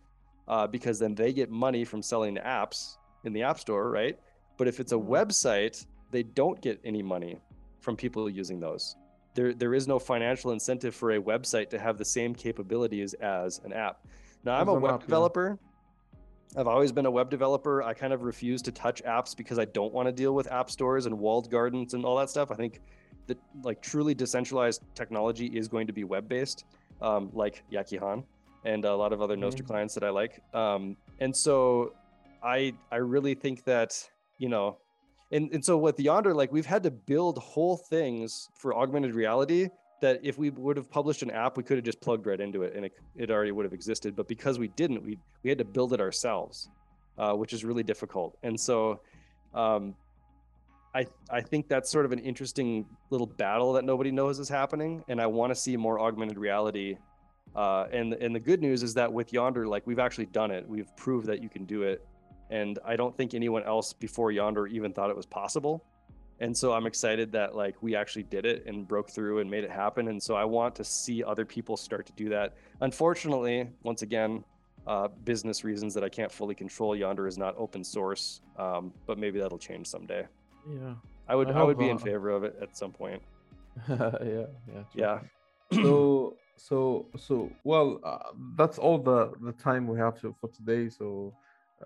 uh, 0.48 0.66
because 0.66 0.98
then 0.98 1.14
they 1.14 1.32
get 1.32 1.50
money 1.50 1.84
from 1.84 2.02
selling 2.02 2.34
the 2.34 2.40
apps 2.40 2.98
in 3.24 3.32
the 3.32 3.42
app 3.42 3.58
store, 3.58 3.90
right? 3.90 4.18
But 4.56 4.68
if 4.68 4.80
it's 4.80 4.92
a 4.92 4.96
mm-hmm. 4.96 5.12
website, 5.12 5.86
they 6.10 6.22
don't 6.22 6.60
get 6.60 6.80
any 6.84 7.02
money 7.02 7.40
from 7.80 7.96
people 7.96 8.28
using 8.30 8.60
those. 8.60 8.96
There, 9.34 9.52
there 9.52 9.74
is 9.74 9.88
no 9.88 9.98
financial 9.98 10.52
incentive 10.52 10.94
for 10.94 11.12
a 11.12 11.20
website 11.20 11.68
to 11.70 11.78
have 11.78 11.98
the 11.98 12.04
same 12.04 12.34
capabilities 12.34 13.14
as 13.14 13.60
an 13.64 13.72
app. 13.72 14.06
Now, 14.44 14.60
I'm 14.60 14.68
a 14.68 14.74
web 14.74 15.00
developer. 15.00 15.58
I've 16.56 16.68
always 16.68 16.92
been 16.92 17.06
a 17.06 17.10
web 17.10 17.30
developer. 17.30 17.82
I 17.82 17.94
kind 17.94 18.12
of 18.12 18.22
refuse 18.22 18.62
to 18.62 18.72
touch 18.72 19.02
apps 19.04 19.36
because 19.36 19.58
I 19.58 19.64
don't 19.64 19.92
want 19.92 20.06
to 20.06 20.12
deal 20.12 20.34
with 20.34 20.50
app 20.52 20.70
stores 20.70 21.06
and 21.06 21.18
walled 21.18 21.50
gardens 21.50 21.94
and 21.94 22.04
all 22.04 22.16
that 22.18 22.30
stuff. 22.30 22.52
I 22.52 22.54
think 22.54 22.80
that 23.26 23.38
like 23.62 23.82
truly 23.82 24.14
decentralized 24.14 24.82
technology 24.94 25.46
is 25.46 25.66
going 25.66 25.86
to 25.88 25.92
be 25.92 26.04
web 26.04 26.28
based, 26.28 26.64
um, 27.02 27.30
like 27.32 27.64
YakiHonne 27.72 28.22
and 28.64 28.84
a 28.84 28.94
lot 28.94 29.12
of 29.12 29.20
other 29.20 29.36
Nostr 29.36 29.56
mm-hmm. 29.56 29.66
clients 29.66 29.94
that 29.94 30.04
I 30.04 30.10
like. 30.10 30.40
Um, 30.54 30.96
and 31.18 31.34
so 31.34 31.94
I 32.42 32.74
I 32.92 32.96
really 32.96 33.34
think 33.34 33.64
that 33.64 34.08
you 34.38 34.48
know, 34.48 34.78
and 35.34 35.52
and 35.52 35.64
so 35.64 35.76
with 35.76 35.98
Yonder 36.00 36.32
like 36.32 36.52
we've 36.52 36.64
had 36.64 36.82
to 36.84 36.90
build 36.90 37.38
whole 37.38 37.76
things 37.76 38.48
for 38.54 38.74
augmented 38.74 39.14
reality 39.14 39.68
that 40.00 40.20
if 40.22 40.38
we 40.38 40.50
would 40.50 40.76
have 40.76 40.90
published 40.90 41.22
an 41.22 41.30
app, 41.30 41.56
we 41.56 41.62
could 41.62 41.76
have 41.78 41.84
just 41.84 42.00
plugged 42.00 42.26
right 42.26 42.40
into 42.40 42.62
it 42.62 42.74
and 42.76 42.84
it, 42.84 42.92
it 43.16 43.30
already 43.30 43.52
would 43.52 43.64
have 43.64 43.72
existed. 43.72 44.14
But 44.14 44.28
because 44.28 44.58
we 44.58 44.68
didn't, 44.68 45.02
we 45.02 45.18
we 45.42 45.50
had 45.50 45.58
to 45.58 45.64
build 45.64 45.92
it 45.92 46.00
ourselves, 46.00 46.68
uh, 47.18 47.32
which 47.32 47.52
is 47.52 47.64
really 47.64 47.82
difficult. 47.82 48.36
And 48.42 48.58
so, 48.58 49.00
um, 49.54 49.94
I 50.94 51.06
I 51.30 51.40
think 51.40 51.68
that's 51.68 51.90
sort 51.90 52.04
of 52.04 52.12
an 52.12 52.20
interesting 52.20 52.86
little 53.10 53.26
battle 53.26 53.72
that 53.72 53.84
nobody 53.84 54.12
knows 54.12 54.38
is 54.38 54.48
happening, 54.48 55.02
and 55.08 55.20
I 55.20 55.26
want 55.26 55.50
to 55.50 55.56
see 55.56 55.76
more 55.76 55.98
augmented 56.00 56.38
reality. 56.38 56.96
Uh, 57.56 57.86
and 57.92 58.14
and 58.14 58.34
the 58.34 58.40
good 58.40 58.60
news 58.60 58.82
is 58.82 58.94
that 58.94 59.12
with 59.12 59.32
Yonder 59.32 59.66
like 59.66 59.86
we've 59.86 59.98
actually 59.98 60.26
done 60.26 60.50
it. 60.50 60.68
We've 60.68 60.94
proved 60.96 61.26
that 61.26 61.42
you 61.42 61.48
can 61.48 61.64
do 61.64 61.82
it 61.82 62.04
and 62.54 62.78
I 62.84 62.94
don't 62.94 63.16
think 63.16 63.34
anyone 63.34 63.64
else 63.64 63.92
before 63.92 64.30
Yonder 64.30 64.68
even 64.68 64.92
thought 64.92 65.10
it 65.10 65.16
was 65.16 65.26
possible. 65.26 65.84
And 66.38 66.56
so 66.56 66.72
I'm 66.72 66.86
excited 66.86 67.32
that 67.32 67.56
like 67.56 67.74
we 67.82 67.96
actually 67.96 68.22
did 68.22 68.46
it 68.46 68.64
and 68.66 68.86
broke 68.86 69.10
through 69.10 69.40
and 69.40 69.50
made 69.50 69.64
it 69.64 69.70
happen. 69.70 70.06
And 70.08 70.22
so 70.22 70.36
I 70.36 70.44
want 70.44 70.74
to 70.76 70.84
see 70.84 71.24
other 71.24 71.44
people 71.44 71.76
start 71.76 72.06
to 72.06 72.12
do 72.12 72.28
that. 72.28 72.54
Unfortunately, 72.80 73.68
once 73.82 74.02
again, 74.02 74.44
uh, 74.86 75.08
business 75.24 75.64
reasons 75.64 75.94
that 75.94 76.04
I 76.04 76.08
can't 76.08 76.30
fully 76.30 76.54
control. 76.54 76.94
Yonder 76.94 77.26
is 77.26 77.38
not 77.38 77.54
open 77.56 77.82
source, 77.82 78.40
um, 78.56 78.92
but 79.06 79.18
maybe 79.18 79.40
that'll 79.40 79.58
change 79.58 79.88
someday. 79.88 80.26
Yeah, 80.68 80.94
I 81.28 81.34
would. 81.34 81.50
I, 81.50 81.60
I 81.60 81.62
would 81.62 81.78
be 81.78 81.88
uh... 81.88 81.92
in 81.92 81.98
favor 81.98 82.30
of 82.30 82.44
it 82.44 82.56
at 82.60 82.76
some 82.76 82.92
point. 82.92 83.22
yeah, 83.88 83.96
yeah, 84.20 84.46
true. 84.68 84.84
yeah. 84.94 85.18
so, 85.72 86.36
so, 86.56 87.06
so, 87.16 87.50
well, 87.64 87.98
uh, 88.04 88.18
that's 88.56 88.78
all 88.78 88.98
the 88.98 89.32
the 89.40 89.52
time 89.52 89.86
we 89.86 89.98
have 89.98 90.20
to, 90.20 90.34
for 90.38 90.50
today. 90.50 90.90
So, 90.90 91.32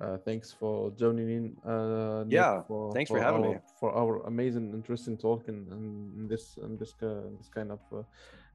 uh, 0.00 0.16
thanks 0.18 0.52
for 0.52 0.90
joining 0.92 1.30
in. 1.30 1.56
Uh, 1.68 2.24
yeah, 2.28 2.62
for, 2.62 2.92
thanks 2.92 3.10
for, 3.10 3.18
for 3.18 3.22
having 3.22 3.44
our, 3.44 3.50
me 3.50 3.58
for 3.80 3.92
our 3.96 4.26
amazing, 4.26 4.70
interesting 4.72 5.16
talk 5.16 5.48
in, 5.48 5.66
in, 5.72 6.28
this 6.28 6.58
in 6.62 6.76
this 6.78 6.94
uh, 7.02 7.22
this 7.36 7.48
kind 7.48 7.72
of 7.72 7.80
uh, 7.92 8.02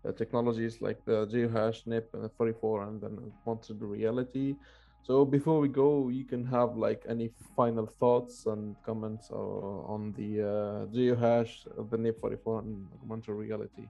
uh, 0.07 0.11
technologies 0.13 0.81
like 0.81 1.03
the 1.05 1.25
geohash, 1.27 1.85
NIP, 1.85 2.15
44, 2.37 2.83
and 2.83 3.01
then 3.01 3.17
augmented 3.17 3.81
reality. 3.81 4.55
So 5.03 5.25
before 5.25 5.59
we 5.59 5.67
go, 5.67 6.07
you 6.07 6.23
can 6.23 6.45
have 6.45 6.77
like 6.77 7.03
any 7.09 7.29
final 7.57 7.87
thoughts 7.87 8.45
and 8.45 8.75
comments 8.85 9.29
on 9.31 10.13
the 10.15 10.87
geohash, 10.93 11.67
the 11.89 11.97
NIP 11.97 12.21
44, 12.21 12.59
and 12.59 12.87
augmented 13.01 13.35
reality. 13.35 13.87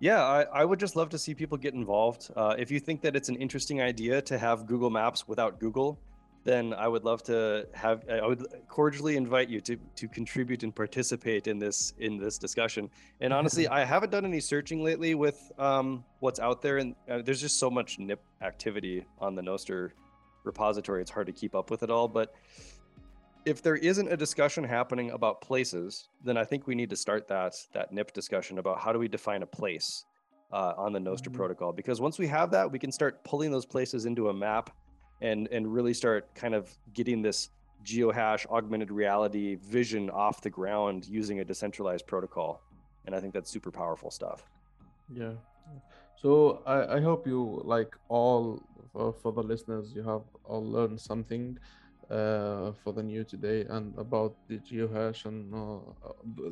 Yeah, 0.00 0.22
I, 0.22 0.42
I, 0.42 0.64
would 0.64 0.78
just 0.78 0.94
love 0.94 1.08
to 1.10 1.18
see 1.18 1.34
people 1.34 1.58
get 1.58 1.74
involved. 1.74 2.30
Uh, 2.36 2.54
if 2.56 2.70
you 2.70 2.78
think 2.78 3.02
that 3.02 3.16
it's 3.16 3.28
an 3.28 3.34
interesting 3.34 3.82
idea 3.82 4.22
to 4.22 4.38
have 4.38 4.64
Google 4.64 4.90
Maps 4.90 5.26
without 5.26 5.58
Google, 5.58 5.98
then 6.48 6.72
I 6.72 6.88
would 6.88 7.04
love 7.04 7.22
to 7.24 7.68
have. 7.74 8.08
I 8.08 8.26
would 8.26 8.46
cordially 8.68 9.16
invite 9.16 9.50
you 9.50 9.60
to 9.60 9.76
to 9.96 10.08
contribute 10.08 10.62
and 10.62 10.74
participate 10.74 11.46
in 11.46 11.58
this 11.58 11.92
in 11.98 12.16
this 12.16 12.38
discussion. 12.38 12.88
And 13.20 13.34
honestly, 13.34 13.68
I 13.78 13.84
haven't 13.84 14.10
done 14.10 14.24
any 14.24 14.40
searching 14.40 14.82
lately 14.82 15.14
with 15.14 15.52
um, 15.58 16.02
what's 16.20 16.40
out 16.40 16.62
there, 16.62 16.78
and 16.78 16.94
uh, 17.10 17.20
there's 17.22 17.42
just 17.42 17.58
so 17.58 17.70
much 17.70 17.98
NIP 17.98 18.22
activity 18.40 19.04
on 19.18 19.34
the 19.34 19.42
Nostr 19.42 19.90
repository. 20.44 21.02
It's 21.02 21.10
hard 21.10 21.26
to 21.26 21.34
keep 21.34 21.54
up 21.54 21.70
with 21.70 21.82
it 21.82 21.90
all, 21.90 22.08
but 22.08 22.34
if 23.44 23.60
there 23.60 23.76
isn't 23.76 24.10
a 24.10 24.16
discussion 24.16 24.64
happening 24.64 25.10
about 25.10 25.42
places, 25.42 26.08
then 26.24 26.38
I 26.38 26.44
think 26.44 26.66
we 26.66 26.74
need 26.74 26.88
to 26.88 26.96
start 26.96 27.28
that 27.28 27.56
that 27.74 27.92
NIP 27.92 28.14
discussion 28.14 28.56
about 28.56 28.80
how 28.80 28.90
do 28.90 28.98
we 28.98 29.06
define 29.08 29.42
a 29.42 29.46
place 29.60 30.06
uh, 30.50 30.72
on 30.78 30.94
the 30.94 30.98
Nostr 30.98 31.24
mm-hmm. 31.24 31.34
protocol. 31.34 31.72
Because 31.74 32.00
once 32.00 32.18
we 32.18 32.26
have 32.26 32.50
that, 32.52 32.72
we 32.72 32.78
can 32.78 32.90
start 32.90 33.22
pulling 33.22 33.50
those 33.50 33.66
places 33.66 34.06
into 34.06 34.30
a 34.30 34.32
map 34.32 34.70
and 35.20 35.48
and 35.48 35.72
really 35.72 35.94
start 35.94 36.34
kind 36.34 36.54
of 36.54 36.70
getting 36.94 37.22
this 37.22 37.50
geohash 37.84 38.46
augmented 38.46 38.90
reality 38.90 39.56
vision 39.56 40.10
off 40.10 40.40
the 40.42 40.50
ground 40.50 41.06
using 41.08 41.40
a 41.40 41.44
decentralized 41.44 42.06
protocol. 42.06 42.60
And 43.06 43.14
I 43.14 43.20
think 43.20 43.32
that's 43.32 43.50
super 43.50 43.70
powerful 43.70 44.10
stuff. 44.10 44.44
Yeah. 45.12 45.32
So 46.20 46.62
I, 46.66 46.96
I 46.96 47.00
hope 47.00 47.26
you 47.26 47.62
like 47.64 47.96
all 48.08 48.62
for, 48.92 49.12
for 49.12 49.32
the 49.32 49.42
listeners 49.42 49.92
you 49.94 50.02
have 50.02 50.22
all 50.44 50.64
learned 50.64 51.00
something 51.00 51.58
uh, 52.10 52.72
for 52.82 52.92
the 52.92 53.02
new 53.02 53.24
today 53.24 53.64
and 53.68 53.96
about 53.98 54.34
the 54.48 54.58
geohash 54.58 55.24
and 55.24 55.54
uh, 55.54 55.78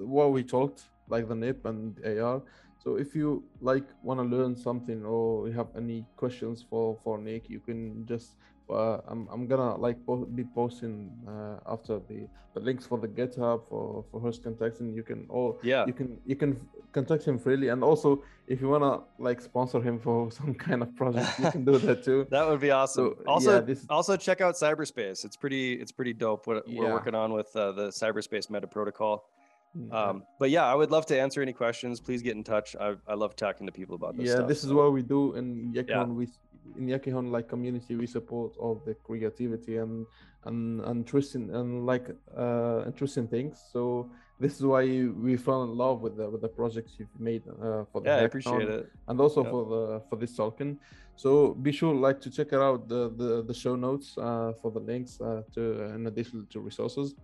what 0.05 0.33
we 0.33 0.43
talked, 0.43 0.83
like 1.09 1.29
the 1.29 1.35
NIP 1.35 1.65
and 1.65 1.99
AR. 2.05 2.43
So 2.83 2.97
if 2.97 3.17
you 3.17 3.43
like 3.61 3.85
want 4.03 4.21
to 4.21 4.25
learn 4.25 4.55
something 4.55 5.05
or 5.05 5.49
you 5.49 5.55
have 5.55 5.69
any 5.77 6.05
questions 6.17 6.65
for 6.69 6.97
for 7.03 7.19
Nick, 7.19 7.51
you 7.51 7.59
can 7.59 8.07
just 8.07 8.37
uh, 8.71 9.01
I'm, 9.09 9.29
I'm 9.33 9.47
gonna 9.47 9.77
like 9.77 10.05
po- 10.05 10.25
be 10.25 10.45
posting 10.45 11.13
uh, 11.29 11.73
after 11.73 12.01
the, 12.09 12.27
the 12.55 12.61
links 12.61 12.87
for 12.87 12.99
the 12.99 13.09
GitHub 13.09 13.69
for 13.69 14.05
for 14.11 14.21
host 14.21 14.43
contacting. 14.43 14.93
You 14.93 15.03
can 15.03 15.27
all 15.29 15.59
yeah 15.63 15.87
you 15.87 15.93
can 15.93 16.19
you 16.27 16.37
can 16.37 16.61
contact 16.93 17.25
him 17.25 17.39
freely, 17.39 17.69
and 17.69 17.85
also 17.85 18.23
if 18.49 18.61
you 18.61 18.69
wanna 18.69 19.01
like 19.19 19.41
sponsor 19.41 19.81
him 19.81 19.99
for 19.99 20.31
some 20.39 20.55
kind 20.55 20.83
of 20.83 20.95
project, 20.97 21.39
you 21.39 21.51
can 21.51 21.65
do 21.65 21.79
that 21.79 22.03
too. 22.09 22.27
that 22.31 22.49
would 22.49 22.61
be 22.61 22.71
awesome. 22.71 23.15
So, 23.19 23.25
also, 23.27 23.55
yeah, 23.55 23.61
this... 23.61 23.87
also 23.89 24.17
check 24.17 24.41
out 24.41 24.55
Cyberspace. 24.55 25.25
It's 25.25 25.37
pretty 25.37 25.75
it's 25.75 25.93
pretty 25.93 26.13
dope. 26.13 26.47
What 26.47 26.67
we're 26.67 26.93
working 26.93 27.15
on 27.15 27.33
with 27.33 27.55
uh, 27.55 27.73
the 27.73 27.89
Cyberspace 27.89 28.51
Meta 28.51 28.67
Protocol. 28.67 29.29
Mm, 29.77 29.93
um, 29.93 30.23
but 30.39 30.51
yeah, 30.51 30.65
I 30.65 30.75
would 30.75 30.91
love 30.91 31.07
to 31.07 31.21
answer 31.21 31.43
any 31.43 31.53
questions. 31.53 32.01
Please 32.01 32.23
get 32.23 32.35
in 32.35 32.45
touch. 32.45 32.75
I, 32.77 32.95
I 33.07 33.15
love 33.15 33.37
talking 33.37 33.67
to 33.67 33.73
people 33.73 33.95
about 33.95 34.17
this. 34.17 34.29
Yeah, 34.29 34.37
stuff, 34.37 34.49
this 34.49 34.65
is 34.65 34.73
what 34.73 34.93
we 34.93 35.03
do 35.03 35.35
in 35.35 35.73
Yakon. 35.75 35.89
Yeah. 35.89 36.05
We 36.05 36.29
in 36.77 36.87
YakiHonne 36.87 37.31
like 37.31 37.49
community 37.49 37.97
we 37.97 38.07
support 38.07 38.57
all 38.59 38.83
the 38.87 38.95
creativity 38.95 39.77
and 39.77 40.07
and 40.45 40.85
interesting 40.85 41.55
and 41.55 41.87
like 41.87 42.09
uh, 42.37 42.85
interesting 42.87 43.27
things. 43.29 43.63
So 43.73 44.11
this 44.39 44.57
is 44.57 44.65
why 44.65 44.85
we 44.85 45.37
fell 45.37 45.65
in 45.65 45.77
love 45.77 46.01
with 46.03 46.17
the 46.17 46.29
with 46.31 46.43
the 46.43 46.49
projects 46.49 46.93
you've 46.99 47.19
made 47.19 47.43
uh, 47.49 47.85
for 47.91 48.01
the 48.01 48.09
yeah, 48.09 48.17
I 48.17 48.21
appreciate 48.23 48.69
it, 48.69 48.91
and 49.09 49.21
also 49.21 49.45
for 49.45 49.65
the 49.65 50.03
for 50.09 50.17
this 50.17 50.37
token. 50.37 50.79
So 51.17 51.55
be 51.55 51.73
sure 51.73 51.95
like 51.95 52.21
to 52.21 52.31
check 52.31 52.53
out 52.53 52.89
the 52.89 53.11
the, 53.17 53.43
the 53.43 53.55
show 53.55 53.77
notes 53.77 54.17
uh, 54.19 54.53
for 54.61 54.71
the 54.71 54.81
links 54.81 55.21
uh, 55.21 55.43
to 55.55 55.83
in 55.95 56.07
addition 56.07 56.47
to 56.51 56.61
resources. 56.61 57.15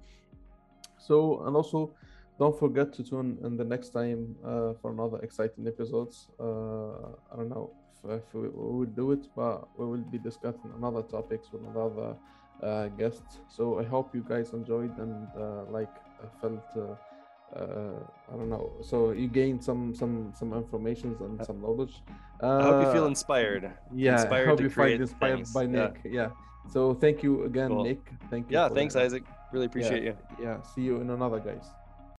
So 0.98 1.44
and 1.46 1.54
also 1.54 1.94
don't 2.38 2.58
forget 2.58 2.92
to 2.94 3.04
tune 3.04 3.38
in 3.44 3.56
the 3.56 3.64
next 3.64 3.90
time 3.90 4.34
uh, 4.44 4.72
for 4.80 4.90
another 4.90 5.18
exciting 5.18 5.68
episodes. 5.68 6.28
Uh, 6.40 7.12
I 7.30 7.36
don't 7.36 7.50
know 7.50 7.72
if, 8.08 8.22
we, 8.34 8.48
we 8.48 8.78
will 8.78 8.86
do 8.86 9.12
it, 9.12 9.28
but 9.36 9.68
we 9.78 9.86
will 9.86 9.98
be 9.98 10.18
discussing 10.18 10.70
another 10.76 11.02
topics 11.02 11.48
with 11.52 11.62
another 11.62 12.16
uh, 12.62 12.88
guest. 12.88 13.22
So 13.48 13.78
I 13.78 13.84
hope 13.84 14.14
you 14.14 14.24
guys 14.28 14.52
enjoyed 14.52 14.96
and 14.98 15.28
uh, 15.36 15.64
like 15.70 15.94
felt. 16.40 16.64
Uh, 16.76 16.94
uh, 17.56 18.00
I 18.32 18.36
don't 18.36 18.48
know. 18.48 18.72
So 18.80 19.10
you 19.10 19.28
gained 19.28 19.62
some 19.62 19.94
some 19.94 20.32
some 20.34 20.54
information 20.54 21.14
and 21.20 21.44
some 21.44 21.60
knowledge. 21.60 22.02
I 22.40 22.62
hope 22.62 22.86
you 22.86 22.92
feel 22.92 23.06
inspired. 23.06 23.70
Yeah, 23.94 24.14
inspired 24.14 24.46
I 24.46 24.50
hope 24.50 24.58
to 24.58 24.64
you 24.64 24.70
find 24.70 25.00
inspired 25.00 25.36
things. 25.36 25.52
by 25.52 25.66
Nick. 25.66 26.00
Yeah. 26.04 26.30
So 26.70 26.94
thank 26.94 27.22
you 27.22 27.44
again, 27.44 27.68
Cool. 27.68 27.84
Nick. 27.84 28.00
Thank 28.30 28.50
you. 28.50 28.56
Yeah, 28.56 28.68
thanks, 28.68 28.96
Isaac. 28.96 29.24
Really 29.52 29.66
appreciate 29.66 30.02
you. 30.02 30.16
Yeah. 30.40 30.62
See 30.62 30.82
you 30.82 31.00
in 31.00 31.10
another, 31.10 31.40
guys. 31.40 31.66